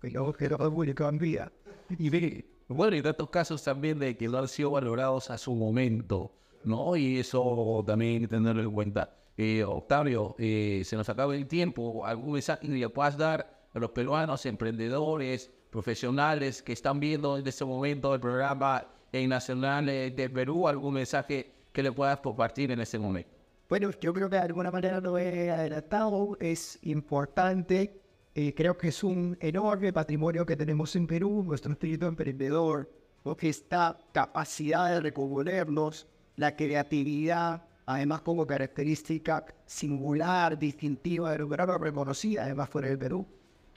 que 0.00 0.10
yo 0.10 0.32
quiero 0.32 0.58
publicar 0.58 1.12
en 1.12 1.18
vida. 1.18 1.52
Y 1.98 2.44
bueno, 2.68 2.96
y 2.96 3.02
tantos 3.02 3.30
casos 3.30 3.62
también 3.64 3.98
de 3.98 4.16
que 4.16 4.28
no 4.28 4.38
han 4.38 4.48
sido 4.48 4.70
valorados 4.70 5.30
a 5.30 5.38
su 5.38 5.54
momento. 5.54 6.32
¿no? 6.64 6.96
Y 6.96 7.18
eso 7.18 7.82
también 7.86 8.14
hay 8.14 8.20
que 8.20 8.28
tenerlo 8.28 8.62
en 8.62 8.70
cuenta. 8.72 9.16
Eh, 9.36 9.64
Octavio, 9.64 10.34
eh, 10.38 10.82
se 10.84 10.96
nos 10.96 11.08
acaba 11.08 11.34
el 11.34 11.46
tiempo. 11.46 12.04
¿Algún 12.04 12.32
mensaje 12.32 12.66
que 12.66 12.72
le 12.72 12.88
puedas 12.88 13.16
dar 13.16 13.68
a 13.72 13.78
los 13.78 13.90
peruanos, 13.90 14.44
emprendedores, 14.46 15.50
profesionales 15.70 16.62
que 16.62 16.72
están 16.72 17.00
viendo 17.00 17.38
en 17.38 17.46
este 17.46 17.64
momento 17.64 18.14
el 18.14 18.20
programa 18.20 18.86
en 19.12 19.28
Nacional 19.28 19.86
de 19.86 20.30
Perú? 20.32 20.68
¿Algún 20.68 20.94
mensaje 20.94 21.50
que 21.72 21.82
le 21.82 21.92
puedas 21.92 22.18
compartir 22.20 22.70
en 22.70 22.80
este 22.80 22.98
momento? 22.98 23.40
Bueno, 23.70 23.90
yo 24.00 24.12
creo 24.12 24.28
que 24.28 24.34
de 24.34 24.42
alguna 24.42 24.72
manera 24.72 25.00
lo 25.00 25.16
he 25.16 25.48
adelantado. 25.48 26.36
Es 26.40 26.76
importante. 26.82 28.00
Eh, 28.34 28.52
creo 28.52 28.76
que 28.76 28.88
es 28.88 29.04
un 29.04 29.36
enorme 29.40 29.92
patrimonio 29.92 30.44
que 30.44 30.56
tenemos 30.56 30.96
en 30.96 31.06
Perú, 31.06 31.44
nuestro 31.46 31.70
espíritu 31.70 32.06
emprendedor, 32.06 32.90
porque 33.22 33.48
esta 33.48 33.96
capacidad 34.12 34.88
de 34.90 35.00
recomponernos 35.00 36.08
la 36.34 36.56
creatividad, 36.56 37.62
además 37.86 38.22
como 38.22 38.44
característica 38.44 39.44
singular, 39.66 40.58
distintiva 40.58 41.30
de 41.30 41.36
programa 41.36 41.78
reconocida, 41.78 42.44
además 42.44 42.70
fuera 42.70 42.88
del 42.88 42.98
Perú. 42.98 43.26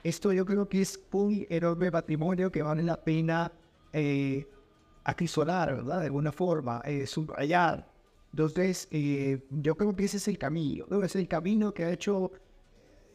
Esto 0.03 0.33
yo 0.33 0.43
creo 0.43 0.67
que 0.67 0.81
es 0.81 0.99
un 1.11 1.45
enorme 1.49 1.91
patrimonio 1.91 2.51
que 2.51 2.63
vale 2.63 2.81
la 2.81 2.97
pena 2.97 3.51
eh, 3.91 4.47
acrisolar, 5.03 5.75
¿verdad? 5.75 5.99
De 5.99 6.05
alguna 6.05 6.31
forma, 6.31 6.81
eh, 6.85 7.05
subrayar. 7.07 7.87
Entonces, 8.31 8.87
eh, 8.91 9.45
yo 9.51 9.75
creo 9.75 9.95
que 9.95 10.05
ese 10.05 10.17
es 10.17 10.27
el 10.27 10.37
camino, 10.37 10.85
¿no? 10.89 11.03
Es 11.03 11.15
el 11.15 11.27
camino 11.27 11.73
que 11.73 11.83
ha 11.85 11.91
hecho 11.91 12.31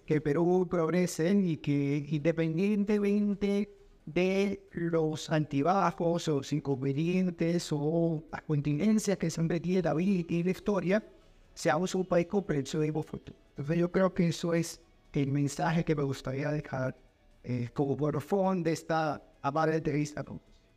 que 0.06 0.20
Perú 0.20 0.66
progrese 0.70 1.32
y 1.32 1.58
que 1.58 2.06
independientemente 2.08 3.74
de 4.06 4.66
los 4.72 5.28
antibajos 5.28 6.28
o 6.28 6.36
los 6.38 6.52
inconvenientes 6.52 7.68
o 7.72 8.24
las 8.32 8.42
contingencias 8.42 9.18
que 9.18 9.28
siempre 9.28 9.60
tiene 9.60 9.82
David 9.82 10.24
y 10.30 10.42
la 10.42 10.50
historia, 10.50 11.04
seamos 11.52 11.94
un 11.94 12.06
país 12.06 12.26
comprensivo 12.26 13.02
futuro. 13.02 13.36
Entonces 13.50 13.76
yo 13.76 13.92
creo 13.92 14.14
que 14.14 14.28
eso 14.28 14.54
es 14.54 14.80
el 15.12 15.30
mensaje 15.30 15.84
que 15.84 15.94
me 15.94 16.04
gustaría 16.04 16.50
dejar 16.50 16.96
eh, 17.42 17.68
como 17.74 17.96
fondo 18.20 18.64
de 18.64 18.72
esta 18.72 19.22
amable 19.42 19.76
entrevista. 19.76 20.24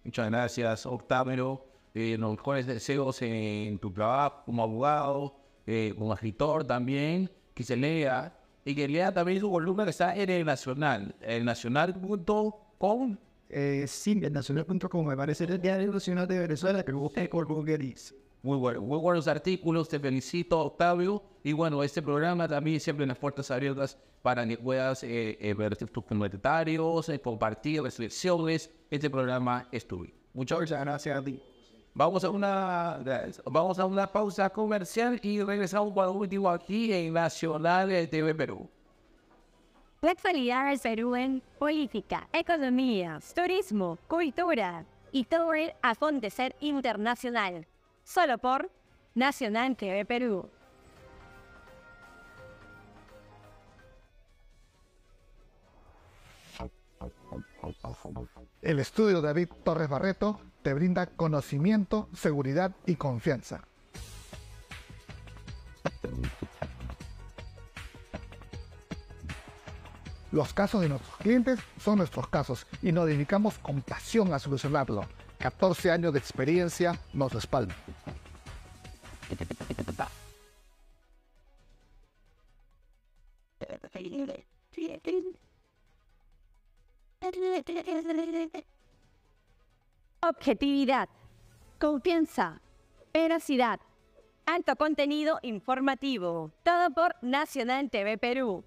Muchas 0.03 0.29
gracias, 0.29 0.85
Octavio. 0.85 1.65
Eh, 1.93 2.15
los 2.17 2.31
mejores 2.31 2.65
deseos 2.65 3.21
en 3.21 3.77
tu 3.79 3.91
trabajo 3.91 4.43
como 4.45 4.63
abogado, 4.63 5.35
eh, 5.67 5.93
como 5.97 6.13
escritor 6.13 6.63
también, 6.63 7.29
que 7.53 7.63
se 7.63 7.75
lea 7.75 8.33
y 8.63 8.73
que 8.75 8.87
lea 8.87 9.13
también 9.13 9.39
su 9.39 9.51
columna 9.51 9.83
que 9.83 9.89
está 9.89 10.15
en 10.15 10.29
el 10.29 10.45
Nacional, 10.45 11.15
el 11.21 11.43
nacional.com. 11.45 13.17
Eh, 13.49 13.85
sí, 13.87 14.19
el 14.23 14.31
nacional.com, 14.31 15.05
me 15.05 15.17
parece 15.17 15.43
el 15.43 15.61
Diario 15.61 15.91
Nacional 15.91 16.27
de 16.27 16.39
Venezuela, 16.39 16.83
que 16.83 16.93
busqué 16.93 17.27
por 17.27 17.45
Google 17.45 17.95
Muy 18.43 18.57
bueno, 18.57 18.81
muy 18.81 18.97
buenos 18.97 19.27
artículos, 19.27 19.87
te 19.87 19.99
felicito 19.99 20.59
Octavio. 20.59 21.21
Y 21.43 21.53
bueno, 21.53 21.83
este 21.83 22.01
programa 22.01 22.47
también 22.47 22.79
siempre 22.79 23.03
en 23.03 23.09
las 23.09 23.17
puertas 23.17 23.51
abiertas 23.51 23.97
para 24.23 24.47
que 24.47 24.57
puedas 24.57 25.03
eh, 25.03 25.37
eh, 25.39 25.53
ver 25.53 25.75
tus 25.75 26.03
comentarios, 26.03 27.09
eh, 27.09 27.19
compartir 27.19 27.83
reflexiones. 27.83 28.71
Este 28.89 29.11
programa 29.11 29.67
es 29.71 29.87
tuyo. 29.87 30.11
Muchas 30.33 30.59
gracias 30.59 31.17
a 31.17 31.23
ti. 31.23 31.39
Vamos 31.93 32.23
a 32.23 32.29
una, 32.31 32.99
vamos 33.45 33.77
a 33.77 33.85
una 33.85 34.07
pausa 34.07 34.49
comercial 34.49 35.19
y 35.21 35.41
regresamos 35.43 35.93
para 35.93 36.09
último 36.09 36.49
aquí 36.49 36.91
en 36.91 37.13
Nacional 37.13 37.89
TV 38.09 38.33
Perú. 38.33 38.67
La 40.01 40.11
actualidad 40.11 40.69
del 40.69 40.79
Perú 40.79 41.15
en 41.15 41.43
política, 41.59 42.27
economía, 42.33 43.19
turismo, 43.35 43.99
cultura 44.07 44.83
y 45.11 45.25
todo 45.25 45.53
el 45.53 45.73
acontecer 45.83 46.55
internacional. 46.59 47.67
Solo 48.13 48.37
por 48.39 48.69
Nacional 49.15 49.77
TV 49.77 50.03
Perú. 50.03 50.49
El 58.61 58.79
estudio 58.79 59.21
David 59.21 59.47
Torres 59.63 59.87
Barreto 59.87 60.41
te 60.61 60.73
brinda 60.73 61.05
conocimiento, 61.05 62.09
seguridad 62.13 62.75
y 62.85 62.95
confianza. 62.95 63.61
Los 70.33 70.53
casos 70.53 70.81
de 70.81 70.89
nuestros 70.89 71.15
clientes 71.15 71.59
son 71.79 71.99
nuestros 71.99 72.27
casos 72.27 72.67
y 72.81 72.91
nos 72.91 73.07
dedicamos 73.07 73.57
con 73.59 73.81
pasión 73.81 74.33
a 74.33 74.39
solucionarlo. 74.39 75.05
14 75.41 75.91
años 75.91 76.13
de 76.13 76.19
experiencia 76.19 76.99
nos 77.13 77.31
respaldan. 77.33 77.75
Objetividad, 90.41 91.07
confianza, 91.79 92.61
veracidad, 93.13 93.79
alto 94.47 94.75
contenido 94.75 95.37
informativo. 95.43 96.49
Todo 96.63 96.89
por 96.95 97.13
Nacional 97.21 97.91
TV 97.91 98.17
Perú. 98.17 98.63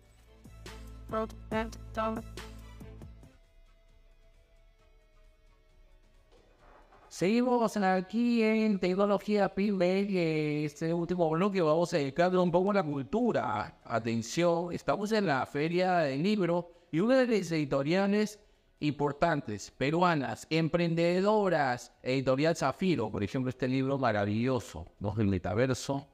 Seguimos 7.09 7.77
aquí 7.77 8.45
en 8.45 8.79
Tecnología 8.79 9.53
PyME, 9.53 10.66
este 10.66 10.95
último 10.95 11.29
bloque 11.29 11.61
vamos 11.61 11.93
a 11.93 11.97
dedicarle 11.97 12.39
un 12.39 12.53
poco 12.53 12.70
a 12.70 12.75
la 12.75 12.85
cultura. 12.85 13.81
Atención, 13.83 14.72
estamos 14.72 15.11
en 15.11 15.27
la 15.27 15.45
Feria 15.45 15.97
del 15.99 16.22
Libro 16.22 16.70
y 16.93 17.01
una 17.01 17.16
de 17.16 17.27
las 17.27 17.51
editoriales 17.51 18.39
importantes, 18.81 19.70
peruanas, 19.70 20.47
emprendedoras, 20.51 21.93
Editorial 22.03 22.57
Zafiro, 22.57 23.11
por 23.11 23.22
ejemplo, 23.22 23.49
este 23.51 23.68
libro 23.68 23.99
maravilloso, 23.99 24.87
¿no? 25.01 25.14
El 25.18 25.29
metaverso, 25.29 26.07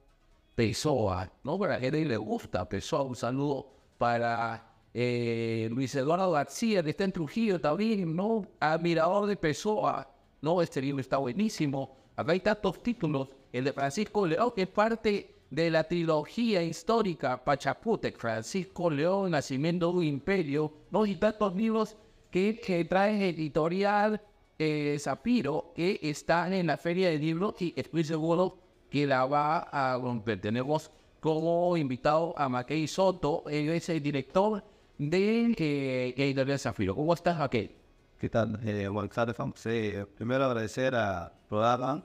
Pessoa, 0.55 1.31
¿no? 1.43 1.57
Para 1.57 1.75
la 1.75 1.79
gente 1.79 2.05
le 2.05 2.17
gusta 2.17 2.67
Pessoa, 2.67 3.03
un 3.03 3.15
saludo 3.15 3.67
para 3.97 4.71
eh, 4.93 5.69
Luis 5.71 5.95
Eduardo 5.95 6.31
García, 6.31 6.83
que 6.83 6.91
está 6.91 7.03
en 7.03 7.11
Trujillo 7.11 7.59
también, 7.59 8.15
¿no? 8.15 8.45
Admirador 8.59 9.27
de 9.27 9.37
Pessoa, 9.37 10.07
¿no? 10.41 10.61
Este 10.61 10.81
libro 10.81 11.01
está 11.01 11.17
buenísimo. 11.17 11.97
Acá 12.15 12.33
hay 12.33 12.41
tantos 12.41 12.81
títulos. 12.83 13.29
El 13.51 13.65
de 13.65 13.73
Francisco 13.73 14.25
León, 14.25 14.53
que 14.55 14.63
es 14.63 14.67
parte 14.67 15.35
de 15.49 15.69
la 15.69 15.83
trilogía 15.83 16.63
histórica 16.63 17.43
Pachapútec, 17.43 18.17
Francisco 18.17 18.89
León, 18.89 19.31
Nacimiento 19.31 19.91
de 19.91 19.97
un 19.97 20.03
Imperio, 20.03 20.71
¿no? 20.89 21.05
Y 21.05 21.15
tantos 21.15 21.55
libros 21.55 21.97
que, 22.31 22.59
que 22.59 22.85
trae 22.85 23.29
editorial 23.29 24.21
eh, 24.57 24.97
Zapiro, 24.99 25.73
que 25.75 25.99
están 26.01 26.53
en 26.53 26.67
la 26.67 26.77
Feria 26.77 27.09
de 27.09 27.17
Libros 27.17 27.61
y 27.61 27.73
estoy 27.75 28.03
seguro 28.03 28.57
que 28.89 29.05
la 29.05 29.25
va 29.25 29.59
a 29.59 29.97
romper. 29.97 30.39
Tenemos 30.39 30.91
como 31.19 31.77
invitado 31.77 32.33
a 32.37 32.49
Mackey 32.49 32.87
Soto, 32.87 33.43
él 33.47 33.69
es 33.69 33.89
el 33.89 34.01
director 34.01 34.63
de 34.97 35.53
eh, 35.57 36.13
Editorial 36.17 36.59
Zafiro. 36.59 36.95
¿Cómo 36.95 37.13
estás, 37.13 37.37
Mackey? 37.37 37.75
¿Qué 38.17 38.29
tal? 38.29 38.59
Eh, 38.63 38.87
buenas. 38.87 39.65
Eh, 39.65 40.05
primero 40.15 40.45
agradecer 40.45 40.95
a 40.95 41.33
programa. 41.49 42.03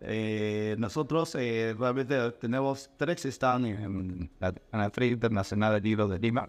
Eh, 0.00 0.74
nosotros 0.78 1.34
eh, 1.36 1.74
realmente 1.78 2.32
tenemos 2.32 2.90
tres 2.96 3.22
stands 3.22 3.68
en 3.68 4.30
en 4.40 4.80
la 4.80 4.90
Feria 4.90 5.12
Internacional 5.12 5.74
del 5.74 5.82
Libro 5.82 6.08
de 6.08 6.18
Lima. 6.18 6.48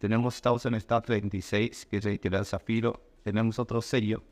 Tenemos 0.00 0.40
en 0.64 0.74
Stand 0.76 1.04
36, 1.04 1.84
que 1.84 1.98
es 1.98 2.06
editorial 2.06 2.46
Zafiro. 2.46 3.02
Tenemos 3.22 3.58
otro 3.58 3.82
sello, 3.82 4.22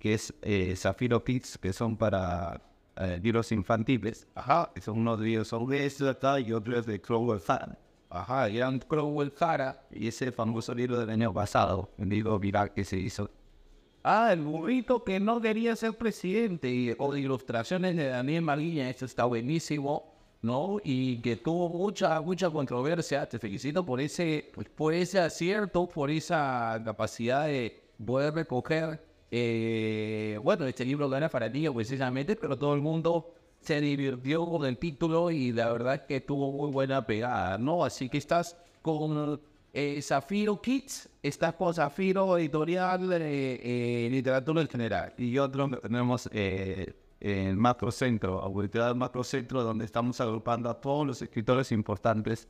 que 0.00 0.14
es 0.14 0.34
eh, 0.42 0.74
Zafiro 0.74 1.22
Kids, 1.22 1.58
que 1.58 1.72
son 1.72 1.96
para 1.96 2.60
eh, 2.96 3.20
libros 3.22 3.52
infantiles. 3.52 4.26
Ajá. 4.34 4.72
Que 4.74 4.80
son 4.80 4.98
unos 4.98 5.20
libros 5.20 5.46
sobre 5.46 5.86
esto 5.86 6.10
acá 6.10 6.40
y 6.40 6.52
otros 6.52 6.86
de 6.86 7.00
Crowell 7.00 7.38
Fan. 7.38 7.78
Ajá, 8.10 8.48
Ian 8.48 8.80
Crowell 8.80 9.30
Jara. 9.30 9.86
Y 9.92 10.08
ese 10.08 10.32
famoso 10.32 10.74
libro 10.74 10.98
del 10.98 11.10
año 11.10 11.32
pasado, 11.32 11.88
el 11.98 12.08
libro 12.08 12.36
viral 12.40 12.72
que 12.72 12.84
se 12.84 12.96
hizo. 12.98 13.30
Ah, 14.02 14.32
el 14.32 14.40
burrito 14.40 15.04
que 15.04 15.20
no 15.20 15.40
quería 15.40 15.76
ser 15.76 15.96
presidente. 15.96 16.68
y- 16.68 16.96
o 16.98 17.12
de 17.12 17.20
ilustraciones 17.20 17.94
de 17.94 18.06
Daniel 18.08 18.42
Maguilla, 18.42 18.90
eso 18.90 19.04
está 19.04 19.24
buenísimo, 19.24 20.11
¿no? 20.42 20.78
Y 20.84 21.20
que 21.22 21.36
tuvo 21.36 21.68
mucha, 21.70 22.20
mucha 22.20 22.50
controversia. 22.50 23.28
Te 23.28 23.38
felicito 23.38 23.84
por 23.84 24.00
ese, 24.00 24.50
pues, 24.54 24.68
por 24.68 24.94
ese 24.94 25.18
acierto, 25.20 25.88
por 25.88 26.10
esa 26.10 26.80
capacidad 26.84 27.46
de 27.46 27.80
poder 28.04 28.34
recoger. 28.34 29.00
eh, 29.30 30.38
bueno, 30.42 30.66
este 30.66 30.84
libro 30.84 31.08
gana 31.08 31.28
para 31.28 31.50
ti, 31.50 31.68
precisamente, 31.70 32.36
pero 32.36 32.58
todo 32.58 32.74
el 32.74 32.82
mundo 32.82 33.34
se 33.62 33.80
divirtió 33.80 34.44
con 34.46 34.66
el 34.66 34.76
título 34.78 35.30
y 35.30 35.52
la 35.52 35.72
verdad 35.72 35.94
es 35.94 36.00
que 36.02 36.20
tuvo 36.20 36.52
muy 36.52 36.70
buena 36.70 37.06
pegada, 37.06 37.58
¿no? 37.58 37.84
Así 37.84 38.08
que 38.08 38.18
estás 38.18 38.56
con 38.82 39.40
eh, 39.72 40.02
Zafiro 40.02 40.60
Kids, 40.60 41.08
estás 41.22 41.54
con 41.54 41.72
Zafiro 41.72 42.36
Editorial 42.36 43.08
eh, 43.12 44.08
Literatura 44.10 44.60
en 44.60 44.68
general. 44.68 45.14
Y 45.16 45.38
otro 45.38 45.70
tenemos 45.80 46.28
eh, 46.32 46.92
el 47.22 47.56
Macrocentro, 47.56 48.40
Autoridad 48.40 48.96
Macrocentro, 48.96 49.62
donde 49.62 49.84
estamos 49.84 50.20
agrupando 50.20 50.68
a 50.68 50.80
todos 50.80 51.06
los 51.06 51.22
escritores 51.22 51.70
importantes 51.70 52.48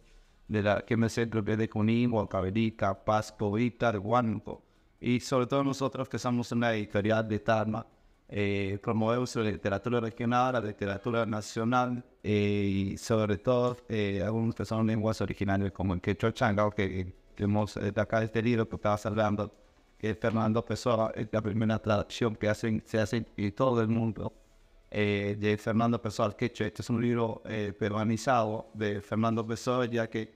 de 0.49 0.63
la 0.63 0.81
que 0.81 0.97
me 0.97 1.11
centro 1.11 1.45
que 1.45 1.57
de 1.59 1.69
Junín, 1.69 2.11
Huancavelica, 2.11 3.05
Pasco, 3.05 3.53
Víctor, 3.53 3.99
Huánuco. 3.99 4.63
Y 4.99 5.21
sobre 5.21 5.47
todo 5.47 5.63
nosotros 5.63 6.09
que 6.09 6.19
somos 6.19 6.53
una 6.53 6.73
editorial 6.73 7.29
de 7.29 7.39
Tarma, 7.41 7.87
eh, 8.29 8.79
promovemos 8.83 9.37
la 9.37 9.43
literatura 9.43 10.01
regional, 10.01 10.55
la 10.55 10.61
literatura 10.61 11.27
nacional 11.27 12.03
eh, 12.23 12.93
y 12.95 12.97
sobre 12.97 13.37
todo 13.37 13.77
eh, 13.91 14.23
algunos 14.25 14.55
que 14.55 14.65
son 14.65 14.87
lenguas 14.87 15.21
originales 15.21 15.71
como 15.73 15.93
el 15.93 16.01
quechua 16.01 16.33
changao 16.33 16.71
que, 16.71 17.13
que 17.37 17.45
hemos 17.45 17.77
eh, 17.77 17.93
acá 17.95 18.23
este 18.23 18.41
libro 18.41 18.67
que 18.67 18.77
estabas 18.77 19.05
hablando 19.05 19.53
que 19.99 20.15
Fernando 20.15 20.65
Pessoa, 20.65 21.13
es 21.15 21.29
la 21.31 21.43
primera 21.43 21.79
traducción 21.79 22.35
que 22.37 22.49
hacen, 22.49 22.83
se 22.87 22.99
hace 22.99 23.27
en 23.37 23.53
todo 23.53 23.83
el 23.83 23.89
mundo 23.89 24.33
eh, 24.95 25.37
de 25.39 25.57
Fernando 25.57 26.01
Pessoa 26.01 26.37
quechua. 26.37 26.67
Este 26.67 26.83
es 26.83 26.91
un 26.91 27.01
libro 27.01 27.43
eh, 27.47 27.73
peruanizado 27.79 28.71
de 28.75 29.01
Fernando 29.01 29.47
Pessoa, 29.47 29.87
ya 29.87 30.09
que 30.09 30.31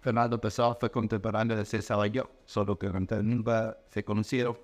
Fernando 0.00 0.38
Pessoa 0.38 0.74
fue 0.78 0.90
contemporáneo 0.90 1.56
de 1.56 1.64
César 1.64 1.96
Bayó, 1.96 2.28
solo 2.44 2.78
que 2.78 2.88
nunca 3.22 3.78
se 3.90 4.04
conocieron. 4.04 4.58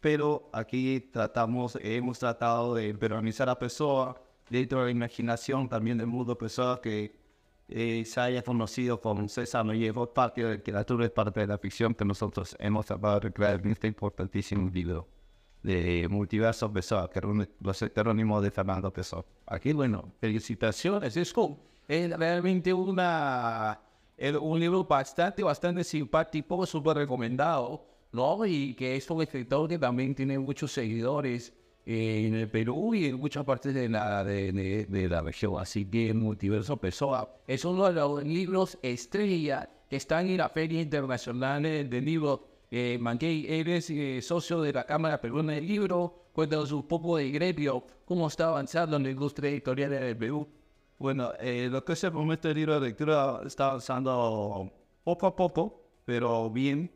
Pero 0.00 0.50
aquí 0.52 1.00
tratamos, 1.12 1.78
hemos 1.80 2.18
tratado 2.18 2.74
de 2.74 2.92
peruanizar 2.94 3.48
a 3.48 3.58
Pessoa 3.58 4.20
dentro 4.50 4.80
de 4.80 4.86
la 4.86 4.90
imaginación 4.90 5.68
también 5.68 5.98
del 5.98 6.08
mundo 6.08 6.36
Pessoa 6.36 6.80
que 6.80 7.16
eh, 7.68 8.04
se 8.04 8.20
haya 8.20 8.42
conocido 8.42 9.00
como 9.00 9.28
César 9.28 9.64
Vallejo, 9.66 10.12
parte 10.12 10.42
de 10.42 10.48
la 10.48 10.54
literatura, 10.54 11.08
parte 11.10 11.40
de 11.40 11.46
la 11.46 11.58
ficción 11.58 11.94
que 11.94 12.04
nosotros 12.04 12.56
hemos 12.58 12.86
tratado 12.86 13.14
de 13.14 13.20
recrear 13.20 13.60
en 13.60 13.70
este 13.70 13.86
importantísimo 13.86 14.68
libro 14.70 15.06
de 15.62 16.06
Multiverso 16.08 16.72
Pessoa, 16.72 17.10
que 17.10 17.20
reúne 17.20 17.48
los 17.60 17.80
heterónimos 17.82 18.42
de 18.42 18.50
Fernando 18.50 18.92
Pessoa. 18.92 19.24
Aquí, 19.46 19.72
bueno, 19.72 20.12
felicitaciones. 20.20 21.16
Es, 21.16 21.34
es 21.88 22.16
realmente 22.18 22.72
una, 22.72 23.80
el- 24.16 24.36
un 24.36 24.58
libro 24.60 24.84
bastante, 24.84 25.42
bastante 25.42 25.82
simpático, 25.84 26.64
súper 26.66 26.96
recomendado, 26.98 27.84
¿no? 28.12 28.44
Y 28.46 28.74
que 28.74 28.96
es 28.96 29.10
un 29.10 29.22
escritor 29.22 29.68
que 29.68 29.78
también 29.78 30.14
tiene 30.14 30.38
muchos 30.38 30.72
seguidores 30.72 31.52
eh, 31.84 32.26
en 32.26 32.34
el 32.34 32.48
Perú 32.48 32.94
y 32.94 33.06
en 33.06 33.16
muchas 33.18 33.44
partes 33.44 33.74
de 33.74 33.88
la, 33.88 34.22
de, 34.24 34.52
de- 34.52 34.84
de 34.86 35.08
la 35.08 35.22
región. 35.22 35.54
Así 35.58 35.84
que 35.86 36.12
Multiverso 36.14 36.76
Pessoa 36.76 37.34
es 37.46 37.64
uno 37.64 37.86
de 37.86 37.92
los 37.94 38.22
libros 38.24 38.78
estrella 38.82 39.68
que 39.88 39.96
están 39.96 40.28
en 40.28 40.36
la 40.36 40.50
Feria 40.50 40.80
Internacional 40.82 41.62
del 41.62 42.04
Libro. 42.04 42.47
Eh, 42.70 42.98
Manguey, 43.00 43.46
eres 43.48 43.88
eh, 43.90 44.20
socio 44.22 44.60
de 44.60 44.72
la 44.72 44.84
Cámara 44.84 45.20
Peruana 45.20 45.54
del 45.54 45.66
Libro. 45.66 46.26
Cuéntanos 46.32 46.70
un 46.72 46.86
poco 46.86 47.16
de 47.16 47.30
gremio, 47.30 47.84
cómo 48.04 48.28
está 48.28 48.48
avanzando 48.48 48.96
en 48.96 49.02
la 49.04 49.10
industria 49.10 49.50
editorial 49.50 49.92
en 49.94 50.02
el 50.04 50.16
Perú. 50.16 50.46
Bueno, 50.98 51.32
eh, 51.40 51.68
lo 51.70 51.84
que 51.84 51.94
es 51.94 52.04
el 52.04 52.12
libro 52.54 52.78
de 52.80 52.88
lectura 52.88 53.40
está 53.46 53.68
avanzando 53.68 54.70
poco 55.02 55.26
a 55.26 55.34
poco, 55.34 55.82
pero 56.04 56.50
bien. 56.50 56.90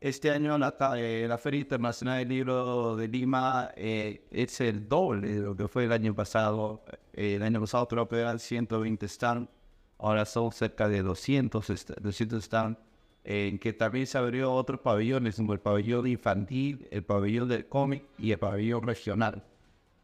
Este 0.00 0.30
año 0.30 0.56
la, 0.58 0.76
eh, 0.96 1.26
la 1.28 1.38
Feria 1.38 1.58
Internacional 1.60 2.18
del 2.20 2.28
Libro 2.28 2.94
de 2.94 3.08
Lima 3.08 3.72
eh, 3.74 4.28
es 4.30 4.60
el 4.60 4.88
doble 4.88 5.28
de 5.34 5.40
lo 5.40 5.56
que 5.56 5.66
fue 5.66 5.84
el 5.86 5.92
año 5.92 6.14
pasado. 6.14 6.84
Eh, 7.12 7.34
el 7.34 7.42
año 7.42 7.60
pasado 7.60 7.88
creo 7.88 8.06
que 8.08 8.16
eran 8.16 8.38
120 8.38 9.08
stands, 9.08 9.50
ahora 9.98 10.24
son 10.24 10.52
cerca 10.52 10.88
de 10.88 11.02
200, 11.02 11.68
est- 11.70 11.90
200 12.00 12.44
stands, 12.44 12.78
en 13.24 13.58
que 13.58 13.72
también 13.72 14.06
se 14.06 14.18
abrió 14.18 14.52
otros 14.52 14.80
pabellones, 14.80 15.36
como 15.36 15.52
el 15.52 15.60
pabellón 15.60 16.06
infantil, 16.06 16.88
el 16.90 17.04
pabellón 17.04 17.48
del 17.48 17.66
cómic 17.66 18.04
y 18.18 18.32
el 18.32 18.38
pabellón 18.38 18.84
regional. 18.84 19.44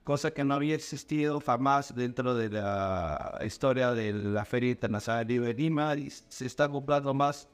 Cosa 0.04 0.32
que 0.32 0.44
no 0.44 0.54
había 0.54 0.74
existido 0.74 1.40
jamás 1.40 1.94
dentro 1.94 2.34
de 2.34 2.50
la 2.50 3.40
historia 3.46 3.92
de 3.92 4.12
la 4.12 4.44
Feria 4.44 4.72
Internacional 4.72 5.26
del 5.26 5.28
Libro 5.28 5.48
de 5.48 5.54
Lima 5.54 5.94
y 5.96 6.10
se 6.10 6.44
está 6.44 6.68
comprando 6.68 7.14
más 7.14 7.48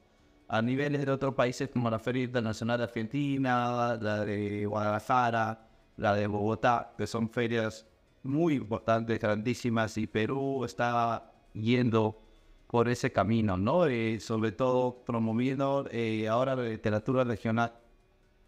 a 0.48 0.60
niveles 0.60 1.06
de 1.06 1.12
otros 1.12 1.34
países 1.34 1.68
como 1.68 1.88
la 1.88 2.00
Feria 2.00 2.24
Internacional 2.24 2.78
de 2.78 2.84
Argentina, 2.84 3.96
la 4.00 4.24
de 4.24 4.66
Guadalajara, 4.66 5.68
la 5.96 6.14
de 6.16 6.26
Bogotá, 6.26 6.92
que 6.98 7.06
son 7.06 7.30
ferias 7.30 7.86
muy 8.24 8.54
importantes, 8.54 9.20
grandísimas, 9.20 9.96
y 9.96 10.08
Perú 10.08 10.64
está 10.64 11.32
yendo 11.52 12.20
por 12.70 12.88
ese 12.88 13.10
camino, 13.10 13.56
¿no? 13.56 13.86
Eh, 13.86 14.20
sobre 14.20 14.52
todo 14.52 15.02
promoviendo 15.04 15.88
eh, 15.90 16.28
ahora 16.28 16.54
la 16.54 16.62
literatura 16.62 17.24
regional, 17.24 17.72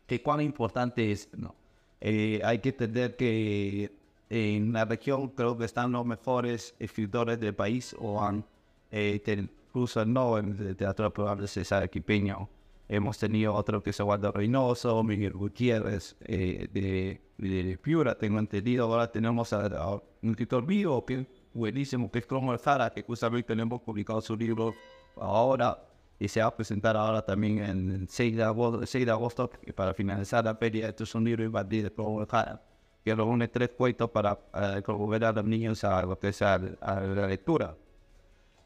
que 0.06 0.22
cuán 0.22 0.40
importante 0.40 1.10
es, 1.10 1.28
¿no? 1.36 1.56
Eh, 2.00 2.40
hay 2.44 2.60
que 2.60 2.68
entender 2.68 3.16
que 3.16 3.90
en 4.30 4.72
la 4.72 4.84
región 4.84 5.28
creo 5.30 5.58
que 5.58 5.64
están 5.64 5.90
los 5.90 6.06
mejores 6.06 6.74
escritores 6.78 7.40
del 7.40 7.54
país, 7.54 7.96
o 7.98 8.22
han, 8.22 8.44
eh, 8.92 9.20
incluso 9.26 10.04
no 10.04 10.38
en 10.38 10.56
el 10.56 10.76
teatro 10.76 11.12
probable 11.12 11.48
César 11.48 11.90
Quipeño. 11.90 12.48
Hemos 12.88 13.18
tenido 13.18 13.54
otro 13.54 13.82
que 13.82 13.90
es 13.90 13.98
Eduardo 13.98 14.30
Reynoso, 14.30 15.02
Miguel 15.02 15.32
Gutiérrez 15.32 16.14
eh, 16.20 16.68
de, 16.72 17.20
de 17.38 17.78
Piura, 17.78 18.16
tengo 18.16 18.38
entendido. 18.38 18.86
Ahora 18.86 19.10
tenemos 19.10 19.52
a, 19.52 19.66
a 19.66 19.94
un 19.94 20.30
escritor 20.30 20.64
vivo 20.64 21.04
que 21.04 21.26
buenísimo, 21.54 22.10
que 22.10 22.20
es 22.20 22.26
Cromer 22.26 22.58
Zara, 22.58 22.90
que 22.90 23.02
justamente 23.02 23.48
tenemos 23.48 23.80
publicado 23.82 24.20
su 24.20 24.36
libro 24.36 24.74
ahora 25.16 25.78
y 26.18 26.28
se 26.28 26.40
va 26.40 26.46
a 26.46 26.56
presentar 26.56 26.96
ahora 26.96 27.22
también 27.22 27.58
en 27.58 27.90
el 27.90 28.08
6 28.08 28.36
de 28.36 28.42
agosto, 28.42 28.86
6 28.86 29.06
de 29.06 29.12
agosto 29.12 29.50
para 29.74 29.94
finalizar 29.94 30.44
la 30.44 30.54
feria. 30.54 30.88
Esto 30.88 31.04
es 31.04 31.14
un 31.14 31.24
libro 31.24 31.44
infantil 31.44 31.84
de 31.84 31.92
Cromer 31.92 32.26
Zara 32.26 32.62
que 33.04 33.14
reúne 33.14 33.48
tres 33.48 33.70
cuentos 33.70 34.10
para 34.10 34.38
eh, 34.54 34.82
promover 34.84 35.24
a 35.24 35.32
los 35.32 35.44
niños 35.44 35.82
a 35.84 36.02
lo 36.02 36.18
que 36.18 36.28
es 36.28 36.40
a, 36.42 36.58
la 36.58 37.26
lectura. 37.26 37.76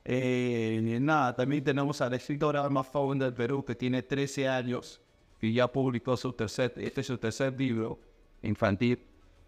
Eh, 0.04 0.98
nada, 1.00 1.34
también 1.34 1.64
tenemos 1.64 2.00
a 2.00 2.08
la 2.10 2.16
escritora 2.16 2.68
más 2.68 2.86
joven 2.88 3.18
del 3.18 3.32
Perú 3.32 3.64
que 3.64 3.74
tiene 3.74 4.02
13 4.02 4.48
años, 4.48 5.00
que 5.40 5.52
ya 5.52 5.66
publicó 5.66 6.16
su 6.16 6.32
tercer, 6.32 6.74
este 6.76 7.00
es 7.00 7.06
su 7.06 7.18
tercer 7.18 7.58
libro 7.58 7.98
infantil. 8.42 9.02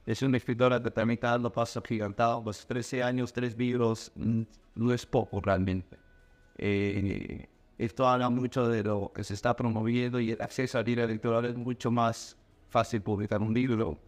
Es 0.09 0.23
una 0.23 0.39
escritora 0.39 0.83
que 0.83 0.91
también 0.91 1.17
está 1.19 1.31
dando 1.33 1.53
pasos 1.53 1.83
gigantados, 1.87 2.43
los 2.45 2.67
13 2.67 3.03
años, 3.03 3.31
tres 3.33 3.57
libros, 3.59 4.11
mm, 4.17 4.43
no 4.77 4.93
es 4.95 5.05
poco 5.05 5.41
realmente. 5.41 5.99
Eh, 6.57 7.47
esto 7.77 8.09
habla 8.09 8.31
mucho 8.31 8.67
de 8.69 8.83
lo 8.83 9.13
que 9.15 9.23
se 9.23 9.35
está 9.35 9.55
promoviendo 9.55 10.19
y 10.19 10.31
el 10.33 10.41
acceso 10.41 10.79
al 10.79 10.87
libro 10.87 11.05
electoral 11.05 11.45
es 11.45 11.57
mucho 11.57 11.91
más 11.91 12.37
fácil 12.69 13.03
publicar 13.03 13.41
un 13.43 13.53
libro 13.55 13.99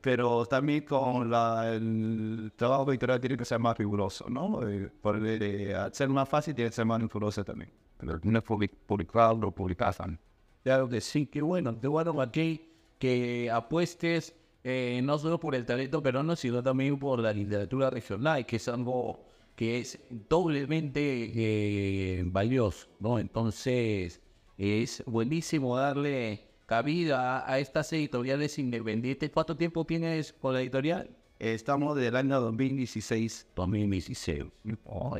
pero 0.00 0.46
también 0.46 0.84
con 0.84 1.30
la, 1.30 1.74
el 1.74 2.52
trabajo 2.56 2.90
editorial 2.90 3.20
tiene 3.20 3.36
que 3.36 3.44
ser 3.44 3.58
más 3.58 3.76
riguroso, 3.76 4.26
¿no? 4.30 4.66
Eh, 4.66 4.90
por, 5.02 5.20
eh, 5.26 5.74
al 5.74 5.92
ser 5.92 6.08
más 6.08 6.26
fácil 6.28 6.54
tiene 6.54 6.70
que 6.70 6.76
ser 6.76 6.86
más 6.86 7.00
riguroso 7.02 7.44
también. 7.44 7.70
Pero 7.98 8.18
no 8.22 8.38
es 8.38 8.44
public- 8.44 8.72
publicarlo, 8.86 9.50
publicarlo. 9.50 10.16
Claro 10.64 10.88
que 10.88 11.00
sí, 11.02 11.26
qué 11.26 11.42
bueno, 11.42 11.78
qué 11.78 11.88
bueno 11.88 12.18
aquí 12.22 12.70
que 12.98 13.50
apuestes 13.50 14.34
eh, 14.64 15.00
no 15.02 15.18
solo 15.18 15.40
por 15.40 15.54
el 15.54 15.66
talento 15.66 16.02
peruano, 16.02 16.36
sino 16.36 16.62
también 16.62 16.98
por 16.98 17.18
la 17.18 17.32
literatura 17.32 17.90
regional, 17.90 18.46
que 18.46 18.56
es 18.56 18.68
algo 18.68 19.24
que 19.56 19.80
es 19.80 19.98
doblemente 20.28 21.30
eh, 21.34 22.22
valioso, 22.24 22.88
¿no? 23.00 23.18
Entonces, 23.18 24.20
es 24.56 25.02
buenísimo 25.06 25.76
darle 25.76 26.48
cabida 26.66 27.50
a 27.50 27.58
estas 27.58 27.92
editoriales 27.92 28.58
independientes. 28.58 29.30
¿Cuánto 29.30 29.56
tiempo 29.56 29.84
tienes 29.84 30.32
con 30.32 30.54
la 30.54 30.62
editorial? 30.62 31.10
Estamos 31.38 31.96
del 31.96 32.14
año 32.14 32.40
2016. 32.40 33.48
2016. 33.56 34.44
Oh, 34.84 35.16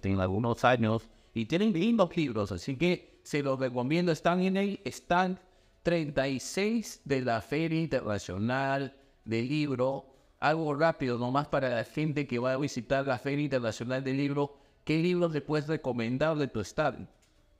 tienen 0.00 0.20
algunos 0.20 0.64
años 0.64 1.08
y 1.34 1.44
tienen 1.44 1.72
lindos 1.72 2.16
libros, 2.16 2.50
así 2.50 2.76
que 2.76 3.20
se 3.22 3.42
los 3.42 3.58
recomiendo. 3.60 4.10
Están 4.10 4.40
en 4.40 4.56
el 4.56 4.80
stand 4.86 5.38
36 5.84 7.02
de 7.04 7.20
la 7.20 7.40
Feria 7.42 7.80
Internacional 7.80 8.96
del 9.24 9.48
Libro. 9.48 10.06
Algo 10.40 10.74
rápido, 10.74 11.18
nomás 11.18 11.46
para 11.46 11.68
la 11.68 11.84
gente 11.84 12.26
que 12.26 12.38
va 12.38 12.54
a 12.54 12.56
visitar 12.56 13.06
la 13.06 13.18
Feria 13.18 13.44
Internacional 13.44 14.02
del 14.02 14.16
Libro. 14.16 14.56
¿Qué 14.82 14.98
libros 14.98 15.32
le 15.32 15.40
puedes 15.40 15.68
recomendar 15.68 16.36
de 16.36 16.48
tu 16.48 16.60
stand? 16.60 17.06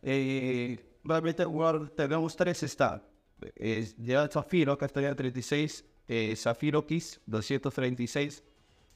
Eh, 0.03 0.99
realmente 1.05 1.45
tenemos 1.95 2.37
tres 2.37 2.61
stands. 2.61 3.05
Es 3.57 3.95
ya 3.99 4.27
Zafiro, 4.29 4.77
que 4.79 4.87
estaría 4.87 5.15
36, 5.15 5.85
eh, 6.09 6.35
Zafiro 6.37 6.87
Kiss 6.87 7.21
236 7.27 8.43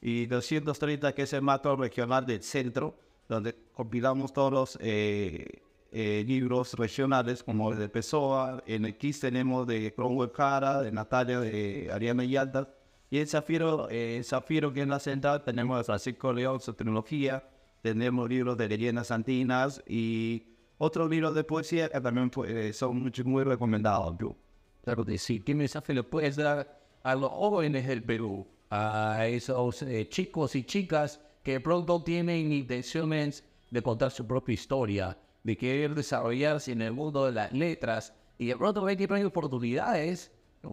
y 0.01 0.25
230, 0.25 1.13
que 1.13 1.21
es 1.23 1.33
el 1.33 1.43
macro 1.43 1.75
regional 1.75 2.25
del 2.25 2.41
centro, 2.41 2.97
donde 3.27 3.55
compilamos 3.73 4.33
todos 4.33 4.51
los 4.51 4.77
eh, 4.81 5.61
eh, 5.91 6.23
libros 6.27 6.73
regionales 6.73 7.43
como 7.43 7.71
el 7.71 7.79
de 7.79 7.89
Pessoa. 7.89 8.63
En 8.65 8.85
el 8.85 8.97
tenemos 8.97 9.67
de 9.67 9.93
Cromwell 9.93 10.31
Cara, 10.31 10.81
de 10.81 10.91
Natalia, 10.91 11.39
de 11.39 11.89
Ariana 11.91 12.23
Yalta. 12.23 12.69
Y 13.09 13.19
en 13.19 13.27
Zafiro, 13.27 13.87
eh, 13.89 14.21
Zafiro, 14.23 14.71
que 14.71 14.81
es 14.81 14.87
la 14.87 14.99
central, 14.99 15.43
tenemos 15.43 15.79
a 15.79 15.83
Francisco 15.83 16.31
León, 16.31 16.59
su 16.59 16.73
tecnología. 16.73 17.43
Tenemos 17.81 18.29
libros 18.29 18.57
de 18.57 18.67
leyendas 18.67 19.09
antinas 19.09 19.81
y 19.87 20.43
otros 20.77 21.09
libros 21.09 21.33
de 21.33 21.43
poesía 21.43 21.89
que 21.89 21.99
también 22.01 22.29
pues, 22.29 22.75
son 22.77 23.01
muy, 23.01 23.11
muy 23.25 23.43
recomendados. 23.43 24.19
¿no? 24.19 24.35
Claro 24.83 25.05
que 25.05 25.17
sí. 25.17 25.39
¿Qué 25.39 25.55
mensaje 25.55 25.93
le 25.93 26.03
puedes 26.03 26.35
dar 26.35 26.79
a 27.03 27.15
los 27.15 27.29
jóvenes 27.31 27.87
del 27.87 28.03
Perú? 28.03 28.47
A 28.71 29.25
esos 29.27 29.81
eh, 29.81 30.07
chicos 30.09 30.55
y 30.55 30.63
chicas 30.63 31.19
que 31.43 31.53
de 31.53 31.59
pronto 31.59 32.03
tienen 32.03 32.51
intenciones 32.51 33.43
de 33.71 33.81
contar 33.81 34.11
su 34.11 34.25
propia 34.27 34.53
historia, 34.53 35.17
de 35.43 35.57
querer 35.57 35.95
desarrollarse 35.95 36.71
en 36.71 36.81
el 36.81 36.91
mundo 36.91 37.25
de 37.25 37.31
las 37.31 37.51
letras 37.51 38.13
y 38.37 38.47
de 38.47 38.55
pronto 38.55 38.83
ven 38.83 38.97
que 38.97 39.13
hay 39.13 39.23
oportunidades, 39.23 40.31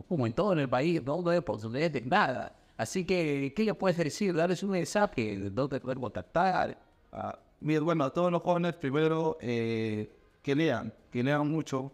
como 0.09 0.27
en 0.27 0.33
todo 0.33 0.53
en 0.53 0.61
el 0.61 0.69
país, 0.69 1.03
no, 1.05 1.29
hay 1.29 1.39
oportunidades 1.39 1.93
de 1.93 2.01
nada. 2.03 2.57
Así 2.77 3.05
que, 3.05 3.53
¿qué 3.57 3.65
le 3.65 3.75
puedes 3.75 3.97
decir? 3.97 4.35
Darles 4.35 4.63
un 4.63 4.71
mensaje 4.71 5.37
de 5.37 5.51
dónde 5.51 5.81
poder 5.81 5.99
contactar. 5.99 6.79
Ah, 7.11 7.39
bueno, 7.61 8.05
a 8.05 8.11
todos 8.11 8.31
los 8.31 8.43
jóvenes, 8.43 8.75
primero, 8.75 9.37
eh, 9.41 10.11
que 10.43 10.55
lean, 10.55 10.93
que 11.11 11.25
lean 11.25 11.51
mucho, 11.51 11.91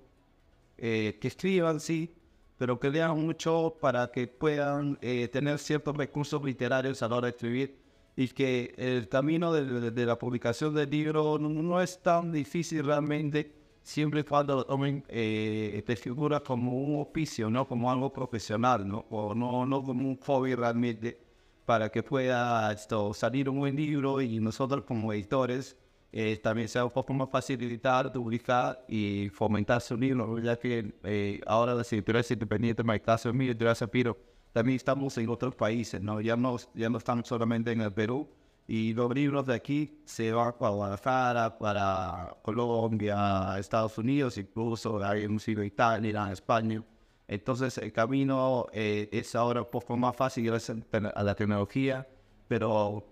eh, 0.76 1.18
que 1.20 1.28
escriban, 1.28 1.80
sí, 1.80 2.14
pero 2.58 2.78
que 2.78 2.90
lean 2.90 3.18
mucho 3.18 3.76
para 3.80 4.10
que 4.10 4.26
puedan 4.26 4.98
eh, 5.00 5.28
tener 5.28 5.58
ciertos 5.58 5.96
recursos 5.96 6.44
literarios 6.44 7.02
a 7.02 7.08
la 7.08 7.16
hora 7.16 7.26
de 7.26 7.30
escribir 7.30 7.81
y 8.16 8.28
que 8.28 8.74
el 8.76 9.08
camino 9.08 9.52
de, 9.52 9.64
de- 9.64 9.90
de 9.90 10.06
la 10.06 10.18
publicación 10.18 10.74
del 10.74 10.90
libro 10.90 11.38
no, 11.38 11.80
es 11.80 12.02
tan 12.02 12.30
difícil 12.32 12.84
realmente, 12.84 13.52
siempre 13.82 14.20
y 14.20 14.24
cuando 14.24 14.56
lo 14.56 14.64
tomen 14.66 15.04
eh, 15.08 15.82
de 15.86 15.96
figura 15.96 16.40
como 16.40 16.72
un 16.78 17.00
oficio, 17.00 17.50
¿no? 17.50 17.66
Como 17.66 17.90
algo 17.90 18.12
profesional, 18.12 18.86
¿no? 18.86 19.06
O 19.10 19.34
no, 19.34 19.66
no 19.66 19.82
como 19.82 20.08
un 20.08 20.18
hobby 20.20 20.54
realmente, 20.54 21.18
para 21.64 21.88
que 21.90 22.02
pueda 22.02 22.72
esto, 22.72 23.14
salir 23.14 23.48
un 23.48 23.58
buen 23.60 23.76
libro 23.76 24.20
y 24.20 24.40
nosotros 24.40 24.84
como 24.84 25.12
editores 25.12 25.76
eh, 26.12 26.36
también 26.42 26.68
sea 26.68 26.84
un 26.84 26.90
poco 26.90 27.14
más 27.14 27.30
facilitar, 27.30 28.12
publicar 28.12 28.84
y 28.88 29.30
fomentar 29.30 29.80
su 29.80 29.96
libro, 29.96 30.38
ya 30.38 30.58
que 30.58 30.92
eh, 31.04 31.40
ahora 31.46 31.74
las 31.74 31.90
editoriales 31.92 32.30
independientes, 32.30 32.84
en 32.84 32.90
el 32.90 33.00
caso 33.00 33.32
mi 33.32 33.46
editorial 33.46 33.76
Zapiro, 33.76 34.18
también 34.52 34.76
estamos 34.76 35.16
en 35.18 35.28
otros 35.28 35.54
países, 35.54 36.00
¿no? 36.00 36.20
Ya 36.20 36.36
no, 36.36 36.56
ya 36.74 36.88
no 36.88 36.98
estamos 36.98 37.26
solamente 37.26 37.72
en 37.72 37.80
el 37.80 37.92
Perú 37.92 38.28
y 38.66 38.94
los 38.94 39.12
libros 39.14 39.46
de 39.46 39.54
aquí 39.54 40.00
se 40.04 40.32
van 40.32 40.54
para 40.58 40.72
Guadalajara, 40.72 41.58
para 41.58 42.36
Colombia, 42.42 43.58
Estados 43.58 43.98
Unidos, 43.98 44.38
incluso 44.38 45.02
hay 45.04 45.26
un 45.26 45.40
sitio 45.40 45.64
Italia, 45.64 46.30
España. 46.32 46.82
Entonces 47.26 47.78
el 47.78 47.92
camino 47.92 48.66
eh, 48.72 49.08
es 49.10 49.34
ahora 49.34 49.62
un 49.62 49.70
poco 49.70 49.96
más 49.96 50.14
fácil 50.14 50.46
gracias 50.46 50.78
a 51.14 51.22
la 51.22 51.34
tecnología, 51.34 52.06
pero 52.46 53.04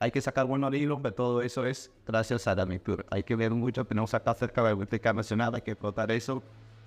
hay 0.00 0.10
que 0.10 0.20
sacar 0.20 0.46
buenos 0.46 0.70
libros, 0.70 1.00
pero 1.02 1.14
todo 1.14 1.42
eso 1.42 1.64
es 1.64 1.90
gracias 2.06 2.46
a 2.46 2.54
la 2.54 2.64
lectura. 2.64 3.04
Hay 3.10 3.22
que 3.22 3.36
ver 3.36 3.52
mucho, 3.52 3.84
tenemos 3.84 4.12
acá 4.14 4.34
cerca 4.34 4.60
de 4.60 4.68
la 4.68 4.74
Biblioteca 4.74 5.12
Nacional, 5.12 5.54
hay 5.54 5.62
que 5.62 5.72
explotar 5.72 6.10
eso. 6.10 6.42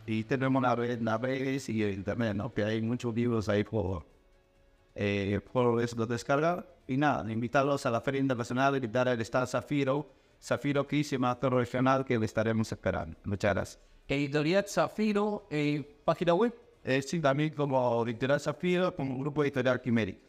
Y 0.05 0.23
tenemos 0.23 0.61
las 0.61 0.77
redes, 0.77 1.01
las 1.01 1.21
redes 1.21 1.69
y 1.69 1.83
el 1.83 1.93
internet, 1.93 2.35
¿no? 2.35 2.53
Que 2.53 2.63
hay 2.63 2.81
muchos 2.81 3.13
libros 3.15 3.47
ahí 3.49 3.63
por, 3.63 4.05
eh, 4.95 5.39
por 5.51 5.81
eso 5.81 6.05
descargar. 6.05 6.75
Y 6.87 6.97
nada, 6.97 7.31
invitarlos 7.31 7.85
a 7.85 7.91
la 7.91 8.01
Feria 8.01 8.19
Internacional, 8.19 8.75
invitar 8.75 9.07
al 9.07 9.21
Star 9.21 9.47
Zafiro, 9.47 10.11
Zafiro 10.41 10.85
Kiss 10.87 11.13
y 11.13 11.17
Master 11.17 11.53
Regional, 11.53 12.03
que 12.03 12.17
le 12.17 12.25
estaremos 12.25 12.71
esperando. 12.71 13.17
Muchas 13.23 13.53
gracias. 13.53 13.79
Editorial 14.07 14.65
Zafiro, 14.67 15.47
eh, 15.49 15.99
página 16.03 16.33
web. 16.33 16.53
Eh, 16.83 17.01
sí, 17.01 17.19
también 17.19 17.53
como 17.53 18.03
Editorial 18.05 18.39
Zafiro, 18.39 18.95
como 18.95 19.19
Grupo 19.19 19.43
Editorial 19.43 19.79
Quimérica. 19.79 20.19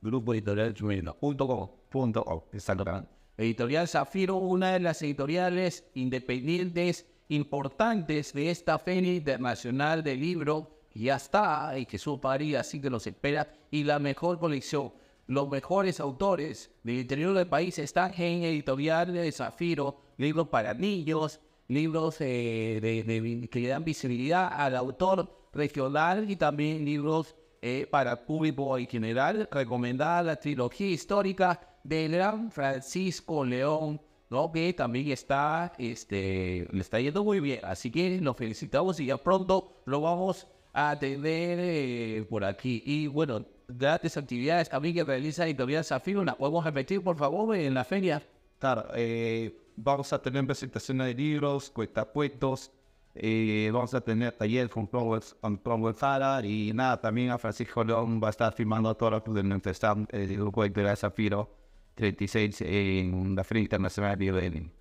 Grupo 0.00 0.32
Editorial 0.32 0.72
Chumeno.com. 0.72 1.70
Punto 1.90 2.24
com. 2.24 2.40
Exactamente. 2.52 3.08
Editorial 3.36 3.88
Zafiro, 3.88 4.36
una 4.36 4.72
de 4.72 4.80
las 4.80 5.02
editoriales 5.02 5.84
independientes 5.94 7.06
importantes 7.28 8.32
de 8.32 8.50
esta 8.50 8.78
Feria 8.78 9.14
Internacional 9.14 10.02
del 10.02 10.20
Libro, 10.20 10.70
ya 10.94 11.16
está, 11.16 11.78
y 11.78 11.84
Jesús 11.84 12.18
París 12.20 12.56
así 12.56 12.80
que 12.80 12.88
nos 12.90 13.06
espera, 13.06 13.52
y 13.70 13.84
la 13.84 13.98
mejor 13.98 14.38
colección. 14.38 14.92
Los 15.26 15.48
mejores 15.48 15.98
autores 16.00 16.70
del 16.84 17.00
interior 17.00 17.34
del 17.34 17.48
país 17.48 17.78
están 17.78 18.12
en 18.16 18.44
Editorial 18.44 19.12
de 19.12 19.30
Zafiro, 19.32 20.00
libros 20.18 20.48
para 20.48 20.72
niños, 20.72 21.40
libros 21.68 22.20
eh, 22.20 22.78
de- 22.80 23.02
de- 23.02 23.48
que 23.48 23.66
dan 23.68 23.84
visibilidad 23.84 24.48
al 24.52 24.76
autor 24.76 25.48
regional 25.52 26.30
y 26.30 26.36
también 26.36 26.84
libros 26.84 27.34
eh, 27.60 27.88
para 27.90 28.24
público 28.24 28.78
en 28.78 28.86
general. 28.86 29.48
Recomendada 29.50 30.22
la 30.22 30.36
trilogía 30.36 30.86
histórica 30.90 31.60
del 31.82 32.12
gran 32.12 32.52
Francisco 32.52 33.44
León, 33.44 34.00
¿no? 34.30 34.52
que 34.52 34.72
también 34.72 35.10
está, 35.10 35.72
este, 35.78 36.66
le 36.70 36.80
está 36.80 37.00
yendo 37.00 37.24
muy 37.24 37.40
bien. 37.40 37.60
Así 37.64 37.90
que 37.90 38.20
lo 38.20 38.34
felicitamos 38.34 38.98
y 39.00 39.06
ya 39.06 39.16
pronto 39.16 39.82
lo 39.84 40.00
vamos 40.00 40.46
a 40.72 40.98
tener 40.98 41.58
eh, 41.60 42.26
por 42.28 42.44
aquí. 42.44 42.82
Y 42.84 43.06
bueno, 43.06 43.44
grandes 43.68 44.16
actividades 44.16 44.68
también 44.68 44.94
que 44.94 45.04
realiza 45.04 45.46
Editorial 45.46 45.84
Zafiro, 45.84 46.24
¿la 46.24 46.36
podemos 46.36 46.64
repetir 46.64 47.02
por 47.02 47.16
favor 47.16 47.56
en 47.56 47.74
la 47.74 47.84
feria? 47.84 48.22
Claro, 48.58 48.86
eh, 48.94 49.58
vamos 49.76 50.12
a 50.12 50.20
tener 50.20 50.46
presentaciones 50.46 51.06
de 51.08 51.14
libros, 51.14 51.70
cuentacuentos, 51.70 52.70
eh, 53.14 53.70
vamos 53.72 53.94
a 53.94 54.00
tener 54.00 54.32
taller 54.32 54.68
con 54.68 54.86
Cromwell, 54.86 55.94
Zara 55.94 56.44
y 56.44 56.72
nada, 56.74 57.00
también 57.00 57.30
a 57.30 57.38
Francisco 57.38 57.82
León 57.82 58.20
va 58.22 58.28
a 58.28 58.30
estar 58.30 58.52
firmando 58.52 58.94
lo 59.00 59.34
de 59.34 59.42
nuestro 59.42 59.72
stand, 59.72 60.08
el 60.12 60.36
grupo 60.36 60.62
de 60.62 60.96
Zafiro 60.96 61.65
36 61.96 62.60
en 62.60 63.34
la 63.34 63.42
Feria 63.42 63.62
Internacional 63.62 64.16
de 64.16 64.30
Lenin. 64.30 64.72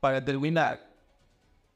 Para 0.00 0.24
terminar, 0.24 0.80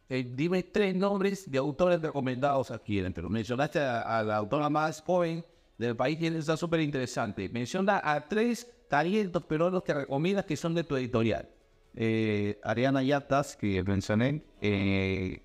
eh, 0.09 0.26
dime 0.34 0.62
tres 0.62 0.95
nombres 0.95 1.51
de 1.51 1.59
autores 1.59 2.01
recomendados 2.01 2.70
aquí 2.70 2.99
en 2.99 3.12
Perú. 3.12 3.28
Mencionaste 3.28 3.80
a, 3.80 4.01
a 4.18 4.22
la 4.22 4.36
autora 4.36 4.70
más 4.70 5.03
joven 5.03 5.45
del 5.76 5.95
país 5.95 6.18
y 6.20 6.26
está 6.26 6.57
súper 6.57 6.80
interesante. 6.80 7.49
Menciona 7.49 8.01
a 8.03 8.26
tres 8.26 8.66
talentos 8.88 9.43
peruanos 9.45 9.82
que 9.82 9.95
recomiendas 9.95 10.45
que 10.45 10.57
son 10.57 10.74
de 10.74 10.84
tu 10.84 10.97
editorial. 10.97 11.49
Eh, 11.95 12.61
Ariana 12.62 13.03
Yatas, 13.03 13.57
que 13.57 13.82
mencioné, 13.82 14.43
eh, 14.61 15.43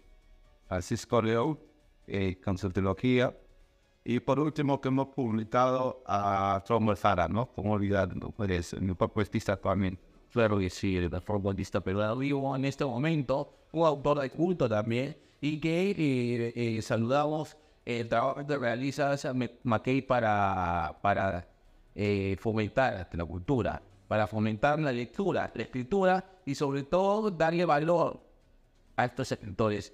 Francisco 0.68 1.22
León, 1.22 1.60
eh, 2.08 2.39
con 2.43 2.58
su 2.58 2.70
trilogía, 2.70 3.36
y 4.08 4.20
por 4.20 4.39
último 4.39 4.80
que 4.80 4.89
hemos 4.89 5.08
publicado 5.08 6.03
a 6.06 6.64
Cromwell 6.66 6.95
Zara, 6.95 7.28
¿no? 7.28 7.47
Como 7.47 7.74
olvidar, 7.74 8.16
no 8.16 8.30
puedes, 8.30 8.80
mi 8.80 8.93
propuesta 8.93 9.53
actualmente. 9.53 10.01
Claro 10.32 10.60
que 10.60 10.70
sí, 10.70 10.95
el 10.95 11.10
futbolista 11.22 11.82
peruano 11.82 12.16
vivo 12.18 12.56
en 12.56 12.66
este 12.66 12.86
momento, 12.86 13.66
un 13.72 13.84
autor 13.84 14.20
de 14.20 14.30
culto 14.30 14.70
también, 14.70 15.18
y 15.41 15.60
que 15.60 15.89
eh, 15.91 16.53
eh, 16.56 16.82
saludamos 16.84 17.58
el 17.84 18.08
trabajo 18.08 18.45
que 18.45 18.58
realiza 18.58 19.16
Mackey 19.64 20.03
para, 20.03 20.99
para 21.01 21.47
eh, 21.95 22.36
fomentar 22.39 23.10
la 23.12 23.26
cultura, 23.26 23.82
para 24.08 24.28
fomentar 24.28 24.80
la 24.80 24.91
lectura, 24.91 25.51
la 25.56 25.64
escritura 25.64 26.26
y 26.45 26.53
sobre 26.53 26.84
todo 26.84 27.32
darle 27.32 27.66
valor 27.66 28.22
a 28.97 29.06
estos 29.06 29.32
escritores. 29.32 29.93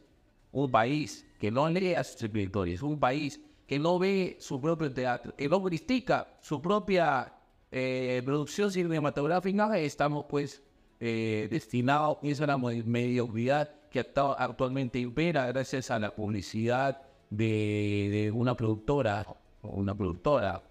Un 0.51 0.70
país 0.70 1.26
que 1.39 1.49
no 1.49 1.70
lee 1.70 1.93
a 1.93 2.03
sus 2.03 2.22
escritores, 2.24 2.82
un 2.82 2.99
país 2.99 3.39
que 3.72 3.80
no 3.80 3.97
ve 3.97 4.36
su 4.38 4.59
propio 4.59 4.91
teatro, 4.91 5.34
que 5.34 5.47
no 5.47 5.63
critica 5.63 6.28
su 6.41 6.61
propia 6.61 7.32
eh, 7.72 8.22
producción 8.26 8.69
cinematográfica, 8.69 9.80
estamos 9.80 10.26
pues 10.28 10.61
eh, 10.99 11.47
destinado 11.49 12.19
a 12.22 12.45
la 12.47 12.57
mediocridad 12.57 13.74
que 13.89 14.05
actualmente 14.38 14.99
impera 14.99 15.47
gracias 15.47 15.89
a 15.89 15.99
la 15.99 16.13
publicidad 16.13 17.01
de, 17.30 18.30
una 18.36 18.57
productora 18.57 19.26
una 19.61 19.95
productora 19.95 20.61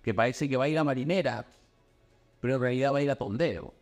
que 0.00 0.14
parece 0.14 0.48
que 0.48 0.56
va 0.56 0.66
a 0.66 0.68
ir 0.68 0.78
a 0.78 0.84
marinera, 0.84 1.44
pero 2.40 2.54
en 2.54 2.60
realidad 2.60 2.92
va 2.92 2.98
a 2.98 3.02
ir 3.02 3.10
a 3.10 3.16
tondero. 3.16 3.74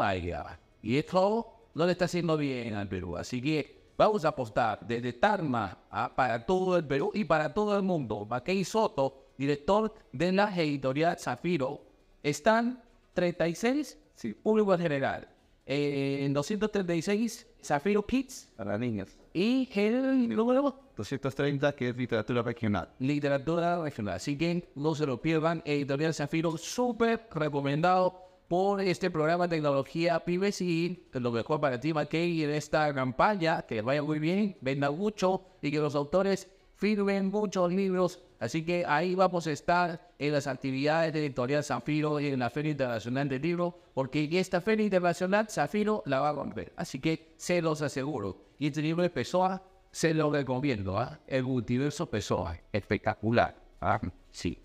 A 0.00 0.14
ella. 0.14 0.58
Y 0.82 0.96
esto 0.96 1.68
no 1.74 1.84
le 1.84 1.92
está 1.92 2.06
haciendo 2.06 2.38
bien 2.38 2.72
al 2.72 2.88
Perú. 2.88 3.18
Así 3.18 3.42
que 3.42 3.75
vamos 3.96 4.24
a 4.24 4.28
apostar 4.28 4.80
desde 4.86 5.12
Tarma 5.12 5.78
ah, 5.90 6.12
para 6.14 6.44
todo 6.44 6.76
el 6.76 6.84
Perú 6.84 7.10
y 7.14 7.24
para 7.24 7.52
todo 7.52 7.76
el 7.76 7.82
mundo. 7.82 8.26
Mackey 8.28 8.64
Soto, 8.64 9.26
director 9.38 9.92
de 10.12 10.32
la 10.32 10.54
editorial 10.54 11.18
Zafiro, 11.18 11.82
están 12.22 12.82
36, 13.14 13.98
sí, 14.14 14.34
público 14.34 14.74
en 14.74 14.80
general. 14.80 15.28
Eh, 15.68 16.20
en 16.24 16.32
236, 16.32 17.46
Zafiro 17.60 18.06
Kids 18.06 18.52
Para 18.56 18.78
niños. 18.78 19.16
y 19.34 19.68
el 19.74 20.28
número 20.28 20.78
230, 20.96 21.74
que 21.74 21.88
es 21.88 21.96
literatura 21.96 22.42
regional. 22.42 22.88
literatura 23.00 23.82
regional. 23.82 24.14
Así 24.14 24.38
que 24.38 24.70
no 24.76 24.94
se 24.94 25.04
lo 25.06 25.20
pierdan. 25.20 25.62
Editorial 25.64 26.14
Zafiro, 26.14 26.56
súper 26.56 27.26
recomendado 27.32 28.25
por 28.48 28.80
este 28.80 29.10
programa 29.10 29.46
de 29.46 29.56
tecnología 29.56 30.20
Pibes 30.20 30.60
y 30.60 31.08
lo 31.12 31.32
mejor 31.32 31.60
para 31.60 31.80
ti, 31.80 31.92
Mackey, 31.92 32.44
en 32.44 32.50
esta 32.50 32.92
campaña. 32.94 33.62
Que 33.62 33.82
vaya 33.82 34.02
muy 34.02 34.18
bien, 34.18 34.56
venda 34.60 34.90
mucho 34.90 35.42
y 35.62 35.70
que 35.70 35.78
los 35.78 35.94
autores 35.94 36.48
firmen 36.76 37.30
muchos 37.30 37.72
libros. 37.72 38.22
Así 38.38 38.64
que 38.64 38.84
ahí 38.86 39.14
vamos 39.14 39.46
a 39.46 39.52
estar 39.52 40.10
en 40.18 40.32
las 40.32 40.46
actividades 40.46 41.12
de 41.12 41.20
Editorial 41.20 41.64
Zafiro 41.64 42.20
y 42.20 42.28
en 42.28 42.38
la 42.38 42.50
Feria 42.50 42.72
Internacional 42.72 43.28
del 43.28 43.42
Libro, 43.42 43.78
porque 43.94 44.28
esta 44.32 44.60
Feria 44.60 44.84
Internacional 44.84 45.48
Zafiro 45.48 46.02
la 46.06 46.20
va 46.20 46.28
a 46.28 46.32
romper. 46.32 46.72
Así 46.76 47.00
que 47.00 47.32
se 47.36 47.62
los 47.62 47.80
aseguro. 47.82 48.44
Y 48.58 48.68
este 48.68 48.82
libro 48.82 49.02
de 49.02 49.10
Pessoa 49.10 49.62
se 49.90 50.12
lo 50.12 50.30
recomiendo, 50.30 50.98
¿ah? 50.98 51.18
El 51.26 51.44
multiverso 51.44 52.08
Pessoa. 52.10 52.58
Espectacular. 52.72 53.56
¿ah? 53.80 54.00
Sí. 54.30 54.62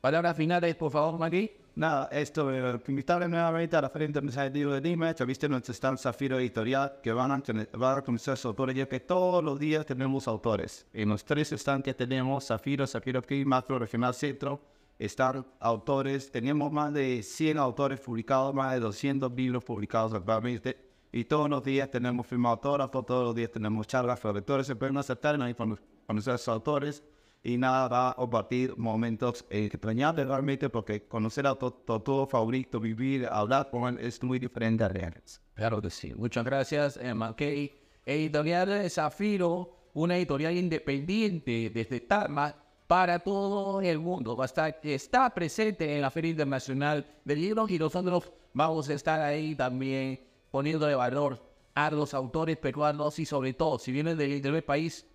Palabras 0.00 0.36
finales, 0.36 0.74
por 0.76 0.90
favor, 0.90 1.18
Mari. 1.18 1.52
Nada, 1.76 2.08
esto, 2.12 2.52
eh, 2.52 2.80
invitarles 2.88 3.28
nuevamente 3.30 3.76
a 3.76 3.80
la 3.82 3.88
Feria 3.88 4.06
Internacional 4.06 4.52
del 4.52 4.60
Libro 4.60 4.74
de 4.74 4.80
Lima, 4.80 5.14
ya 5.14 5.24
viste 5.24 5.48
nuestro 5.48 5.72
stand 5.72 5.98
Zafiro 5.98 6.38
Editorial, 6.38 6.98
que 7.02 7.12
van 7.12 7.30
a, 7.30 7.40
tener- 7.40 7.70
van 7.72 7.98
a 7.98 8.02
conocer 8.02 8.36
sus 8.36 8.46
autores, 8.46 8.74
ya 8.76 8.86
que 8.88 9.00
todos 9.00 9.42
los 9.42 9.58
días 9.58 9.86
tenemos 9.86 10.26
autores. 10.28 10.86
En 10.92 11.08
los 11.08 11.24
tres 11.24 11.50
stands 11.50 11.84
que 11.84 11.94
tenemos, 11.94 12.46
Zafiro, 12.48 12.86
Zafiro 12.86 13.20
aquí, 13.20 13.44
Macro 13.44 13.78
Regional 13.78 14.12
Centro, 14.14 14.60
están 14.98 15.46
autores, 15.60 16.30
tenemos 16.30 16.70
más 16.70 16.92
de 16.92 17.22
100 17.22 17.56
autores 17.56 18.00
publicados, 18.00 18.52
más 18.52 18.74
de 18.74 18.80
200 18.80 19.32
libros 19.32 19.64
publicados 19.64 20.12
actualmente, 20.12 20.76
y 21.12 21.24
todos 21.24 21.48
los 21.48 21.62
días 21.64 21.90
tenemos 21.90 22.26
firma 22.26 22.50
autógrafo, 22.50 23.02
todos 23.04 23.24
los 23.24 23.34
días 23.34 23.50
tenemos 23.50 23.86
charlas, 23.86 24.22
lectores 24.34 24.66
se 24.66 24.76
pueden 24.76 24.96
ahí 25.40 25.54
con 25.54 25.78
conocer 26.06 26.34
a 26.34 26.38
sus 26.38 26.48
autores, 26.48 27.02
y 27.42 27.56
nada, 27.56 27.88
va 27.88 28.10
a 28.10 28.14
compartir 28.14 28.76
momentos 28.76 29.44
extrañables 29.48 30.26
realmente 30.26 30.68
porque 30.68 31.06
conocer 31.06 31.46
a 31.46 31.54
tu, 31.54 31.70
tu 31.70 31.92
autor 31.94 32.28
favorito, 32.28 32.78
vivir, 32.78 33.26
hablar 33.30 33.70
con 33.70 33.98
él 33.98 34.04
es 34.04 34.22
muy 34.22 34.38
diferente 34.38 34.84
a 34.84 34.88
reales. 34.88 35.40
Claro 35.54 35.80
que 35.80 35.90
sí. 35.90 36.12
Muchas 36.14 36.44
gracias, 36.44 36.98
eh, 36.98 37.14
Mackey. 37.14 37.72
Editorial 38.04 38.90
Zafiro, 38.90 39.76
una 39.94 40.16
editorial 40.16 40.56
independiente 40.56 41.70
desde 41.72 42.00
Tarma 42.00 42.54
para 42.86 43.20
todo 43.20 43.80
el 43.80 43.98
mundo. 43.98 44.36
Va 44.36 44.44
a 44.44 44.46
estar, 44.46 44.80
está 44.82 45.30
presente 45.32 45.94
en 45.94 46.02
la 46.02 46.10
Feria 46.10 46.32
Internacional 46.32 47.06
del 47.24 47.40
Libro 47.40 47.66
y 47.68 47.78
nosotros 47.78 48.32
vamos 48.52 48.88
a 48.88 48.94
estar 48.94 49.20
ahí 49.20 49.54
también 49.54 50.20
poniéndole 50.50 50.94
valor 50.94 51.40
a 51.74 51.90
los 51.90 52.14
autores 52.14 52.56
peruanos 52.56 53.18
y 53.18 53.24
sobre 53.24 53.54
todo, 53.54 53.78
si 53.78 53.92
vienen 53.92 54.18
del, 54.18 54.42
del 54.42 54.64
país, 54.64 55.06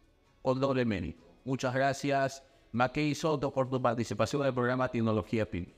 con 0.42 0.60
doble 0.60 0.86
mérito. 0.86 1.25
Muchas 1.46 1.76
gracias, 1.76 2.44
Mackey 2.72 3.14
Soto, 3.14 3.54
por 3.54 3.70
tu 3.70 3.80
participación 3.80 4.42
en 4.42 4.48
el 4.48 4.54
programa 4.56 4.90
Tecnología 4.90 5.50
PIB. 5.50 5.74